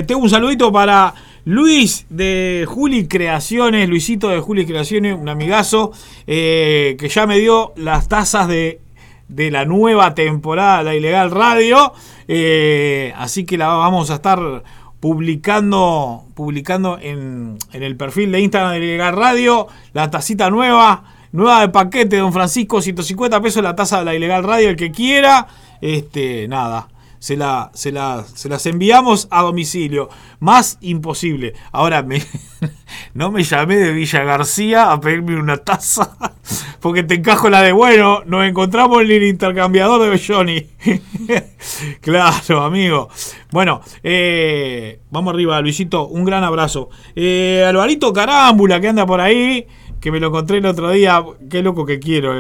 Tengo 0.07 0.21
un 0.23 0.31
saludito 0.31 0.71
para 0.73 1.13
Luis 1.47 2.07
de 2.11 2.67
Juli 2.69 3.07
Creaciones, 3.07 3.89
Luisito 3.89 4.31
de 4.31 4.41
Juli 4.41 4.67
Creaciones, 4.67 5.17
un 5.17 5.29
amigazo, 5.29 5.93
eh, 6.27 6.97
que 6.99 7.09
ya 7.09 7.25
me 7.29 7.39
dio 7.39 7.73
las 7.77 8.09
tazas 8.09 8.49
de 8.49 8.81
la 9.29 9.65
nueva 9.65 10.13
temporada 10.17 10.79
de 10.79 10.85
La 10.85 10.95
Ilegal 10.97 11.31
Radio. 11.31 11.93
Eh, 12.27 13.13
así 13.17 13.45
que 13.45 13.57
la 13.57 13.69
vamos 13.69 14.11
a 14.11 14.17
estar 14.17 14.65
publicando, 14.99 16.25
publicando 16.35 16.99
en, 17.01 17.59
el 17.73 17.97
perfil 17.97 18.33
de 18.33 18.41
Instagram 18.41 18.73
de 18.73 18.79
Ilegal 18.79 19.15
Radio. 19.15 19.69
La 19.93 20.11
tacita 20.11 20.51
nueva, 20.51 21.05
nueva 21.31 21.61
de 21.61 21.69
paquete, 21.69 22.17
don 22.17 22.33
Francisco, 22.33 22.83
150 22.83 23.41
pesos 23.41 23.63
la 23.63 23.77
taza 23.77 24.01
de 24.01 24.05
La 24.05 24.17
Ilegal 24.17 24.43
Radio, 24.43 24.69
el 24.71 24.77
que 24.77 24.91
quiera. 24.91 25.47
Este, 25.81 26.49
nada. 26.49 26.89
Se, 27.27 27.37
la, 27.37 27.73
se, 27.75 27.91
la- 27.91 28.25
se 28.37 28.49
las 28.49 28.65
enviamos 28.67 29.27
a 29.33 29.43
domicilio. 29.43 30.09
Más 30.39 30.79
imposible. 30.81 31.55
Ahora, 31.73 32.05
me, 32.05 32.23
no 33.15 33.33
me 33.33 33.43
llamé 33.43 33.75
de 33.79 33.91
Villa 33.91 34.23
García 34.23 34.93
a 34.93 35.01
pedirme 35.01 35.35
una 35.35 35.57
taza. 35.57 36.17
Porque 36.81 37.03
te 37.03 37.15
encajo 37.15 37.51
la 37.51 37.63
de, 37.63 37.73
bueno, 37.73 38.23
nos 38.27 38.45
encontramos 38.47 39.03
en 39.03 39.11
el 39.11 39.25
intercambiador 39.25 40.03
de 40.03 40.09
Belloni. 40.11 40.67
claro, 42.01 42.63
amigo. 42.63 43.09
Bueno, 43.51 43.81
eh, 44.05 45.01
vamos 45.11 45.35
arriba, 45.35 45.61
Luisito. 45.61 46.07
Un 46.07 46.25
gran 46.25 46.45
abrazo. 46.45 46.91
Eh, 47.17 47.65
Alvarito 47.67 48.13
Carámbula, 48.13 48.81
que 48.81 48.87
anda 48.87 49.05
por 49.05 49.21
ahí 49.21 49.67
que 49.99 50.13
me 50.13 50.21
lo 50.21 50.29
encontré 50.29 50.59
el 50.59 50.67
otro 50.67 50.91
día, 50.93 51.25
qué 51.51 51.61
loco 51.61 51.85
que 51.85 51.99
quiero, 51.99 52.33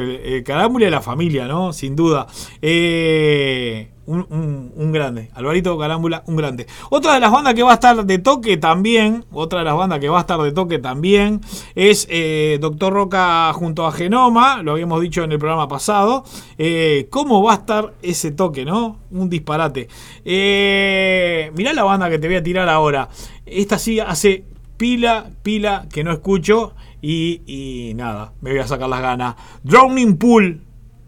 Carámbula 0.44 0.84
de 0.84 0.90
la 0.92 1.00
familia, 1.00 1.48
¿no? 1.48 1.72
Sin 1.72 1.96
duda. 1.96 2.28
Eh, 2.62 3.88
un, 4.06 4.72
un- 4.76 4.92
grande, 4.92 5.30
Alvarito 5.34 5.76
Carámbula, 5.78 6.22
un 6.26 6.36
grande. 6.36 6.66
Otra 6.90 7.14
de 7.14 7.20
las 7.20 7.30
bandas 7.32 7.54
que 7.54 7.62
va 7.62 7.72
a 7.72 7.74
estar 7.74 8.04
de 8.06 8.18
toque 8.18 8.56
también, 8.56 9.24
otra 9.32 9.58
de 9.60 9.64
las 9.64 9.76
bandas 9.76 9.98
que 9.98 10.08
va 10.08 10.18
a 10.18 10.20
estar 10.20 10.40
de 10.40 10.52
toque 10.52 10.78
también, 10.78 11.40
es 11.74 12.06
eh, 12.10 12.58
Doctor 12.60 12.92
Roca 12.92 13.52
junto 13.52 13.86
a 13.86 13.92
Genoma, 13.92 14.62
lo 14.62 14.72
habíamos 14.72 15.00
dicho 15.00 15.22
en 15.24 15.32
el 15.32 15.38
programa 15.38 15.68
pasado. 15.68 16.24
Eh, 16.56 17.08
¿Cómo 17.10 17.42
va 17.42 17.52
a 17.52 17.56
estar 17.56 17.94
ese 18.02 18.30
toque, 18.30 18.64
no? 18.64 18.98
Un 19.10 19.28
disparate. 19.28 19.88
Eh, 20.24 21.50
mirá 21.56 21.72
la 21.72 21.82
banda 21.82 22.08
que 22.08 22.18
te 22.18 22.28
voy 22.28 22.36
a 22.36 22.42
tirar 22.42 22.68
ahora. 22.68 23.08
Esta 23.44 23.78
sí 23.78 24.00
hace 24.00 24.44
pila, 24.76 25.30
pila 25.42 25.86
que 25.92 26.04
no 26.04 26.12
escucho 26.12 26.74
y 27.02 27.92
nada, 27.94 28.32
me 28.40 28.50
voy 28.50 28.58
a 28.60 28.66
sacar 28.66 28.88
las 28.88 29.00
ganas. 29.00 29.36
Drowning 29.62 30.16
Pool, 30.16 30.60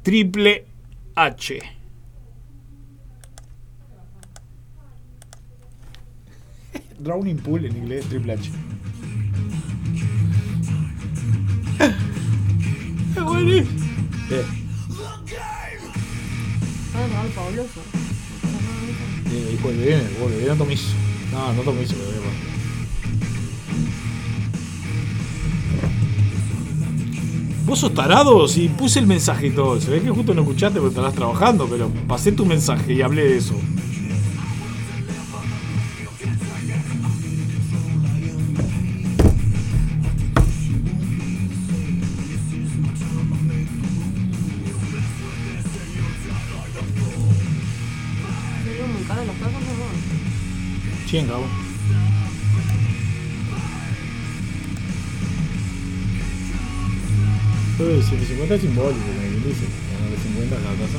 triple 0.02 0.66
H. 1.16 1.77
Drowning 6.98 7.36
Pool 7.38 7.64
en 7.66 7.76
inglés, 7.76 8.04
Triple 8.06 8.32
H. 8.34 8.50
Qué 13.14 13.20
bueno. 13.20 13.50
Eh, 13.52 14.44
Ah, 16.94 17.06
no, 17.12 17.24
el 17.26 17.30
fabuloso. 17.32 17.80
eh, 19.30 19.54
y 19.54 19.62
vuelve 19.62 19.86
bien, 19.86 20.02
vuelve 20.20 20.36
bien, 20.38 20.48
no 20.48 20.56
tomizo. 20.56 20.88
No, 21.30 21.52
no 21.52 21.62
tomizo, 21.62 21.94
pero 21.94 22.06
voy 22.08 22.16
a. 22.16 22.48
Vos 27.66 27.80
sos 27.80 27.92
tarado, 27.94 28.48
si 28.48 28.68
puse 28.68 28.98
el 28.98 29.06
mensaje 29.06 29.48
y 29.48 29.50
todo. 29.50 29.80
Se 29.80 29.90
ve 29.90 30.00
que 30.00 30.10
justo 30.10 30.32
no 30.34 30.40
escuchaste 30.42 30.78
porque 30.80 30.94
estarás 30.94 31.14
trabajando, 31.14 31.68
pero 31.68 31.90
pasé 32.08 32.32
tu 32.32 32.46
mensaje 32.46 32.94
y 32.94 33.02
hablé 33.02 33.24
de 33.24 33.36
eso. 33.36 33.54
100, 51.09 51.26
cabrón. 51.26 51.48
Eh, 57.80 58.02
150 58.06 58.55
es 58.55 58.60
simbólico, 58.60 59.01
como 59.01 59.47
dice. 59.47 59.64
Bueno, 59.89 60.10
de 60.10 60.18
50 60.22 60.56
cada 60.56 60.74
taza. 60.74 60.98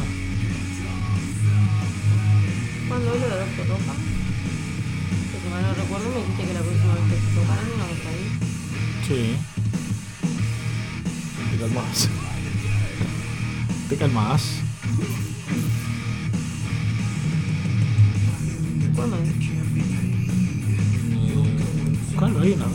¿Cuándo 2.87 3.13
es 3.13 3.21
lo 3.21 3.27
de 3.27 3.35
Doctor 3.35 3.67
Roja? 3.67 3.93
Que 5.29 5.37
si 5.43 5.47
mal 5.51 5.61
no 5.61 5.73
recuerdo 5.75 6.09
me 6.09 6.21
dijiste 6.21 6.43
que 6.43 6.53
la 6.55 6.61
próxima 6.61 6.93
vez 6.95 7.03
que 7.03 7.15
se 7.21 7.29
tocaran 7.35 7.67
íbamos 7.69 8.01
a 8.01 8.11
ir. 8.17 8.27
Sí. 9.05 9.37
Te 11.51 11.57
calmas. 11.59 12.09
Te 13.89 13.95
calmas. 13.95 14.41
¿Cuándo 18.95 19.17
buscarlo 22.19 22.41
ahí 22.41 22.55
ah, 22.59 22.65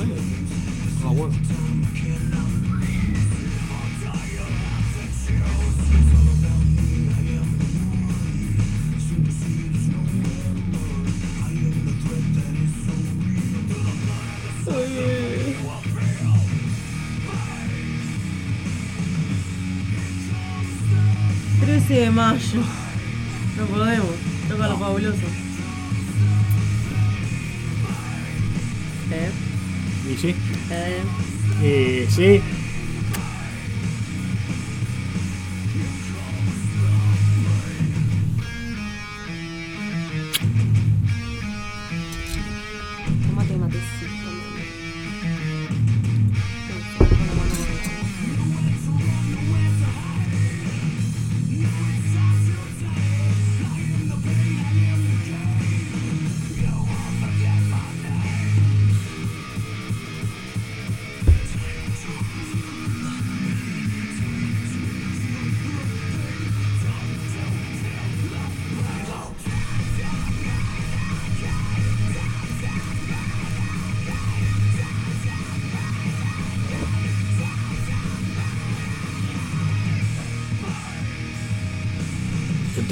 de 21.95 22.11
mayo. 22.11 22.61
No 23.57 23.67
podemos. 23.67 24.07
Toca 24.49 24.69
lo 24.69 24.79
fabuloso. 24.79 25.44
Sí. 30.17 30.35
¿Eh? 30.71 32.07
Y 32.07 32.11
sí. 32.11 32.43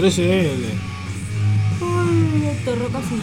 13 0.02 0.22
de. 0.22 0.42
de- 0.42 0.78
Ay, 1.80 2.48
Héctor 2.50 2.76
Roca 2.80 2.98
sí. 3.08 3.20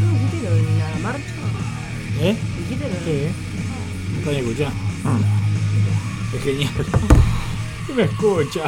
¿No 0.00 0.12
dijiste 0.12 0.48
lo 0.48 0.54
de 0.54 0.62
la 0.78 0.98
marcha? 1.02 1.34
¿Eh? 2.20 2.36
¿Dijiste 2.58 2.88
lo 2.88 2.94
Sí, 3.04 3.10
¿eh? 3.10 3.32
Me 4.12 4.18
están 4.18 4.34
escuchando. 4.36 4.76
Es 6.36 6.42
genial. 6.44 6.70
No 7.88 7.94
me 7.94 8.02
escucha. 8.04 8.62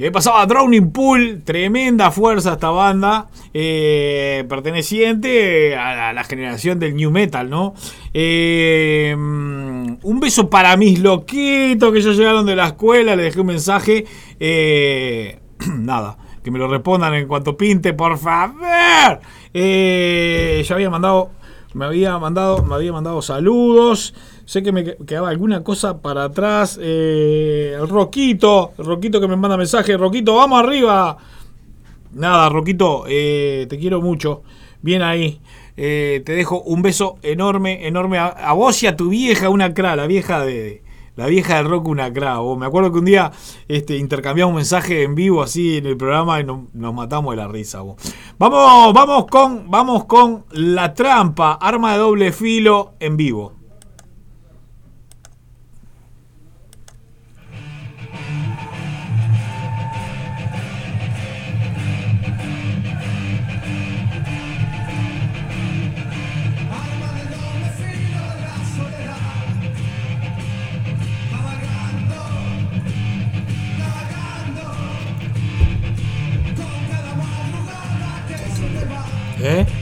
Y 0.00 0.04
ahí 0.04 0.10
pasaba 0.10 0.46
Drowning 0.46 0.92
Pool, 0.92 1.42
tremenda 1.44 2.10
fuerza 2.10 2.54
esta 2.54 2.70
banda, 2.70 3.26
eh, 3.52 4.46
perteneciente 4.48 5.76
a 5.76 6.14
la, 6.14 6.24
generación 6.24 6.78
del 6.78 6.96
New 6.96 7.10
Metal, 7.10 7.50
¿no? 7.50 7.74
Eh, 8.14 9.14
mm, 9.14 9.96
un 10.02 10.20
beso 10.20 10.48
para 10.48 10.74
mis 10.78 11.00
loquitos 11.00 11.92
que 11.92 12.00
ya 12.00 12.12
llegaron 12.12 12.46
de 12.46 12.56
la 12.56 12.68
escuela, 12.68 13.14
le 13.14 13.24
dejé 13.24 13.40
un 13.42 13.48
mensaje. 13.48 14.06
eh, 14.40 15.38
nada, 15.68 16.16
que 16.42 16.50
me 16.50 16.58
lo 16.58 16.66
respondan 16.66 17.12
en 17.12 17.28
cuanto 17.28 17.54
pinte, 17.58 17.92
por 17.92 18.16
favor. 18.16 19.20
Eh, 19.52 20.64
ya 20.66 20.74
había 20.76 20.88
mandado, 20.88 21.32
me 21.74 21.84
había 21.84 22.18
mandado, 22.18 22.62
me 22.64 22.74
había 22.74 22.92
mandado 22.92 23.22
saludos. 23.22 24.14
Sé 24.44 24.62
que 24.62 24.72
me 24.72 24.84
que- 24.84 24.96
quedaba 25.06 25.28
alguna 25.30 25.62
cosa 25.62 26.00
para 26.02 26.24
atrás. 26.24 26.78
Eh, 26.82 27.76
Roquito, 27.88 28.72
Roquito 28.78 29.20
que 29.20 29.28
me 29.28 29.36
manda 29.36 29.56
mensaje. 29.56 29.96
Roquito, 29.96 30.34
vamos 30.36 30.58
arriba. 30.60 31.16
Nada, 32.12 32.48
Roquito, 32.48 33.04
eh, 33.08 33.66
te 33.68 33.78
quiero 33.78 34.00
mucho. 34.00 34.42
Bien 34.82 35.02
ahí. 35.02 35.40
Eh, 35.76 36.22
te 36.26 36.32
dejo 36.32 36.60
un 36.62 36.82
beso 36.82 37.18
enorme, 37.22 37.86
enorme 37.86 38.18
a, 38.18 38.26
a 38.26 38.52
vos 38.52 38.82
y 38.82 38.86
a 38.86 38.96
tu 38.96 39.08
vieja, 39.08 39.48
una 39.48 39.72
cra, 39.72 39.94
la 39.96 40.06
vieja 40.06 40.44
de. 40.44 40.82
La 41.16 41.26
vieja 41.26 41.56
del 41.56 41.66
rock, 41.68 41.88
una 41.88 42.12
cra. 42.12 42.38
vos. 42.38 42.56
Me 42.58 42.66
acuerdo 42.66 42.92
que 42.92 42.98
un 43.00 43.04
día 43.04 43.30
este, 43.68 43.96
intercambiamos 43.96 44.50
un 44.52 44.56
mensaje 44.56 45.02
en 45.02 45.14
vivo 45.14 45.42
así 45.42 45.76
en 45.78 45.86
el 45.86 45.96
programa 45.96 46.40
y 46.40 46.44
no- 46.44 46.68
nos 46.72 46.94
matamos 46.94 47.32
de 47.32 47.36
la 47.36 47.48
risa. 47.48 47.82
Vamos, 48.38 48.94
vamos 48.94 49.26
con, 49.26 49.70
vamos 49.70 50.04
con 50.06 50.44
la 50.52 50.94
trampa, 50.94 51.52
arma 51.54 51.92
de 51.92 51.98
doble 51.98 52.32
filo 52.32 52.94
en 53.00 53.16
vivo. 53.16 53.52
¿Eh? 79.42 79.60
¿Eh? 79.60 79.79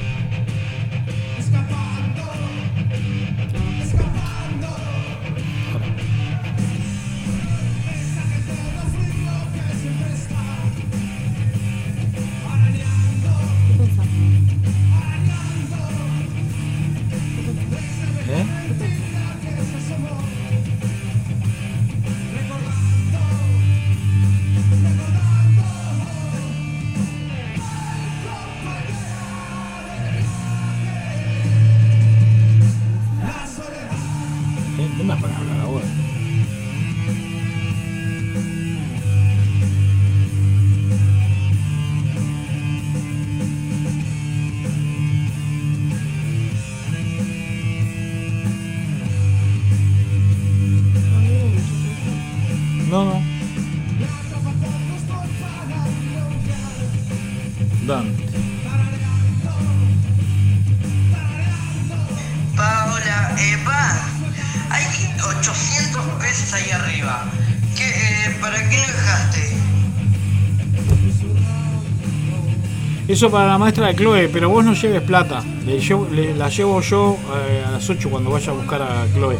Eso 73.18 73.32
para 73.32 73.48
la 73.48 73.58
maestra 73.58 73.88
de 73.88 73.96
Chloe, 73.96 74.28
pero 74.32 74.48
vos 74.48 74.64
no 74.64 74.74
lleves 74.74 75.02
plata. 75.02 75.42
Le 75.66 75.80
llevo- 75.80 76.06
le- 76.08 76.36
la 76.36 76.48
llevo 76.48 76.80
yo 76.80 77.16
eh, 77.34 77.64
a 77.66 77.72
las 77.72 77.90
8 77.90 78.10
cuando 78.10 78.30
vaya 78.30 78.52
a 78.52 78.54
buscar 78.54 78.80
a 78.80 79.06
Chloe. 79.12 79.36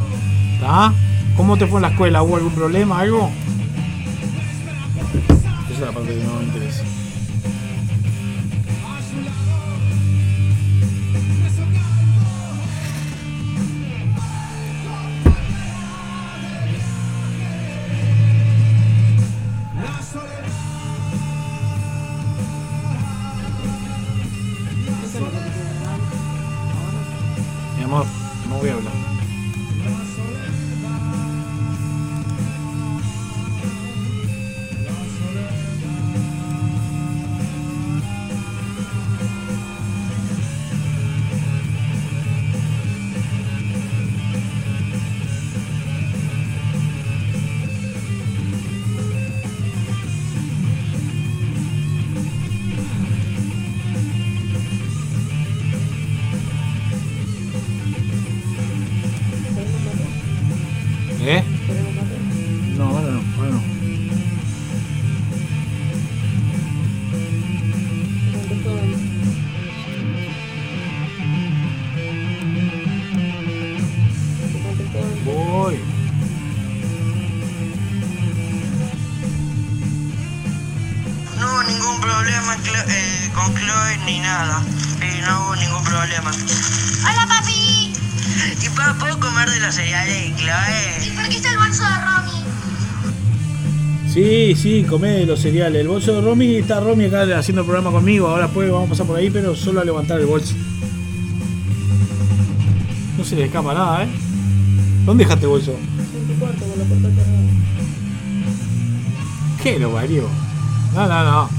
¿Está? 0.55 0.93
¿Cómo 1.37 1.57
te 1.57 1.69
fue 1.69 1.79
en 1.79 1.83
la 1.83 1.89
escuela? 1.91 2.25
¿Hubo 2.25 2.35
algún 2.35 2.51
problema? 2.55 2.99
¿Algo? 2.99 3.31
Esa 5.67 5.73
es 5.75 5.79
la 5.79 5.93
parte 5.93 6.09
que 6.09 6.25
no 6.25 6.35
me 6.41 6.45
interesa. 6.47 6.83
Sí, 94.59 94.83
comé 94.83 95.25
los 95.25 95.39
cereales. 95.39 95.83
El 95.83 95.87
bolso 95.87 96.13
de 96.15 96.21
Romy 96.21 96.57
está 96.57 96.81
Romy 96.81 97.05
acá 97.05 97.23
haciendo 97.39 97.61
el 97.61 97.67
programa 97.67 97.93
conmigo. 97.93 98.27
Ahora 98.27 98.49
pues 98.49 98.69
vamos 98.69 98.89
a 98.89 98.91
pasar 98.91 99.07
por 99.07 99.17
ahí, 99.17 99.31
pero 99.31 99.55
solo 99.55 99.81
a 99.81 99.85
levantar 99.85 100.19
el 100.19 100.27
bolso. 100.27 100.57
No 103.17 103.23
se 103.23 103.37
le 103.37 103.45
escapa 103.45 103.73
nada, 103.73 104.03
¿eh? 104.03 104.09
¿Dónde 105.07 105.23
dejaste 105.23 105.45
el 105.45 105.51
bolso? 105.51 105.71
En 105.71 106.27
tu 106.27 106.41
cuarto, 106.41 106.59
con 106.59 106.77
la 106.77 106.85
puerta. 106.87 107.09
¿Qué 109.63 109.79
lo 109.79 109.93
parió? 109.93 110.25
No, 110.93 111.07
no, 111.07 111.25
no. 111.25 111.51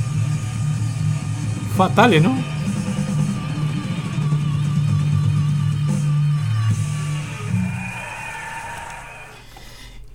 Fatales, 1.78 2.22
¿no? 2.22 2.36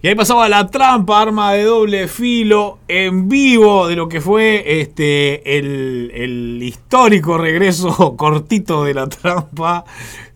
Y 0.04 0.08
ahí 0.08 0.14
pasaba 0.14 0.50
la 0.50 0.66
trampa, 0.66 1.22
arma 1.22 1.54
de 1.54 1.62
doble 1.62 2.08
filo, 2.08 2.80
en 2.88 3.26
vivo 3.26 3.88
de 3.88 3.96
lo 3.96 4.06
que 4.06 4.20
fue 4.20 4.82
este 4.82 5.56
el, 5.56 6.58
histórico 6.62 7.38
regreso 7.38 8.14
cortito 8.18 8.84
de 8.84 8.92
la 8.92 9.08
trampa. 9.08 9.86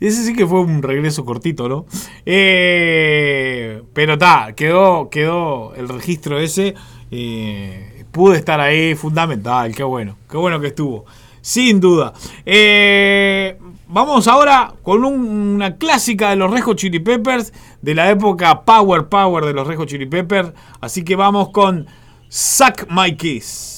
Ese 0.01 0.25
sí 0.25 0.35
que 0.35 0.47
fue 0.47 0.61
un 0.61 0.83
regreso 0.83 1.23
cortito, 1.23 1.69
¿no? 1.69 1.85
Eh, 2.25 3.83
pero 3.93 4.15
está, 4.15 4.55
quedó, 4.57 5.11
quedó 5.11 5.75
el 5.75 5.91
registro 5.91 6.39
ese. 6.39 6.75
eh, 7.11 8.07
pude 8.11 8.39
estar 8.39 8.63
ahí, 8.63 8.95
fundamental, 8.95 9.75
qué 9.75 9.83
bueno, 9.83 10.17
qué 10.31 10.39
bueno 10.39 10.61
que 10.61 10.69
estuvo. 10.69 11.05
Sin 11.43 11.79
duda. 11.79 12.15
Eh, 12.47 13.59
vamos 13.89 14.29
ahora 14.29 14.75
con 14.83 15.05
un- 15.05 15.27
una 15.57 15.77
clásica 15.77 16.31
de 16.31 16.37
los 16.37 16.51
Rejo 16.51 16.75
Chili 16.75 16.99
Peppers, 17.01 17.53
de 17.83 17.95
la 17.95 18.11
época 18.11 18.63
Power 18.63 19.09
Power 19.09 19.45
de 19.45 19.53
los 19.53 19.67
Rejo 19.67 19.85
Chili 19.85 20.07
Peppers. 20.07 20.53
Así 20.81 21.05
que 21.05 21.17
vamos 21.17 21.51
con 21.51 21.87
Suck 22.29 22.87
My 22.91 23.17
Kiss. 23.17 23.78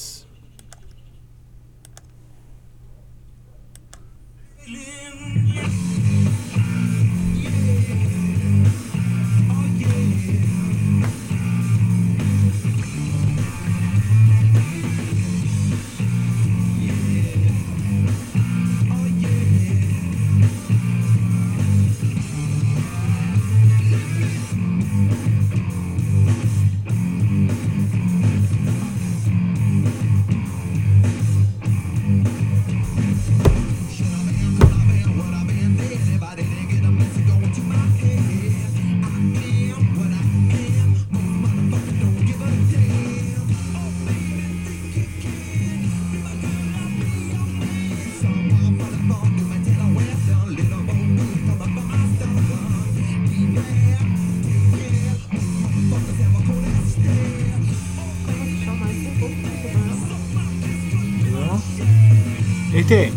Este. 62.91 63.13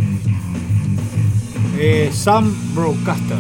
Eh, 1.76 2.10
Sam 2.12 2.54
Broadcaster. 2.76 3.38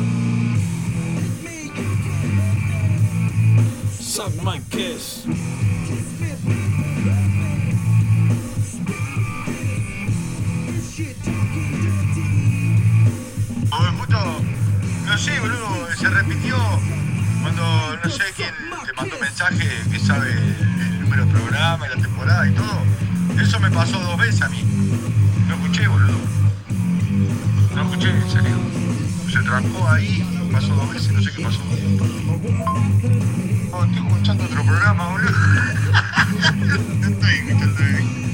Suck 4.00 4.32
my 4.42 4.58
kiss. 4.68 5.26
No 15.06 15.18
sé, 15.18 15.38
boludo, 15.38 15.86
se 15.96 16.08
repitió 16.08 16.56
cuando 17.42 17.62
no 18.02 18.10
sé 18.10 18.24
quién 18.34 18.50
te 18.84 18.92
mandó 18.94 19.16
mensaje 19.20 19.68
que 19.88 19.98
sabe 20.00 20.32
el 20.32 21.00
número 21.02 21.26
de 21.26 21.32
programa 21.32 21.86
y 21.86 21.90
la 21.90 22.02
temporada 22.02 22.48
y 22.48 22.54
todo. 22.54 23.40
Eso 23.40 23.60
me 23.60 23.70
pasó 23.70 24.00
dos 24.00 24.18
veces 24.18 24.42
a 24.42 24.48
mí. 24.48 25.13
Escuché, 27.94 28.10
en 28.10 28.30
serio. 28.30 28.56
Se 29.32 29.42
trancó 29.42 29.88
ahí, 29.88 30.24
pasó 30.52 30.74
dos 30.74 30.92
veces, 30.92 31.12
no 31.12 31.22
sé 31.22 31.30
qué 31.32 31.42
pasó. 31.42 31.60
Oh, 33.72 33.84
estoy 33.84 34.06
escuchando 34.06 34.44
otro 34.44 34.64
programa, 34.64 35.08
boludo. 35.10 35.30
no 35.30 37.06
estoy 37.08 37.30
escuchando. 37.30 37.80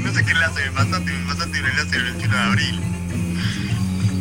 No 0.04 0.12
sé 0.12 0.24
qué 0.24 0.30
enlace 0.32 0.64
me 0.64 0.70
pasaste, 0.72 1.12
me 1.12 1.26
pasaste 1.26 1.60
un 1.60 1.66
enlace 1.66 1.96
el 1.96 2.04
21 2.04 2.34
de 2.34 2.42
abril. 2.42 2.80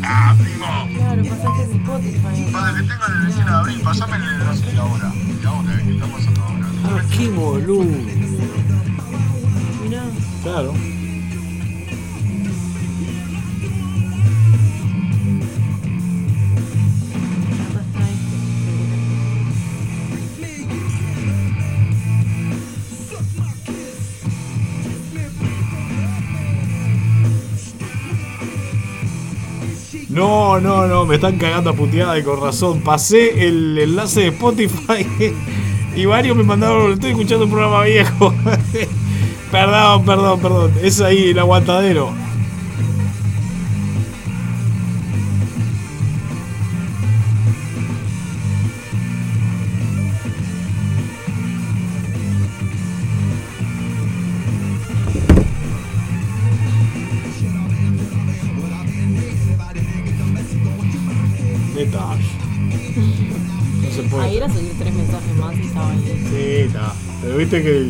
Ah, 0.02 0.34
primo. 0.38 0.66
Claro, 0.96 1.22
pasaste 1.24 1.62
en 1.62 1.80
Spotify. 1.80 2.52
Para 2.52 2.74
que 2.74 2.82
tenga 2.82 3.06
el 3.06 3.20
21 3.26 3.44
de 3.50 3.56
abril, 3.56 3.80
pasame 3.82 4.16
el 4.16 4.22
enlace 4.22 4.66
de 4.66 4.78
ahora. 4.78 5.12
De 5.40 5.46
ahora, 5.48 5.76
que 5.76 5.90
está 5.92 6.06
pasando 6.06 6.42
ahora. 6.42 6.66
Ah, 6.84 7.02
qué 7.16 7.28
boludo. 7.28 7.84
Mirá, 9.82 10.02
Claro. 10.42 10.74
No, 30.20 30.60
no, 30.60 30.86
no, 30.86 31.06
me 31.06 31.14
están 31.14 31.38
cagando 31.38 31.70
a 31.70 31.72
puteada 31.72 32.18
y 32.18 32.22
con 32.22 32.42
razón. 32.42 32.82
Pasé 32.82 33.48
el 33.48 33.78
enlace 33.78 34.20
de 34.20 34.26
Spotify 34.26 35.06
y 35.96 36.04
varios 36.04 36.36
me 36.36 36.42
mandaron, 36.42 36.92
estoy 36.92 37.12
escuchando 37.12 37.46
un 37.46 37.50
programa 37.50 37.84
viejo. 37.84 38.34
perdón, 39.50 40.04
perdón, 40.04 40.40
perdón. 40.40 40.72
Es 40.82 41.00
ahí 41.00 41.30
el 41.30 41.38
aguantadero. 41.38 42.12
Viste 67.40 67.62
que 67.62 67.89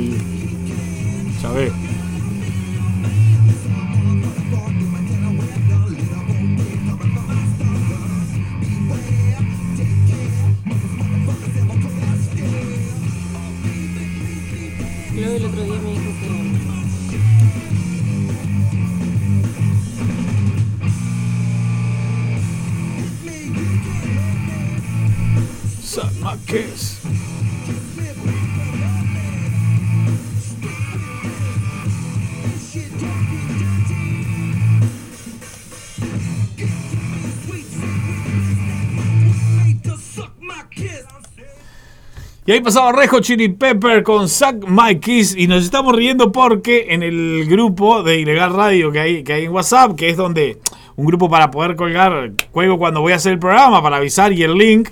Y 42.51 42.52
ahí 42.52 42.60
pasaba 42.62 42.90
Rejo 42.90 43.20
Chili 43.20 43.51
Pepper 43.51 44.02
con 44.02 44.28
Zack 44.28 44.66
My 44.66 44.98
Kiss. 44.98 45.36
Y 45.39 45.47
nos 45.47 45.62
estamos 45.62 45.94
riendo 45.94 46.32
porque 46.32 46.86
en 46.90 47.05
el 47.05 47.47
grupo 47.48 48.02
de 48.02 48.18
Ilegal 48.18 48.52
Radio 48.52 48.90
que 48.90 48.98
hay, 48.98 49.22
que 49.22 49.35
hay 49.35 49.44
en 49.44 49.52
WhatsApp, 49.52 49.94
que 49.94 50.09
es 50.09 50.16
donde 50.16 50.59
un 50.97 51.06
grupo 51.06 51.31
para 51.31 51.52
poder 51.52 51.77
colgar 51.77 52.32
juego 52.51 52.77
cuando 52.77 53.02
voy 53.02 53.12
a 53.12 53.16
hacer 53.16 53.35
el 53.35 53.39
programa, 53.39 53.81
para 53.81 53.98
avisar 53.98 54.32
y 54.32 54.43
el 54.43 54.55
link. 54.55 54.89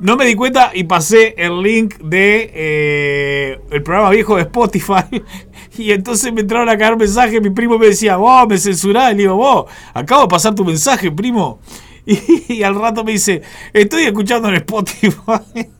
No 0.00 0.16
me 0.16 0.24
di 0.24 0.34
cuenta 0.34 0.70
y 0.72 0.84
pasé 0.84 1.34
el 1.36 1.60
link 1.60 1.98
de 1.98 2.50
eh, 2.54 3.60
el 3.70 3.82
programa 3.82 4.08
viejo 4.08 4.36
de 4.36 4.42
Spotify. 4.44 5.22
Y 5.76 5.92
entonces 5.92 6.32
me 6.32 6.40
entraron 6.40 6.70
a 6.70 6.78
caer 6.78 6.96
mensajes. 6.96 7.42
Mi 7.42 7.50
primo 7.50 7.78
me 7.78 7.88
decía, 7.88 8.16
vos 8.16 8.48
me 8.48 8.56
censurás. 8.56 9.12
Y 9.12 9.16
le 9.16 9.22
digo, 9.24 9.36
vos, 9.36 9.66
acabo 9.92 10.22
de 10.22 10.28
pasar 10.28 10.54
tu 10.54 10.64
mensaje, 10.64 11.12
primo. 11.12 11.60
Y, 12.48 12.62
al 12.62 12.74
rato 12.74 13.04
me 13.04 13.12
dice, 13.12 13.42
estoy 13.74 14.04
escuchando 14.04 14.48
en 14.48 14.54
Spotify. 14.54 15.10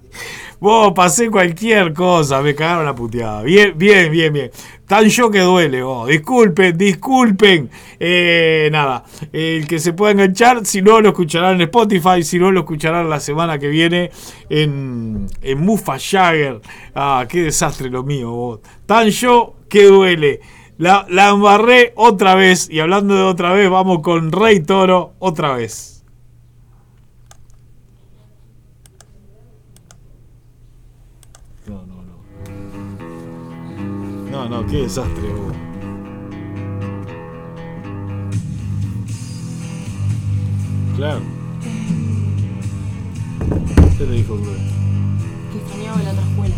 Vos, 0.58 0.92
pasé 0.94 1.30
cualquier 1.30 1.92
cosa, 1.92 2.40
me 2.40 2.54
cagaron 2.54 2.86
la 2.86 2.94
puteada. 2.94 3.42
Bien, 3.42 3.74
bien, 3.76 4.10
bien, 4.10 4.32
bien. 4.32 4.50
Tan 4.86 5.06
yo 5.06 5.30
que 5.30 5.40
duele, 5.40 5.82
vos. 5.82 6.08
Disculpen, 6.08 6.78
disculpen. 6.78 7.70
Eh, 8.00 8.68
nada, 8.72 9.04
el 9.32 9.66
que 9.66 9.78
se 9.78 9.92
pueda 9.92 10.12
enganchar, 10.12 10.64
si 10.64 10.80
no 10.80 11.00
lo 11.00 11.10
escucharán 11.10 11.56
en 11.56 11.62
Spotify, 11.62 12.22
si 12.22 12.38
no 12.38 12.50
lo 12.52 12.60
escucharán 12.60 13.10
la 13.10 13.20
semana 13.20 13.58
que 13.58 13.68
viene 13.68 14.10
en, 14.48 15.26
en 15.42 15.60
Mufa 15.60 15.98
Jagger. 15.98 16.60
Ah, 16.94 17.26
qué 17.28 17.42
desastre 17.42 17.90
lo 17.90 18.02
mío, 18.02 18.30
vos. 18.30 18.60
Tan 18.86 19.08
yo 19.10 19.56
que 19.68 19.84
duele. 19.84 20.40
La, 20.78 21.06
la 21.08 21.30
embarré 21.30 21.92
otra 21.96 22.34
vez. 22.34 22.68
Y 22.70 22.80
hablando 22.80 23.14
de 23.14 23.22
otra 23.22 23.52
vez, 23.52 23.68
vamos 23.68 24.00
con 24.02 24.32
Rey 24.32 24.60
Toro 24.60 25.14
otra 25.18 25.54
vez. 25.54 25.95
No, 34.36 34.46
no, 34.46 34.66
qué 34.66 34.82
desastre. 34.82 35.28
Claro. 40.94 41.20
¿Qué 43.96 44.04
te 44.04 44.10
dijo, 44.10 44.34
Blue? 44.34 44.52
Que 45.50 45.58
extrañaba 45.58 46.02
la 46.02 46.10
otra 46.10 46.22
escuela. 46.22 46.54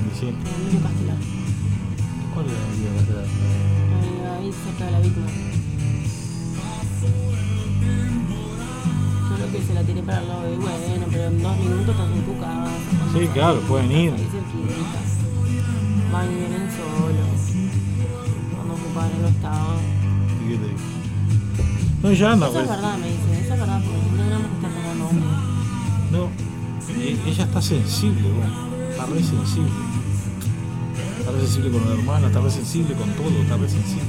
Y 0.00 0.18
sí. 0.18 0.26
El 0.28 0.32
Emilio 0.32 0.80
Castelar. 0.80 1.18
¿Cuál 2.32 2.46
era 2.46 2.56
el 2.64 3.06
de 3.06 3.12
la 3.12 3.20
Ahí, 4.00 4.46
ahí 4.46 4.52
cerca 4.52 4.86
de 4.86 4.90
la 4.90 5.00
víctima. 5.00 5.26
Yo 9.28 9.36
creo 9.36 9.52
que 9.52 9.60
se 9.66 9.74
la 9.74 9.82
tiré 9.82 10.02
para 10.02 10.22
el 10.22 10.28
lado 10.28 10.42
de 10.44 10.56
bueno, 10.56 11.06
pero 11.10 11.24
en 11.24 11.42
dos 11.42 11.56
minutos 11.58 11.88
estás 11.90 12.10
en 12.10 12.22
tu 12.24 12.40
casa. 12.40 12.94
Sí, 13.12 13.28
claro, 13.32 13.60
pueden 13.68 13.92
ir. 13.92 14.12
Van 16.14 16.30
y 16.30 16.34
vienen 16.36 16.70
solos. 16.70 17.40
Cuando 18.54 18.74
padre 18.94 19.14
no 19.20 19.26
estaba. 19.26 19.74
¿Y 20.44 20.48
qué 20.48 20.56
te 20.58 20.66
dijo? 20.68 20.78
No, 22.04 22.08
anda, 22.30 22.46
Eso 22.46 22.60
es 22.60 22.66
pues. 22.66 22.68
verdad, 22.68 22.98
me 22.98 23.06
dice. 23.08 23.40
Eso 23.42 23.54
es 23.54 23.60
verdad, 23.60 23.82
porque 23.82 23.98
no 23.98 24.22
tenemos 24.22 24.46
que 24.46 24.66
estar 24.66 24.96
hombre. 25.10 25.28
No. 26.12 26.30
Ella 27.26 27.44
está 27.44 27.60
sensible, 27.60 28.30
vos. 28.30 28.46
Está 28.90 29.06
re 29.06 29.22
sensible. 29.24 29.70
Está 31.18 31.32
re 31.32 31.40
sensible 31.40 31.70
con 31.72 31.88
la 31.88 31.94
hermana, 31.96 32.26
está 32.28 32.40
re 32.40 32.50
sensible 32.50 32.94
con 32.94 33.10
todo, 33.14 33.42
está 33.42 33.56
re 33.56 33.68
sensible. 33.68 34.04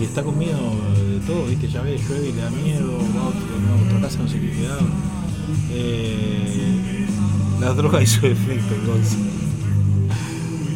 Y 0.00 0.04
está 0.04 0.24
con 0.24 0.36
miedo 0.36 0.58
de 0.98 1.20
todo, 1.28 1.46
viste, 1.46 1.68
ya 1.68 1.80
ves, 1.82 2.02
llueve 2.08 2.30
y 2.30 2.32
le 2.32 2.42
da 2.42 2.50
miedo, 2.50 2.98
va 3.16 3.26
a 3.26 3.86
otra 3.86 4.00
casa, 4.00 4.18
no 4.18 4.28
sé 4.28 4.40
qué 4.40 4.50
quedar. 4.50 4.80
Eh, 5.70 7.06
la 7.60 7.72
droga 7.74 8.02
hizo 8.02 8.26
efecto, 8.26 8.74
Gonza. 8.86 9.16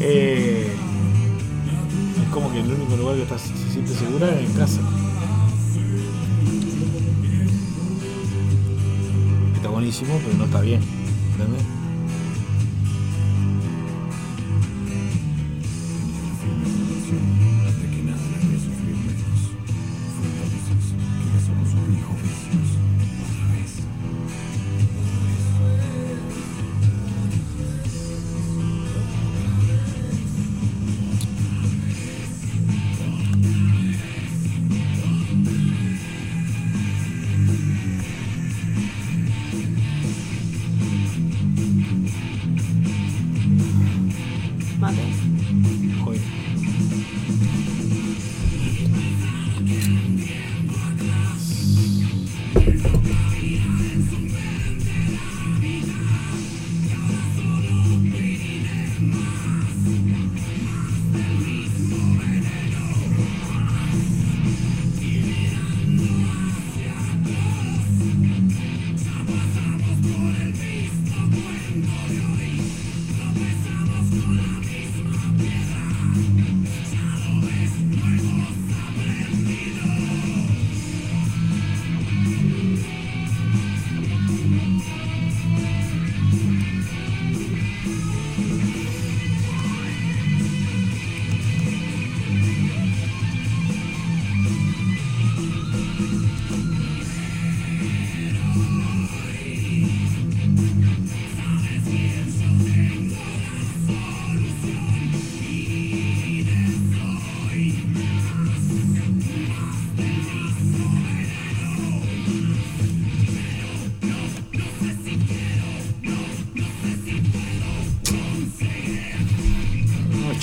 Eh, 0.00 0.70
es 2.22 2.28
como 2.30 2.52
que 2.52 2.60
el 2.60 2.72
único 2.72 2.96
lugar 2.96 3.16
que 3.16 3.22
está, 3.22 3.38
se 3.38 3.52
siente 3.72 3.92
segura 3.94 4.28
es 4.38 4.48
en 4.48 4.56
casa. 4.56 4.80
Está 9.54 9.68
buenísimo, 9.68 10.20
pero 10.24 10.38
no 10.38 10.44
está 10.44 10.60
bien. 10.60 10.80
¿Entendés? 11.32 11.77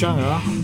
No 0.05 0.11
es 0.11 0.17
changa, 0.17 0.54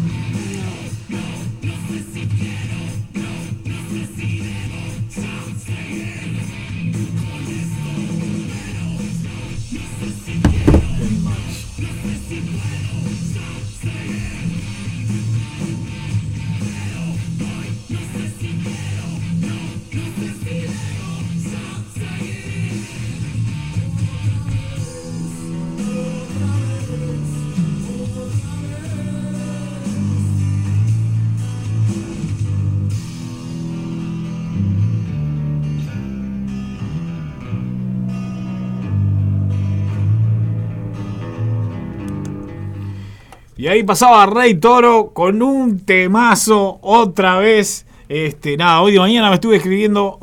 ahí 43.72 43.84
pasaba 43.84 44.26
Rey 44.26 44.56
Toro 44.56 45.11
con 45.14 45.41
un 45.41 45.80
temazo 45.85 46.80
otra 46.81 47.38
vez. 47.38 47.85
Este, 48.10 48.57
nada, 48.57 48.81
hoy 48.81 48.91
de 48.91 48.99
mañana 48.99 49.30
me 49.30 49.35
estuve 49.35 49.56
escribiendo, 49.56 50.19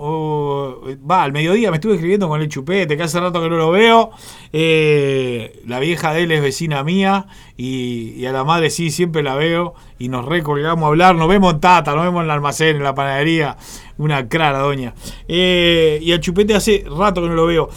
va, 1.10 1.22
al 1.22 1.32
mediodía 1.32 1.70
me 1.70 1.78
estuve 1.78 1.94
escribiendo 1.94 2.28
con 2.28 2.42
el 2.42 2.48
chupete, 2.50 2.98
que 2.98 3.02
hace 3.02 3.18
rato 3.18 3.40
que 3.40 3.48
no 3.48 3.56
lo 3.56 3.70
veo. 3.70 4.10
Eh, 4.52 5.62
la 5.66 5.80
vieja 5.80 6.12
de 6.12 6.24
él 6.24 6.32
es 6.32 6.42
vecina 6.42 6.84
mía 6.84 7.26
y, 7.56 8.26
a 8.26 8.32
la 8.32 8.44
madre 8.44 8.68
sí, 8.68 8.90
siempre 8.90 9.22
la 9.22 9.34
veo 9.34 9.72
y 9.98 10.10
nos 10.10 10.26
recolgamos 10.26 10.84
a 10.84 10.88
hablar. 10.88 11.14
Nos 11.14 11.28
vemos 11.28 11.54
en 11.54 11.60
Tata, 11.60 11.94
nos 11.94 12.04
vemos 12.04 12.20
en 12.20 12.24
el 12.26 12.30
almacén, 12.32 12.76
en 12.76 12.82
la 12.82 12.94
panadería. 12.94 13.56
Una 13.96 14.28
clara, 14.28 14.58
doña. 14.58 14.92
Eh, 15.26 15.98
y 16.02 16.12
al 16.12 16.20
chupete 16.20 16.54
hace 16.54 16.84
rato 16.86 17.22
que 17.22 17.28
no 17.28 17.34
lo 17.34 17.46
veo. 17.46 17.70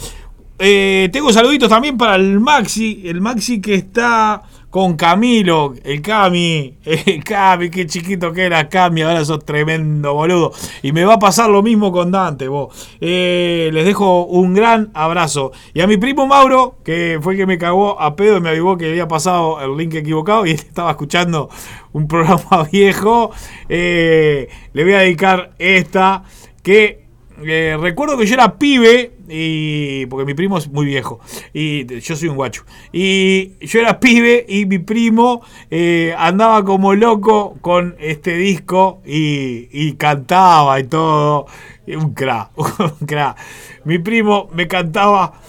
Eh, 0.58 1.08
tengo 1.10 1.32
saluditos 1.32 1.70
también 1.70 1.96
para 1.96 2.16
el 2.16 2.38
Maxi, 2.38 3.02
el 3.06 3.22
Maxi 3.22 3.60
que 3.62 3.74
está 3.74 4.42
con 4.72 4.96
Camilo, 4.96 5.74
el 5.84 6.00
Cami, 6.00 6.78
el 6.86 7.22
Cami, 7.22 7.68
qué 7.68 7.86
chiquito 7.86 8.32
que 8.32 8.46
era 8.46 8.70
Cami, 8.70 9.02
ahora 9.02 9.22
sos 9.22 9.44
tremendo 9.44 10.14
boludo. 10.14 10.50
Y 10.80 10.92
me 10.92 11.04
va 11.04 11.14
a 11.14 11.18
pasar 11.18 11.50
lo 11.50 11.62
mismo 11.62 11.92
con 11.92 12.10
Dante, 12.10 12.48
vos. 12.48 12.88
Eh, 12.98 13.68
les 13.70 13.84
dejo 13.84 14.24
un 14.24 14.54
gran 14.54 14.90
abrazo. 14.94 15.52
Y 15.74 15.82
a 15.82 15.86
mi 15.86 15.98
primo 15.98 16.26
Mauro, 16.26 16.76
que 16.84 17.18
fue 17.20 17.36
que 17.36 17.44
me 17.44 17.58
cagó 17.58 18.00
a 18.00 18.16
pedo 18.16 18.38
y 18.38 18.40
me 18.40 18.48
avivó 18.48 18.78
que 18.78 18.88
había 18.88 19.06
pasado 19.06 19.60
el 19.60 19.76
link 19.76 19.92
equivocado 19.92 20.46
y 20.46 20.50
estaba 20.52 20.92
escuchando 20.92 21.50
un 21.92 22.08
programa 22.08 22.66
viejo, 22.72 23.30
eh, 23.68 24.48
le 24.72 24.84
voy 24.84 24.94
a 24.94 25.00
dedicar 25.00 25.50
esta 25.58 26.22
que 26.62 27.01
eh, 27.44 27.76
recuerdo 27.80 28.16
que 28.16 28.26
yo 28.26 28.34
era 28.34 28.58
pibe 28.58 29.12
y 29.28 30.06
porque 30.06 30.24
mi 30.24 30.34
primo 30.34 30.58
es 30.58 30.68
muy 30.68 30.86
viejo 30.86 31.20
y 31.52 31.86
yo 32.00 32.16
soy 32.16 32.28
un 32.28 32.36
guacho. 32.36 32.64
Y 32.92 33.52
yo 33.64 33.80
era 33.80 34.00
pibe 34.00 34.44
y 34.48 34.66
mi 34.66 34.78
primo 34.78 35.42
eh, 35.70 36.14
andaba 36.16 36.64
como 36.64 36.94
loco 36.94 37.56
con 37.60 37.96
este 37.98 38.36
disco 38.36 39.00
y, 39.04 39.92
cantaba 39.94 40.80
y 40.80 40.84
todo. 40.84 41.46
Y 41.86 41.94
un 41.96 42.14
cra 42.14 42.50
un 42.56 43.06
cra. 43.06 43.36
Mi 43.84 43.98
primo 43.98 44.48
me 44.52 44.68
cantaba 44.68 45.40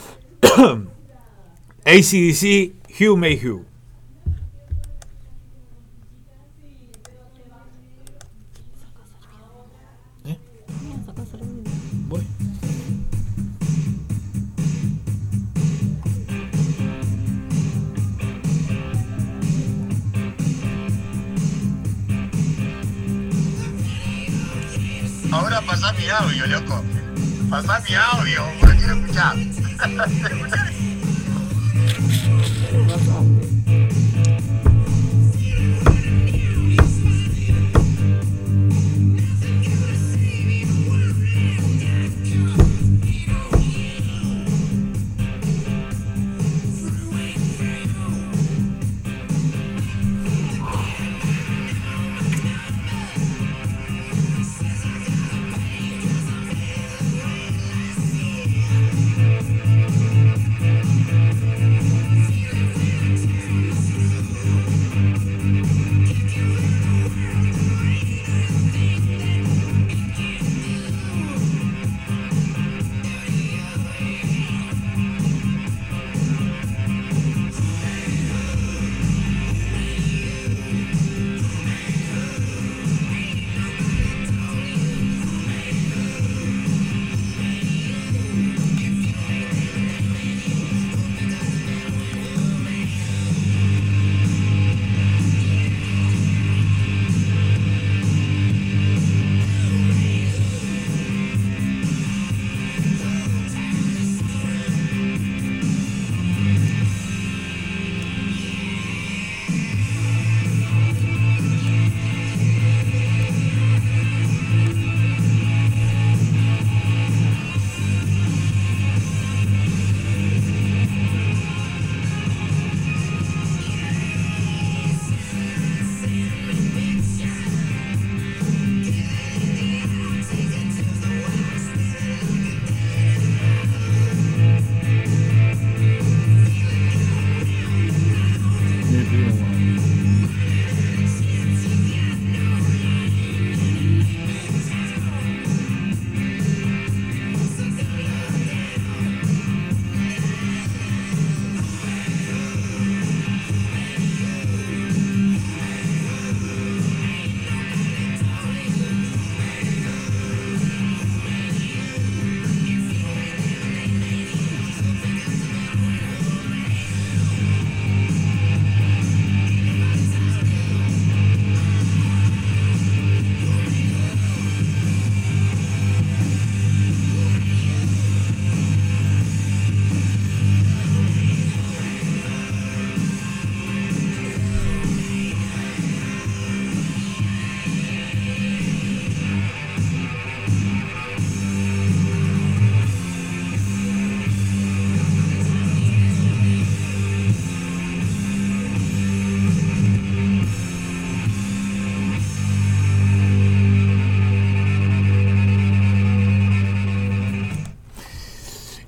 ACDC 1.86 2.72
Hugh 2.99 3.18
May 3.18 3.40
Ahora 25.34 25.60
pasá 25.64 25.91
mi 25.93 26.07
audio, 26.10 26.45
loco. 26.45 26.84
Pasá 27.49 27.80
mi 27.80 27.95
audio, 27.95 28.43
lo 28.61 28.76
quiero 28.77 28.93
escuchar. 28.93 29.35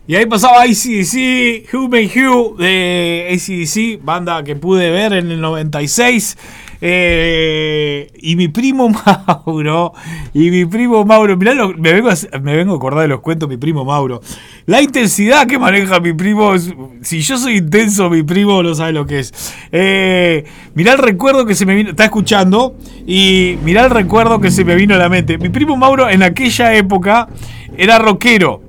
Y 0.07 0.15
ahí 0.15 0.27
pasaba 0.27 0.61
ACDC, 0.61 1.73
Who 1.73 1.89
May 1.89 2.05
Hugh 2.05 2.57
de 2.57 3.27
ACDC, 3.33 4.05
banda 4.05 4.43
que 4.43 4.55
pude 4.55 4.91
ver 4.91 5.13
en 5.13 5.31
el 5.31 5.41
96. 5.41 6.37
Eh, 6.79 8.11
y 8.19 8.35
mi 8.35 8.47
primo 8.47 8.87
Mauro, 9.45 9.93
y 10.31 10.51
mi 10.51 10.65
primo 10.65 11.03
Mauro, 11.05 11.35
mirá, 11.37 11.55
me, 11.55 11.93
vengo 11.93 12.09
a, 12.09 12.39
me 12.39 12.55
vengo 12.55 12.73
a 12.73 12.77
acordar 12.77 13.01
de 13.01 13.07
los 13.07 13.21
cuentos, 13.21 13.49
mi 13.49 13.57
primo 13.57 13.83
Mauro. 13.83 14.21
La 14.67 14.79
intensidad 14.79 15.47
que 15.47 15.57
maneja 15.57 15.99
mi 15.99 16.13
primo, 16.13 16.53
si 17.01 17.21
yo 17.21 17.39
soy 17.39 17.57
intenso, 17.57 18.07
mi 18.07 18.21
primo 18.21 18.61
no 18.61 18.75
sabe 18.75 18.91
lo 18.91 19.07
que 19.07 19.21
es. 19.21 19.33
Eh, 19.71 20.43
mirá 20.75 20.93
el 20.93 20.99
recuerdo 20.99 21.47
que 21.47 21.55
se 21.55 21.65
me 21.65 21.73
vino, 21.73 21.89
está 21.89 22.05
escuchando, 22.05 22.75
y 23.07 23.57
mirá 23.63 23.85
el 23.85 23.89
recuerdo 23.89 24.39
que 24.39 24.51
se 24.51 24.63
me 24.63 24.75
vino 24.75 24.93
a 24.93 24.99
la 24.99 25.09
mente. 25.09 25.39
Mi 25.39 25.49
primo 25.49 25.75
Mauro 25.77 26.07
en 26.07 26.21
aquella 26.21 26.75
época 26.75 27.27
era 27.75 27.97
rockero, 27.97 28.61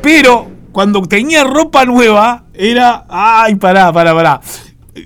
pero 0.00 0.53
cuando 0.74 1.00
tenía 1.02 1.44
ropa 1.44 1.84
nueva, 1.84 2.46
era. 2.52 3.06
¡Ay, 3.08 3.54
pará, 3.54 3.92
pará, 3.92 4.12
pará! 4.12 4.40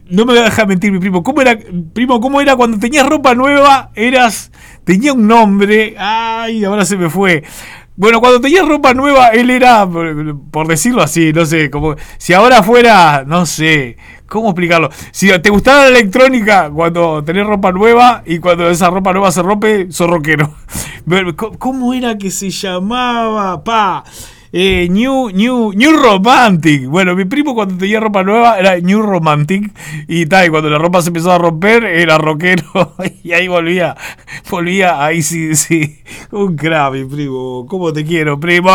No 0.08 0.24
me 0.24 0.32
voy 0.32 0.38
a 0.40 0.44
dejar 0.44 0.66
mentir, 0.66 0.90
mi 0.90 0.98
primo. 0.98 1.22
¿Cómo 1.22 1.42
era, 1.42 1.58
primo, 1.92 2.20
cómo 2.20 2.40
era 2.40 2.56
cuando 2.56 2.78
tenías 2.78 3.06
ropa 3.06 3.34
nueva? 3.34 3.90
Eras. 3.94 4.50
Tenía 4.84 5.12
un 5.12 5.26
nombre. 5.26 5.94
¡Ay, 5.98 6.64
ahora 6.64 6.86
se 6.86 6.96
me 6.96 7.10
fue! 7.10 7.44
Bueno, 7.96 8.20
cuando 8.20 8.40
tenías 8.40 8.66
ropa 8.66 8.94
nueva, 8.94 9.28
él 9.28 9.50
era, 9.50 9.86
por, 9.86 10.68
decirlo 10.68 11.02
así, 11.02 11.32
no 11.32 11.44
sé, 11.44 11.68
como 11.68 11.96
si 12.16 12.32
ahora 12.32 12.62
fuera, 12.62 13.24
no 13.26 13.44
sé, 13.44 13.96
¿cómo 14.28 14.50
explicarlo? 14.50 14.88
Si 15.10 15.28
te 15.40 15.50
gustaba 15.50 15.82
la 15.82 15.88
electrónica 15.88 16.70
cuando 16.70 17.24
tenés 17.24 17.44
ropa 17.44 17.72
nueva 17.72 18.22
y 18.24 18.38
cuando 18.38 18.70
esa 18.70 18.88
ropa 18.88 19.12
nueva 19.12 19.32
se 19.32 19.42
rompe, 19.42 19.90
sos 19.90 20.08
rockero. 20.08 20.54
Pero, 21.08 21.36
¿cómo- 21.36 21.58
¿Cómo 21.58 21.92
era 21.92 22.16
que 22.16 22.30
se 22.30 22.50
llamaba? 22.50 23.64
Pa. 23.64 24.04
Eh, 24.52 24.88
New, 24.90 25.30
New, 25.30 25.72
New 25.74 25.92
Romantic. 25.92 26.86
Bueno, 26.86 27.14
mi 27.14 27.24
primo 27.24 27.54
cuando 27.54 27.76
tenía 27.76 28.00
ropa 28.00 28.22
nueva 28.22 28.58
era 28.58 28.78
New 28.80 29.02
Romantic. 29.02 29.70
Y 30.08 30.26
tal, 30.26 30.46
y 30.46 30.50
cuando 30.50 30.70
la 30.70 30.78
ropa 30.78 31.02
se 31.02 31.08
empezó 31.08 31.32
a 31.32 31.38
romper, 31.38 31.84
era 31.84 32.18
rockero. 32.18 32.94
Y 33.22 33.32
ahí 33.32 33.46
volvía, 33.46 33.94
volvía, 34.50 35.04
ahí 35.04 35.20
sí, 35.22 35.54
sí. 35.54 35.98
Un 36.30 36.56
crack, 36.56 36.92
mi 36.94 37.04
primo. 37.04 37.66
¿Cómo 37.68 37.92
te 37.92 38.04
quiero, 38.04 38.40
primo? 38.40 38.70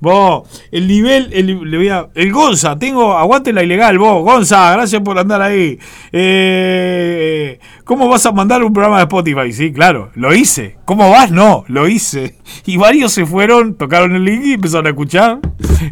Vos, 0.00 0.48
el 0.70 0.88
nivel, 0.88 1.30
el, 1.32 1.70
le 1.70 1.76
voy 1.76 1.88
a- 1.88 2.08
el 2.14 2.32
Gonza, 2.32 2.78
tengo, 2.78 3.12
aguante 3.18 3.52
la 3.52 3.62
ilegal, 3.62 3.98
vos, 3.98 4.22
Gonza, 4.24 4.72
gracias 4.72 5.02
por 5.02 5.18
andar 5.18 5.42
ahí. 5.42 5.78
Eh, 6.12 7.58
¿Cómo 7.84 8.08
vas 8.08 8.24
a 8.26 8.32
mandar 8.32 8.62
un 8.62 8.72
programa 8.72 8.98
de 8.98 9.02
Spotify? 9.04 9.52
Sí, 9.52 9.72
claro, 9.72 10.10
lo 10.14 10.32
hice. 10.32 10.76
¿Cómo 10.84 11.10
vas? 11.10 11.30
No, 11.30 11.64
lo 11.68 11.88
hice. 11.88 12.38
Y 12.64 12.76
varios 12.76 13.12
se 13.12 13.26
fueron, 13.26 13.76
tocaron 13.76 14.14
el 14.14 14.24
link 14.24 14.42
y 14.44 14.52
empezaron 14.52 14.86
a 14.86 14.90
escuchar. 14.90 15.40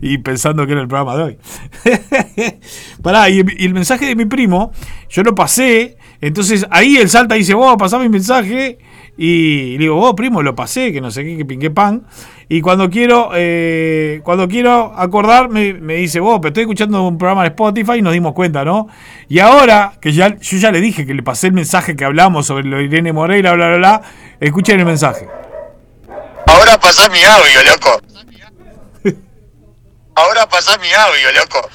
Y 0.01 0.19
pensando 0.19 0.67
que 0.67 0.73
era 0.73 0.83
el 0.83 0.89
programa 0.89 1.17
de 1.17 1.23
hoy. 1.23 1.39
Pará, 3.03 3.29
y, 3.29 3.41
el 3.41 3.75
mensaje 3.75 4.07
de 4.07 4.15
mi 4.15 4.27
primo, 4.27 4.71
yo 5.09 5.23
lo 5.23 5.35
pasé. 5.35 5.97
Entonces 6.21 6.67
ahí 6.71 6.97
él 6.97 7.09
salta 7.09 7.35
y 7.35 7.41
dice, 7.41 7.55
vos 7.55 7.77
pasá 7.77 7.99
mi 7.99 8.09
mensaje. 8.09 8.79
Y 9.22 9.72
le 9.72 9.80
digo, 9.80 9.97
vos 9.97 10.14
primo, 10.14 10.40
lo 10.40 10.55
pasé, 10.55 10.94
que 10.94 11.02
no 11.02 11.10
sé 11.10 11.22
qué, 11.22 11.36
que 11.36 11.44
pinqué 11.44 11.70
pan. 11.70 12.06
Y 12.48 12.62
cuando 12.62 12.88
quiero, 12.88 13.32
eh, 13.34 14.22
cuando 14.24 14.48
quiero 14.48 14.94
acordar, 14.97 15.51
me, 15.51 15.74
me 15.74 15.97
dice, 15.97 16.20
vos, 16.20 16.38
pero 16.40 16.48
estoy 16.48 16.62
escuchando 16.62 17.02
un 17.02 17.18
programa 17.18 17.42
de 17.42 17.48
Spotify 17.48 17.98
y 17.98 18.02
nos 18.02 18.14
dimos 18.14 18.32
cuenta, 18.32 18.64
¿no? 18.64 18.88
Y 19.28 19.40
ahora, 19.40 19.92
que 20.01 20.14
ya, 20.14 20.38
yo 20.38 20.56
ya 20.56 20.72
le 20.72 20.80
dije 20.80 21.05
que 21.05 21.12
le 21.12 21.22
pasé 21.22 21.48
el 21.48 21.52
mensaje 21.52 21.97
que 21.97 22.06
hablamos 22.06 22.47
sobre 22.47 22.64
lo 22.64 22.78
de 22.78 22.84
Irene 22.84 23.12
Moreira, 23.12 23.52
bla, 23.52 23.68
bla, 23.68 23.76
bla, 23.76 24.02
escuchen 24.40 24.80
el 24.80 24.86
mensaje. 24.86 25.28
Ahora 26.47 26.80
pasá 26.80 27.06
mi 27.10 27.22
audio, 27.22 27.62
loco. 27.70 28.01
Ahora 30.14 30.48
pasá 30.48 30.78
mi 30.78 30.90
audio, 30.94 31.32
loco. 31.38 31.68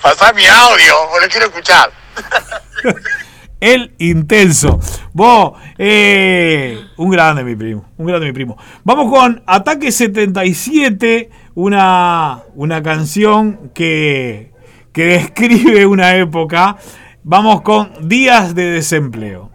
Pasá 0.00 0.32
mi 0.32 0.46
audio, 0.46 0.94
porque 1.10 1.26
lo 1.26 1.30
quiero 1.30 1.46
escuchar. 1.48 1.92
El 3.60 3.92
intenso. 3.98 4.78
Vos, 5.12 5.52
eh, 5.78 6.78
un 6.96 7.10
grande 7.10 7.42
mi 7.42 7.56
primo, 7.56 7.84
un 7.96 8.06
grande 8.06 8.26
mi 8.26 8.32
primo. 8.32 8.56
Vamos 8.84 9.10
con 9.12 9.42
Ataque 9.46 9.90
77, 9.90 11.30
una, 11.54 12.42
una 12.54 12.82
canción 12.82 13.70
que, 13.74 14.52
que 14.92 15.04
describe 15.06 15.86
una 15.86 16.16
época. 16.16 16.76
Vamos 17.24 17.62
con 17.62 18.08
Días 18.08 18.54
de 18.54 18.70
Desempleo. 18.70 19.47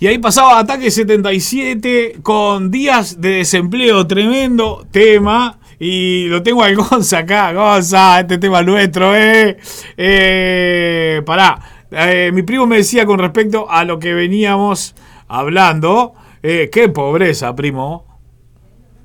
Y 0.00 0.06
ahí 0.06 0.18
pasaba 0.18 0.60
Ataque 0.60 0.92
77 0.92 2.18
con 2.22 2.70
días 2.70 3.20
de 3.20 3.30
desempleo, 3.30 4.06
tremendo 4.06 4.86
tema. 4.92 5.58
Y 5.80 6.26
lo 6.26 6.42
tengo 6.42 6.62
al 6.62 6.76
Gonza 6.76 7.18
acá, 7.18 7.52
Gonza, 7.52 8.20
este 8.20 8.38
tema 8.38 8.62
nuestro, 8.62 9.14
eh. 9.16 9.58
eh 9.96 11.22
pará, 11.26 11.58
Eh, 11.90 12.30
mi 12.32 12.42
primo 12.42 12.66
me 12.66 12.76
decía 12.76 13.06
con 13.06 13.18
respecto 13.18 13.68
a 13.70 13.84
lo 13.84 13.98
que 13.98 14.12
veníamos 14.12 14.94
hablando, 15.26 16.14
eh, 16.42 16.68
qué 16.70 16.88
pobreza, 16.88 17.54
primo. 17.56 18.04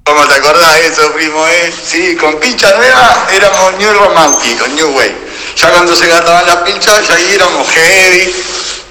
¿Cómo 0.04 0.28
te 0.28 0.34
acordás 0.34 0.76
de 0.76 0.88
eso, 0.88 1.14
primo? 1.14 1.48
Eh? 1.48 1.72
Sí, 1.72 2.16
con 2.18 2.38
pincha 2.40 2.70
nueva 2.76 3.28
éramos 3.34 3.80
New 3.80 3.94
Romantic, 3.94 4.68
New 4.76 4.98
Way. 4.98 5.12
Ya 5.56 5.72
cuando 5.72 5.96
se 5.96 6.08
gastaban 6.08 6.46
las 6.46 6.58
pinchas, 6.58 7.08
ya 7.08 7.16
ahí 7.16 7.36
éramos 7.36 7.68
heavy, 7.70 8.34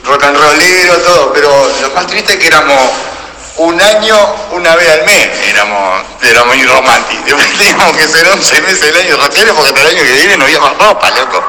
rock 0.04 0.24
and 0.24 0.36
rollero, 0.36 0.96
todo. 0.98 1.32
Pero 1.32 1.70
lo 1.82 1.90
más 1.90 2.06
triste 2.06 2.34
es 2.34 2.38
que 2.38 2.46
éramos 2.46 2.90
un 3.56 3.80
año, 3.80 4.16
una 4.52 4.74
vez 4.76 4.88
al 4.90 5.04
mes, 5.04 5.28
éramos, 5.48 6.04
éramos. 6.22 6.56
Después 7.24 7.52
teníamos 7.58 7.96
que 7.96 8.08
ser 8.08 8.28
11 8.28 8.62
meses 8.62 8.82
el 8.82 8.96
año 8.96 9.16
rockero 9.16 9.54
porque 9.54 9.70
hasta 9.70 9.80
el 9.82 9.96
año 9.96 10.02
que 10.02 10.12
viene 10.12 10.36
no 10.36 10.44
había 10.44 10.60
más 10.60 10.76
ropa, 10.78 11.10
loco. 11.10 11.44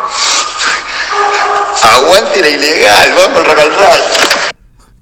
Aguante 1.81 2.41
la 2.41 2.49
ilegal, 2.49 3.13
vamos 3.15 3.39
al 3.39 3.45
rock 3.45 3.59
and 3.59 3.77
roll. 3.77 4.52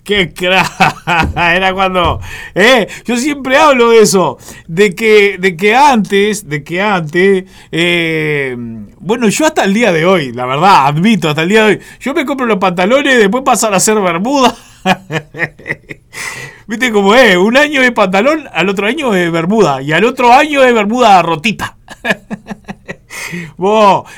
¡Qué 0.03 0.33
crack! 0.33 1.35
Era 1.35 1.73
cuando. 1.73 2.19
¿eh? 2.55 2.87
Yo 3.05 3.17
siempre 3.17 3.57
hablo 3.57 3.91
de 3.91 4.01
eso. 4.01 4.37
De 4.67 4.95
que, 4.95 5.37
de 5.37 5.55
que 5.55 5.75
antes, 5.75 6.47
de 6.49 6.63
que 6.63 6.81
antes. 6.81 7.45
eh, 7.71 8.55
bueno, 8.99 9.29
yo 9.29 9.45
hasta 9.45 9.63
el 9.63 9.73
día 9.73 9.91
de 9.91 10.05
hoy, 10.05 10.31
la 10.31 10.45
verdad, 10.45 10.87
admito, 10.87 11.29
hasta 11.29 11.43
el 11.43 11.49
día 11.49 11.65
de 11.65 11.75
hoy. 11.75 11.79
Yo 11.99 12.13
me 12.13 12.25
compro 12.25 12.45
los 12.45 12.57
pantalones, 12.57 13.17
después 13.17 13.43
pasan 13.43 13.73
a 13.73 13.79
ser 13.79 13.99
bermuda. 13.99 14.55
¿Viste 16.67 16.91
cómo 16.91 17.15
es? 17.15 17.35
Un 17.37 17.57
año 17.57 17.81
de 17.81 17.91
pantalón, 17.91 18.47
al 18.53 18.69
otro 18.69 18.87
año 18.87 19.11
de 19.11 19.29
bermuda. 19.29 19.81
Y 19.81 19.91
al 19.91 20.05
otro 20.05 20.31
año 20.31 20.61
de 20.61 20.71
bermuda 20.71 21.21
rotita. 21.21 21.77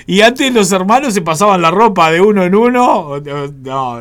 Y 0.08 0.22
antes 0.22 0.54
los 0.54 0.72
hermanos 0.72 1.14
se 1.14 1.22
pasaban 1.22 1.62
la 1.62 1.72
ropa 1.72 2.12
de 2.12 2.22
uno 2.22 2.44
en 2.44 2.56
uno. 2.56 3.20
No, 3.64 4.00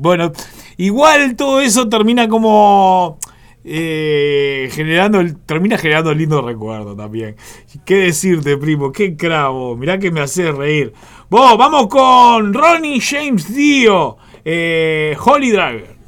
bueno, 0.00 0.32
igual 0.78 1.36
todo 1.36 1.60
eso 1.60 1.86
termina 1.90 2.26
como 2.26 3.18
eh, 3.62 4.70
generando, 4.72 5.22
termina 5.44 5.76
generando 5.76 6.14
lindo 6.14 6.40
recuerdo 6.40 6.96
también. 6.96 7.36
¿Qué 7.84 7.96
decirte, 7.96 8.56
primo? 8.56 8.92
Qué 8.92 9.14
cravo. 9.14 9.76
Mirá 9.76 9.98
que 9.98 10.10
me 10.10 10.20
hace 10.20 10.52
reír. 10.52 10.94
Vos, 11.28 11.58
vamos 11.58 11.88
con 11.88 12.54
Ronnie 12.54 12.98
James 12.98 13.54
Dio, 13.54 14.16
eh, 14.42 15.14
Holy 15.22 15.50
Driver. 15.50 15.99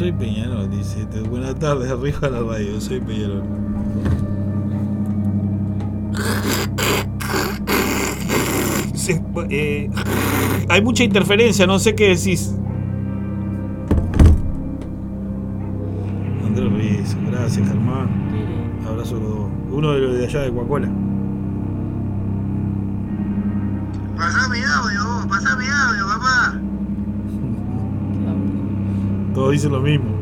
Soy 0.00 0.12
Peñarol, 0.12 0.70
dice. 0.70 1.04
Buenas 1.28 1.56
tardes, 1.56 1.90
arriba 1.90 2.20
a 2.22 2.30
la 2.30 2.40
radio, 2.40 2.80
soy 2.80 3.00
Peñarol. 3.00 3.42
Se- 8.94 9.22
eh, 9.50 9.90
hay 10.70 10.82
mucha 10.82 11.04
interferencia, 11.04 11.66
no 11.66 11.78
sé 11.78 11.94
qué 11.94 12.08
decís. 12.16 12.54
Andrés 16.46 16.70
Ruiz, 16.70 17.16
gracias, 17.30 17.68
Germán. 17.68 18.08
Abrazo 18.88 19.16
a 19.16 19.20
los 19.20 19.28
dos. 19.28 19.50
Uno 19.70 19.92
de 19.92 19.98
los 20.00 20.14
de 20.18 20.24
allá 20.24 20.40
de 20.40 20.50
Coca-Cola. 20.50 20.88
Pasá 24.16 24.48
mi 24.48 24.58
audio, 24.60 25.04
vos, 25.04 25.26
pasá 25.26 25.56
mi 25.56 25.66
audio, 25.66 26.06
papá. 26.06 26.69
Todos 29.34 29.52
dicen 29.52 29.72
lo 29.72 29.80
mismo. 29.80 30.19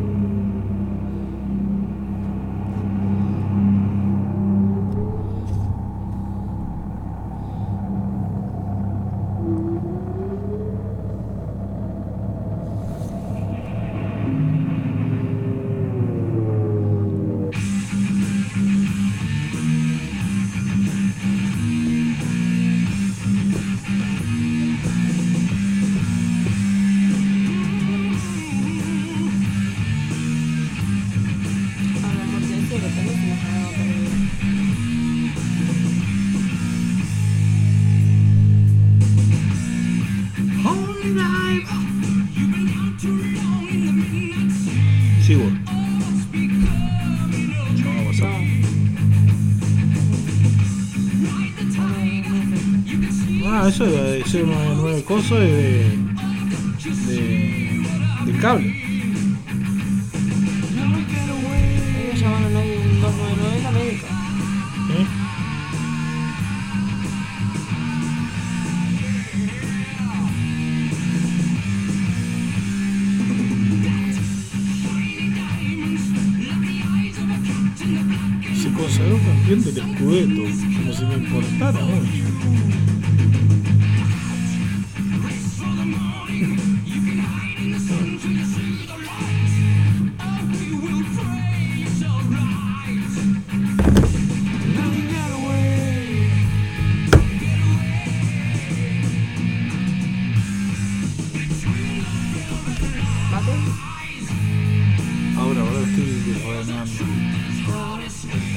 Y 55.19 55.35
de, 55.35 55.53
de. 55.53 55.78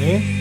Hein? 0.01 0.40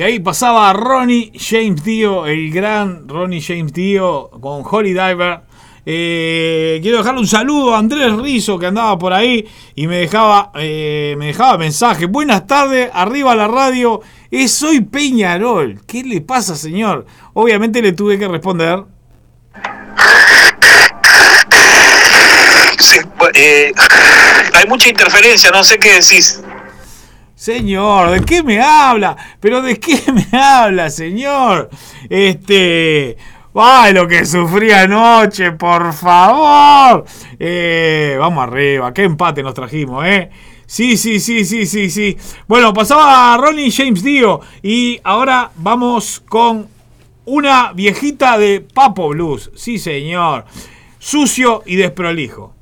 Y 0.00 0.02
ahí 0.02 0.18
pasaba 0.18 0.72
Ronnie 0.72 1.30
James 1.38 1.84
Dio, 1.84 2.26
el 2.26 2.50
gran 2.50 3.06
Ronnie 3.06 3.42
James 3.42 3.70
Dio 3.70 4.30
con 4.30 4.62
Holy 4.64 4.94
Diver. 4.94 5.42
Eh, 5.84 6.78
quiero 6.80 6.96
dejarle 6.96 7.20
un 7.20 7.26
saludo 7.26 7.74
a 7.74 7.78
Andrés 7.80 8.10
Rizo 8.16 8.58
que 8.58 8.64
andaba 8.64 8.98
por 8.98 9.12
ahí 9.12 9.46
y 9.74 9.86
me 9.86 9.98
dejaba, 9.98 10.52
eh, 10.54 11.14
me 11.18 11.26
dejaba 11.26 11.58
mensaje. 11.58 12.06
Buenas 12.06 12.46
tardes, 12.46 12.88
arriba 12.94 13.34
la 13.34 13.46
radio. 13.46 14.00
Soy 14.48 14.80
Peñarol. 14.80 15.82
¿Qué 15.86 16.02
le 16.02 16.22
pasa, 16.22 16.56
señor? 16.56 17.04
Obviamente 17.34 17.82
le 17.82 17.92
tuve 17.92 18.18
que 18.18 18.26
responder. 18.26 18.82
Eh, 23.34 23.70
hay 24.54 24.66
mucha 24.66 24.88
interferencia, 24.88 25.50
no 25.50 25.62
sé 25.62 25.78
qué 25.78 25.92
decís. 25.92 26.40
Señor, 27.40 28.10
¿de 28.10 28.20
qué 28.20 28.42
me 28.42 28.60
habla? 28.60 29.16
¿Pero 29.40 29.62
de 29.62 29.80
qué 29.80 29.98
me 30.12 30.38
habla, 30.38 30.90
señor? 30.90 31.70
Este. 32.10 33.16
¡Ay, 33.54 33.94
lo 33.94 34.06
que 34.06 34.26
sufrí 34.26 34.70
anoche, 34.72 35.52
por 35.52 35.94
favor! 35.94 37.06
Eh, 37.38 38.14
vamos 38.18 38.42
arriba, 38.46 38.92
qué 38.92 39.04
empate 39.04 39.42
nos 39.42 39.54
trajimos, 39.54 40.04
¿eh? 40.04 40.28
Sí, 40.66 40.98
sí, 40.98 41.18
sí, 41.18 41.46
sí, 41.46 41.64
sí, 41.64 41.88
sí. 41.88 42.14
Bueno, 42.46 42.74
pasaba 42.74 43.34
Ronnie 43.38 43.70
James 43.70 44.02
Dio 44.02 44.42
y 44.62 45.00
ahora 45.02 45.50
vamos 45.56 46.22
con 46.28 46.68
una 47.24 47.72
viejita 47.72 48.36
de 48.36 48.60
Papo 48.60 49.08
Blues. 49.08 49.50
Sí, 49.56 49.78
señor. 49.78 50.44
Sucio 50.98 51.62
y 51.64 51.76
desprolijo. 51.76 52.59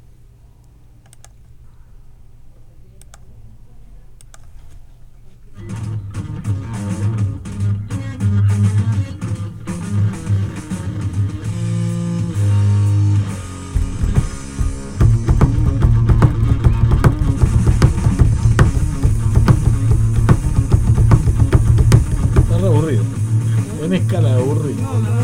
Tenés 23.88 24.06
cara 24.06 24.28
de 24.28 24.34
aburrido. 24.34 24.82
No, 24.82 25.17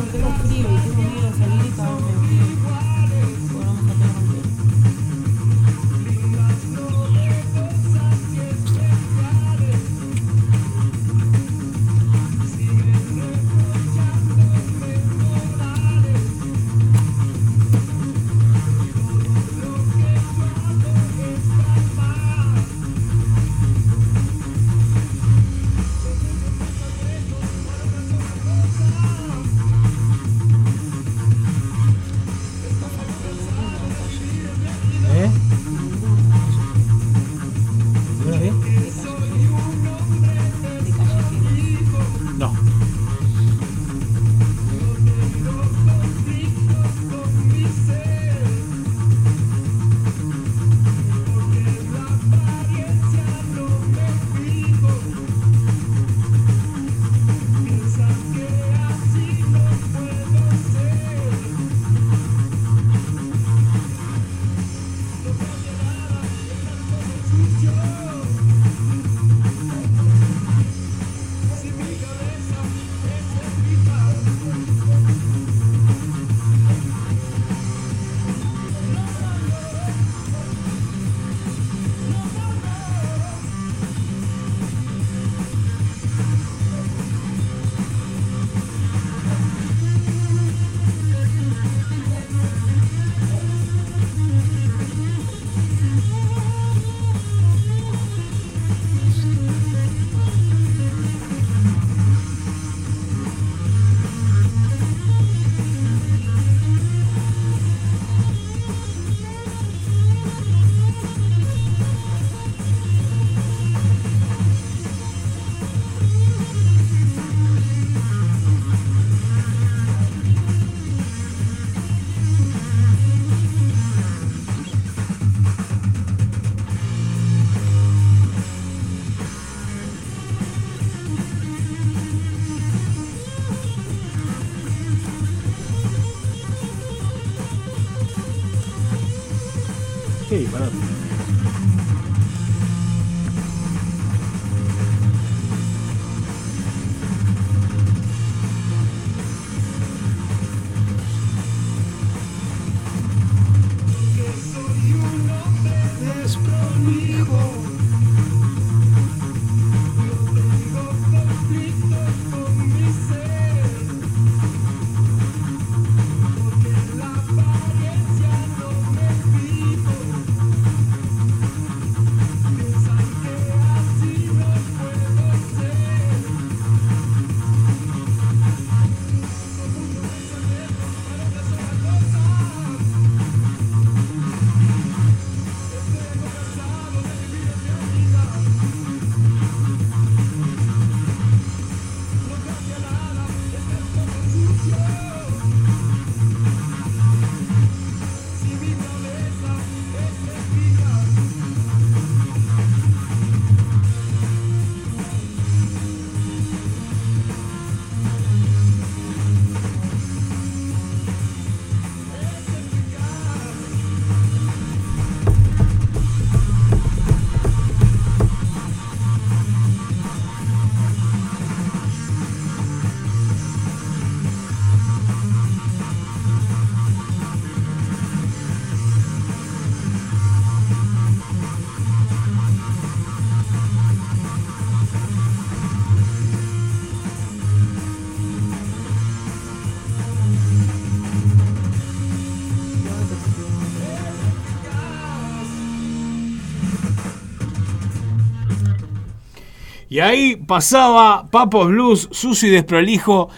Y 249.94 250.00
ahí 250.00 250.34
pasaba 250.34 251.28
Papos 251.30 251.68
Blues, 251.68 252.08
sucio 252.10 252.48
y 252.48 252.50
desprolijo. 252.50 253.28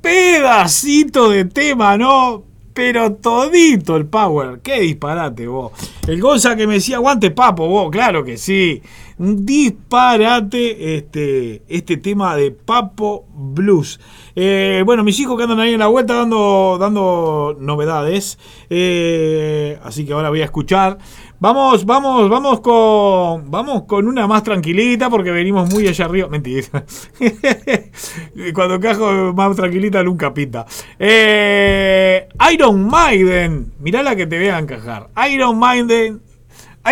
Pedacito 0.00 1.30
de 1.30 1.44
tema, 1.44 1.96
¿no? 1.96 2.42
Pero 2.74 3.12
todito 3.12 3.94
el 3.94 4.06
power. 4.06 4.58
Qué 4.64 4.80
disparate, 4.80 5.46
vos. 5.46 5.70
El 6.08 6.20
Gonza 6.20 6.56
que 6.56 6.66
me 6.66 6.74
decía, 6.74 6.96
aguante 6.96 7.30
papo, 7.30 7.68
vos. 7.68 7.88
Claro 7.92 8.24
que 8.24 8.36
sí. 8.36 8.82
Disparate 9.16 10.96
este, 10.96 11.62
este 11.68 11.96
tema 11.98 12.34
de 12.34 12.50
Papo 12.50 13.26
Blues. 13.32 14.00
Eh, 14.34 14.82
bueno, 14.84 15.04
mis 15.04 15.20
hijos 15.20 15.36
que 15.36 15.44
andan 15.44 15.60
ahí 15.60 15.74
en 15.74 15.78
la 15.78 15.86
vuelta 15.86 16.14
dando, 16.14 16.78
dando 16.80 17.56
novedades. 17.60 18.40
Eh, 18.70 19.78
así 19.84 20.04
que 20.04 20.14
ahora 20.14 20.30
voy 20.30 20.40
a 20.40 20.46
escuchar. 20.46 20.98
Vamos, 21.42 21.84
vamos, 21.84 22.30
vamos 22.30 22.60
con. 22.60 23.50
Vamos 23.50 23.82
con 23.88 24.06
una 24.06 24.28
más 24.28 24.44
tranquilita 24.44 25.10
porque 25.10 25.32
venimos 25.32 25.68
muy 25.74 25.88
allá 25.88 26.04
arriba. 26.04 26.28
Mentira. 26.28 26.84
Cuando 28.54 28.78
cajo 28.78 29.32
más 29.34 29.56
tranquilita 29.56 30.04
nunca 30.04 30.32
pinta. 30.32 30.64
Eh, 31.00 32.28
Iron 32.52 32.86
Maiden. 32.86 33.72
Mirá 33.80 34.04
la 34.04 34.14
que 34.14 34.28
te 34.28 34.38
voy 34.38 34.50
a 34.50 34.58
encajar. 34.60 35.08
Iron 35.32 35.58
Maiden. 35.58 36.22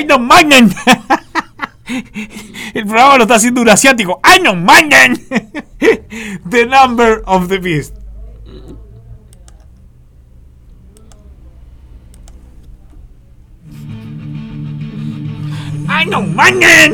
Iron 0.03 0.27
Maiden. 0.27 0.75
El 2.75 2.87
programa 2.87 3.19
lo 3.19 3.23
está 3.23 3.37
haciendo 3.37 3.63
un 3.63 3.69
asiático. 3.69 4.21
Iron 4.37 4.65
Maiden. 4.65 5.29
The 6.51 6.67
Number 6.67 7.23
of 7.25 7.47
the 7.47 7.59
Beast. 7.59 7.95
Iron 15.99 16.35
Maiden. 16.35 16.93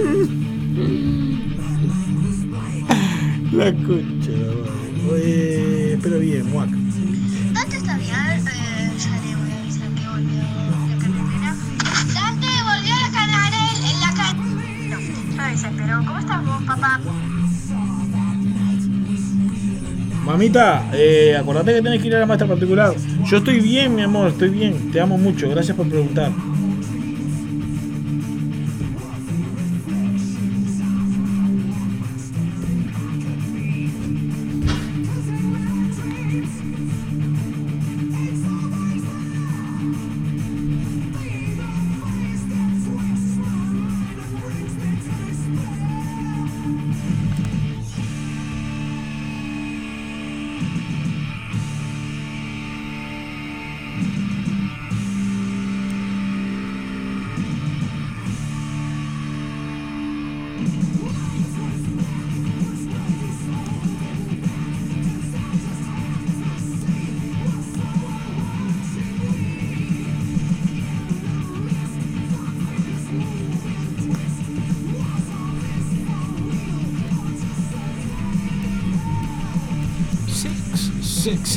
La 3.52 3.72
concha, 3.72 4.30
la. 4.30 5.12
Oye, 5.12 5.92
espero 5.94 6.18
bien, 6.18 6.50
Muac. 6.50 6.68
Dante 7.52 7.76
está 7.76 7.96
bien, 7.96 8.10
eh, 8.10 8.90
ya 8.98 9.10
le 9.22 9.36
voy 9.36 9.50
a 9.50 9.58
avisar 9.60 9.88
que 9.90 10.08
volvió 10.08 10.42
la 10.80 10.98
canalera. 10.98 11.54
Dante 12.14 12.46
volvió 12.64 12.94
la 13.02 13.10
canalera 13.12 13.60
en 13.90 14.00
la 14.00 14.10
canalera. 14.14 14.96
No, 15.36 15.36
ya 15.36 15.48
dice, 15.50 15.68
pero 15.76 15.98
¿cómo 15.98 16.18
estás 16.18 16.44
vos, 16.44 16.62
papá? 16.64 17.00
Mamita, 20.24 20.90
eh, 20.92 21.36
acordate 21.38 21.72
que 21.72 21.82
tenés 21.82 22.02
que 22.02 22.08
ir 22.08 22.16
a 22.16 22.20
la 22.20 22.26
maestra 22.26 22.48
particular. 22.48 22.94
Yo 23.26 23.36
estoy 23.36 23.60
bien, 23.60 23.94
mi 23.94 24.02
amor, 24.02 24.28
estoy 24.28 24.48
bien. 24.48 24.90
Te 24.90 25.00
amo 25.00 25.16
mucho. 25.16 25.48
Gracias 25.48 25.76
por 25.76 25.88
preguntar. 25.88 26.32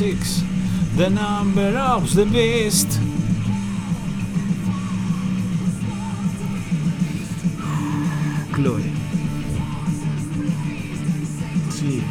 Six. 0.00 0.40
The 0.96 1.10
number 1.10 1.76
of 1.76 2.14
the 2.14 2.24
beast. 2.24 2.88
Chloe. 8.54 8.84
Sí. 11.76 12.02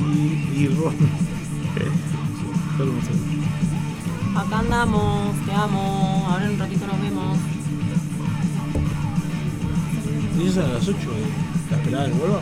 Y, 0.00 0.62
y 0.62 0.66
Ron. 0.74 0.96
Acá 4.36 4.58
andamos, 4.58 5.36
te 5.46 5.52
amo. 5.52 6.26
Ahora 6.28 6.46
en 6.46 6.52
un 6.54 6.58
ratito 6.58 6.88
nos 6.88 7.00
vemos. 7.00 7.38
Dices 10.36 10.58
a 10.58 10.66
las 10.66 10.88
8 10.88 10.98
la 11.70 11.76
esperada 11.76 12.02
del 12.02 12.14
vuelo. 12.14 12.40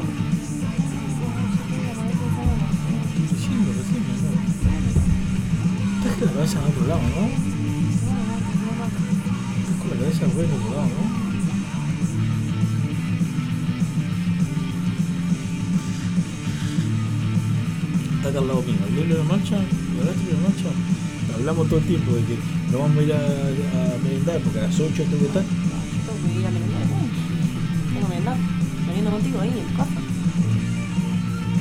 Cabeza 6.41 6.59
en 6.59 6.65
otro 6.73 6.87
lado, 6.87 7.03
¿no? 7.03 7.29
Con 9.79 9.91
la 9.91 9.97
cabeza 9.97 10.25
en 10.25 10.31
otro 10.31 10.75
lado, 10.75 10.89
¿no? 10.89 11.21
Está 18.17 18.29
acá 18.29 18.39
al 18.39 18.49
lado 18.49 18.63
mío. 18.63 18.77
El 18.89 18.97
Lelo 18.97 19.17
de 19.17 19.25
marcha, 19.25 19.57
el 19.57 20.01
eléctrico 20.03 20.37
de 20.37 20.43
marcha. 20.49 20.71
Hablamos 21.35 21.69
todo 21.69 21.79
el 21.79 21.87
tiempo 21.87 22.13
de 22.13 22.23
que 22.25 22.37
nos 22.71 22.81
vamos 22.81 22.99
a 22.99 23.03
ir 23.03 23.13
a, 23.13 23.17
a 23.17 23.99
merendar 24.03 24.41
porque 24.41 24.59
a 24.59 24.63
las 24.65 24.79
8 24.81 24.93
tengo 24.93 25.19
que 25.19 25.27
estar. 25.27 25.45
Tengo 25.45 26.35
que 26.35 26.41
ir 26.41 26.47
a 26.47 26.51
merendar. 26.51 26.83
Tengo 26.85 28.01
que 28.01 28.09
merendar. 28.09 28.37
Veniendo 28.87 29.11
contigo 29.11 29.41
ahí 29.41 29.49
en 29.57 29.67
tu 29.69 29.75
casa. 29.77 29.99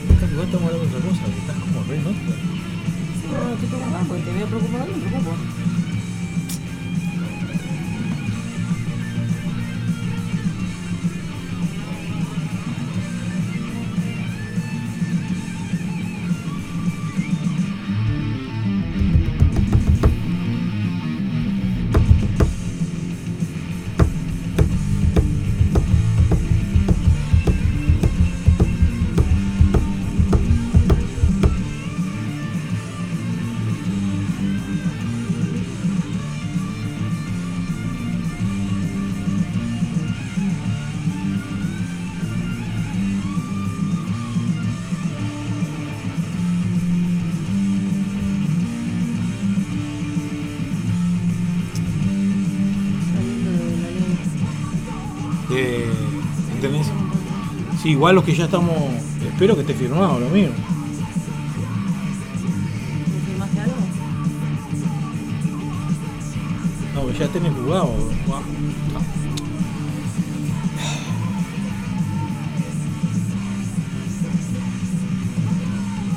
Esta- 0.10 0.28
Igual 0.30 0.46
estamos 0.48 0.66
hablando 0.68 0.86
de 0.86 0.96
otra 0.98 1.10
cosa, 1.10 1.24
que 1.26 1.40
estás 1.40 1.58
como 1.64 1.80
re. 1.88 1.98
Sí, 2.00 2.04
porque 4.08 4.24
te 4.24 4.34
veo 4.34 4.48
preocupado 4.48 4.86
me 4.86 5.08
preocupo. 5.08 5.59
Igual 57.90 58.16
los 58.16 58.24
que 58.24 58.36
ya 58.36 58.46
estamos. 58.46 58.76
Espero 59.26 59.56
que 59.56 59.62
esté 59.62 59.74
firmado 59.74 60.20
lo 60.20 60.30
mío. 60.30 60.50
¿Me 63.14 63.22
firmaste 63.28 63.60
algo? 63.60 63.76
No, 66.96 67.12
ya 67.12 67.26
en 67.26 67.54
jugado. 67.54 67.90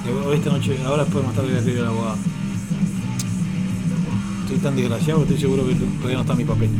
Yo 0.04 0.32
Esta 0.32 0.50
noche, 0.50 0.78
ahora 0.84 1.04
después 1.04 1.24
más 1.24 1.34
tarde 1.34 1.48
voy 1.48 1.56
a 1.56 1.58
escribir 1.58 1.80
a 1.80 1.84
la 1.84 1.90
abogada. 1.90 2.16
Estoy 4.42 4.58
tan 4.58 4.76
desgraciado 4.76 5.22
estoy 5.22 5.38
seguro 5.38 5.66
que 5.66 5.74
todavía 5.74 6.16
no 6.16 6.20
está 6.22 6.34
mi 6.34 6.44
papel. 6.44 6.70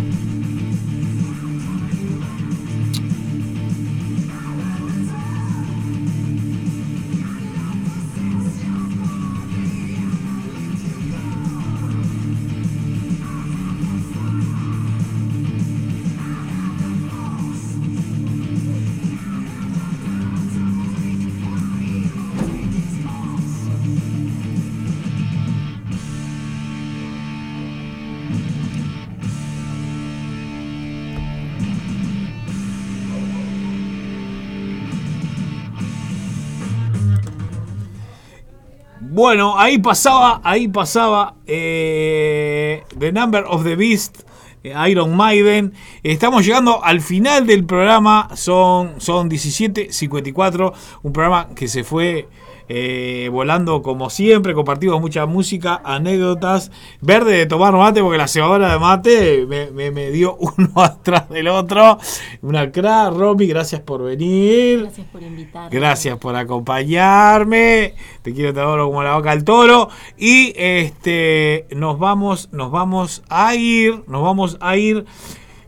Bueno, 39.33 39.59
ahí 39.59 39.79
pasaba, 39.79 40.43
ahí 40.45 40.69
pasaba 40.69 41.37
eh, 41.47 42.85
The 42.99 43.13
Number 43.13 43.45
of 43.49 43.65
the 43.65 43.77
Beast, 43.77 44.25
eh, 44.63 44.75
Iron 44.91 45.17
Maiden. 45.17 45.73
Estamos 46.03 46.45
llegando 46.45 46.85
al 46.85 47.01
final 47.01 47.47
del 47.47 47.65
programa, 47.65 48.29
son, 48.37 49.01
son 49.01 49.31
17.54, 49.31 50.75
un 51.03 51.13
programa 51.15 51.49
que 51.55 51.67
se 51.67 51.83
fue 51.83 52.29
eh, 52.69 53.29
volando 53.33 53.83
como 53.83 54.11
siempre, 54.11 54.55
compartimos 54.55 55.01
mucha 55.01 55.27
música, 55.27 55.81
anécdotas, 55.85 56.71
verde 57.01 57.37
de 57.37 57.47
tomar 57.47 57.75
mate, 57.75 58.01
porque 58.03 58.19
la 58.19 58.29
cebadora 58.29 58.73
de 58.73 58.79
mate 58.79 59.47
me, 59.47 59.71
me- 59.71 59.91
me 59.91 60.11
dio 60.11 60.37
uno 60.41 60.71
atrás 60.77 61.29
del 61.29 61.49
otro. 61.49 61.99
Una 62.43 62.71
crack, 62.73 63.13
Romy, 63.15 63.47
gracias 63.47 63.81
por 63.81 64.03
venir. 64.03 64.81
Gracias 64.83 65.07
por 65.09 65.23
invitarme. 65.23 65.69
Gracias 65.71 66.19
por 66.19 66.35
acompañarme. 66.37 67.95
Te 68.23 68.33
quiero 68.33 68.53
te 68.55 68.61
adoro 68.61 68.87
como 68.87 69.03
la 69.03 69.13
vaca 69.13 69.31
al 69.33 69.45
toro. 69.45 69.89
Y 70.17 70.53
este 70.57 71.67
nos 71.75 71.99
vamos, 71.99 72.49
nos 72.53 72.71
vamos 72.71 73.23
a 73.29 73.55
ir, 73.55 74.03
nos 74.07 74.23
vamos 74.23 74.57
a 74.61 74.77
ir. 74.77 75.05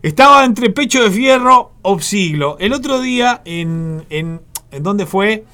Estaba 0.01 0.45
entre 0.45 0.69
pecho 0.69 1.03
de 1.03 1.09
fierro 1.11 1.71
o 1.81 1.99
siglo. 1.99 2.57
El 2.59 2.73
otro 2.73 3.01
día, 3.01 3.41
en, 3.45 4.05
en, 4.09 4.41
¿en 4.71 4.83
dónde 4.83 5.05
fue? 5.07 5.45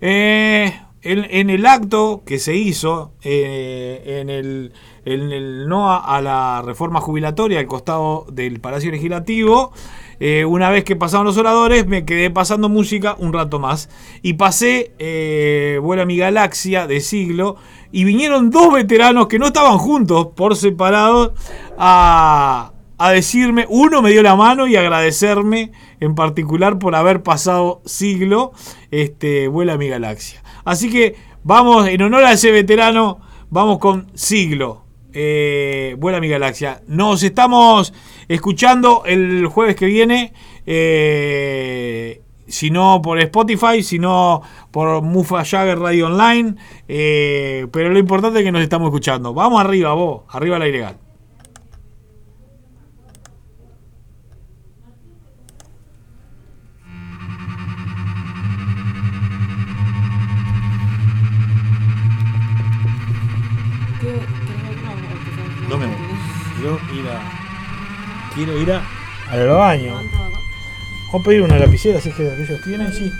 Eh, 0.00 0.80
en, 1.02 1.50
el 1.50 1.66
acto 1.66 2.22
que 2.26 2.38
se 2.38 2.56
hizo 2.56 3.12
eh, 3.22 4.20
en, 4.20 4.30
el, 4.30 5.68
no 5.68 5.90
a, 5.90 5.98
a 5.98 6.20
la 6.20 6.62
reforma 6.62 7.00
jubilatoria 7.00 7.58
al 7.58 7.66
costado 7.66 8.26
del 8.30 8.60
Palacio 8.60 8.90
Legislativo, 8.90 9.72
eh, 10.22 10.44
una 10.44 10.68
vez 10.68 10.84
que 10.84 10.96
pasaron 10.96 11.24
los 11.24 11.38
oradores, 11.38 11.86
me 11.86 12.04
quedé 12.04 12.30
pasando 12.30 12.68
música 12.68 13.16
un 13.18 13.32
rato 13.32 13.58
más. 13.58 13.88
Y 14.20 14.34
pasé 14.34 14.92
eh, 14.98 15.78
Vuela 15.82 16.04
mi 16.04 16.18
galaxia 16.18 16.86
de 16.86 17.00
siglo. 17.00 17.56
Y 17.90 18.04
vinieron 18.04 18.50
dos 18.50 18.72
veteranos 18.72 19.26
que 19.26 19.38
no 19.38 19.46
estaban 19.46 19.78
juntos 19.78 20.28
por 20.36 20.54
separado 20.56 21.34
a, 21.78 22.72
a 23.02 23.10
decirme, 23.12 23.64
uno 23.70 24.02
me 24.02 24.10
dio 24.10 24.22
la 24.22 24.36
mano 24.36 24.66
y 24.66 24.76
agradecerme 24.76 25.72
en 26.00 26.14
particular 26.14 26.78
por 26.78 26.94
haber 26.94 27.22
pasado 27.22 27.80
siglo, 27.86 28.52
este, 28.90 29.48
vuela 29.48 29.78
mi 29.78 29.88
galaxia. 29.88 30.42
Así 30.66 30.90
que 30.90 31.16
vamos, 31.42 31.88
en 31.88 32.02
honor 32.02 32.24
a 32.24 32.32
ese 32.32 32.52
veterano, 32.52 33.18
vamos 33.48 33.78
con 33.78 34.10
siglo. 34.14 34.84
eh, 35.14 35.96
vuela 35.98 36.20
mi 36.20 36.28
galaxia. 36.28 36.82
Nos 36.86 37.22
estamos 37.22 37.94
escuchando 38.28 39.02
el 39.06 39.46
jueves 39.46 39.76
que 39.76 39.86
viene. 39.86 40.34
eh, 40.66 42.20
si 42.46 42.70
no 42.70 43.00
por 43.02 43.18
Spotify, 43.20 43.82
si 43.82 43.98
no 43.98 44.42
por 44.72 45.00
Mufa 45.02 45.44
Jagger 45.44 45.78
Radio 45.78 46.06
Online. 46.08 46.54
eh, 46.86 47.66
pero 47.72 47.88
lo 47.90 47.98
importante 47.98 48.40
es 48.40 48.44
que 48.44 48.52
nos 48.52 48.62
estamos 48.62 48.88
escuchando. 48.88 49.32
Vamos 49.32 49.58
arriba, 49.60 49.94
vos, 49.94 50.22
arriba 50.28 50.58
la 50.58 50.68
ilegal. 50.68 50.96
Quiero 68.34 68.56
ir 68.60 68.72
a, 68.72 68.82
al 69.30 69.48
baño. 69.48 69.94
Vamos 69.94 71.20
a 71.20 71.24
pedir 71.24 71.42
una 71.42 71.58
lapicera 71.58 72.00
si 72.00 72.10
es 72.10 72.14
que 72.14 72.30
aquellos 72.30 72.62
tienen, 72.62 72.92
sí. 72.92 73.10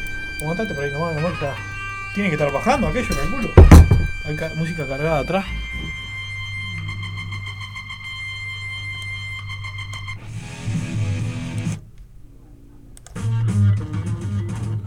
Aguantate 0.42 0.74
por 0.74 0.84
ahí 0.84 0.92
nomás, 0.92 1.14
nomás 1.16 1.32
está. 1.34 1.54
Tiene 2.14 2.28
que 2.30 2.36
estar 2.36 2.52
bajando 2.52 2.88
aquello, 2.88 3.08
calculo. 3.14 3.48
Hay 4.24 4.36
ca- 4.36 4.52
música 4.56 4.86
cargada 4.86 5.20
atrás. 5.20 5.44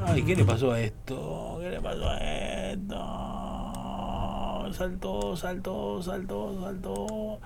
Ay, 0.06 0.24
¿qué 0.24 0.36
le 0.36 0.45
pasó 0.45 0.72
a 0.72 0.80
esto? 0.82 1.58
¿Qué 1.62 1.70
le 1.70 1.82
pasó 1.82 2.10
a 2.10 2.18
esto? 2.18 3.00
Saltó, 4.74 5.36
saltó, 5.38 6.02
saltó, 6.02 6.62
saltó. 6.62 7.40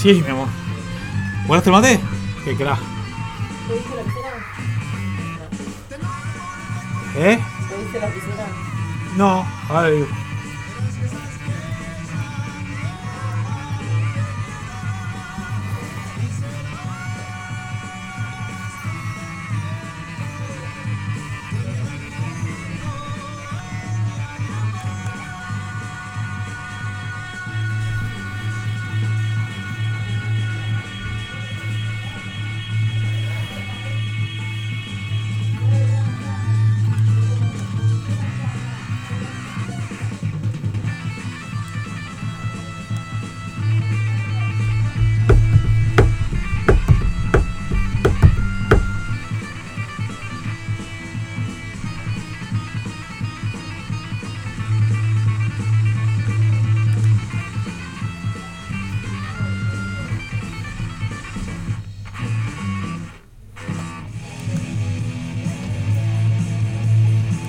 Sí, 0.00 0.22
mi 0.24 0.30
amor. 0.30 0.48
¿Guardaste 1.46 1.68
el 1.68 1.76
mate? 1.76 2.00
Qué 2.42 2.56
crack. 2.56 2.78
¿Te? 5.88 7.32
¿Eh? 7.32 7.38
¿Te 7.68 7.76
viste 7.76 8.00
la 8.00 8.06
piscina? 8.06 8.46
No, 9.18 9.46
ahora 9.68 9.90
digo. 9.90 10.06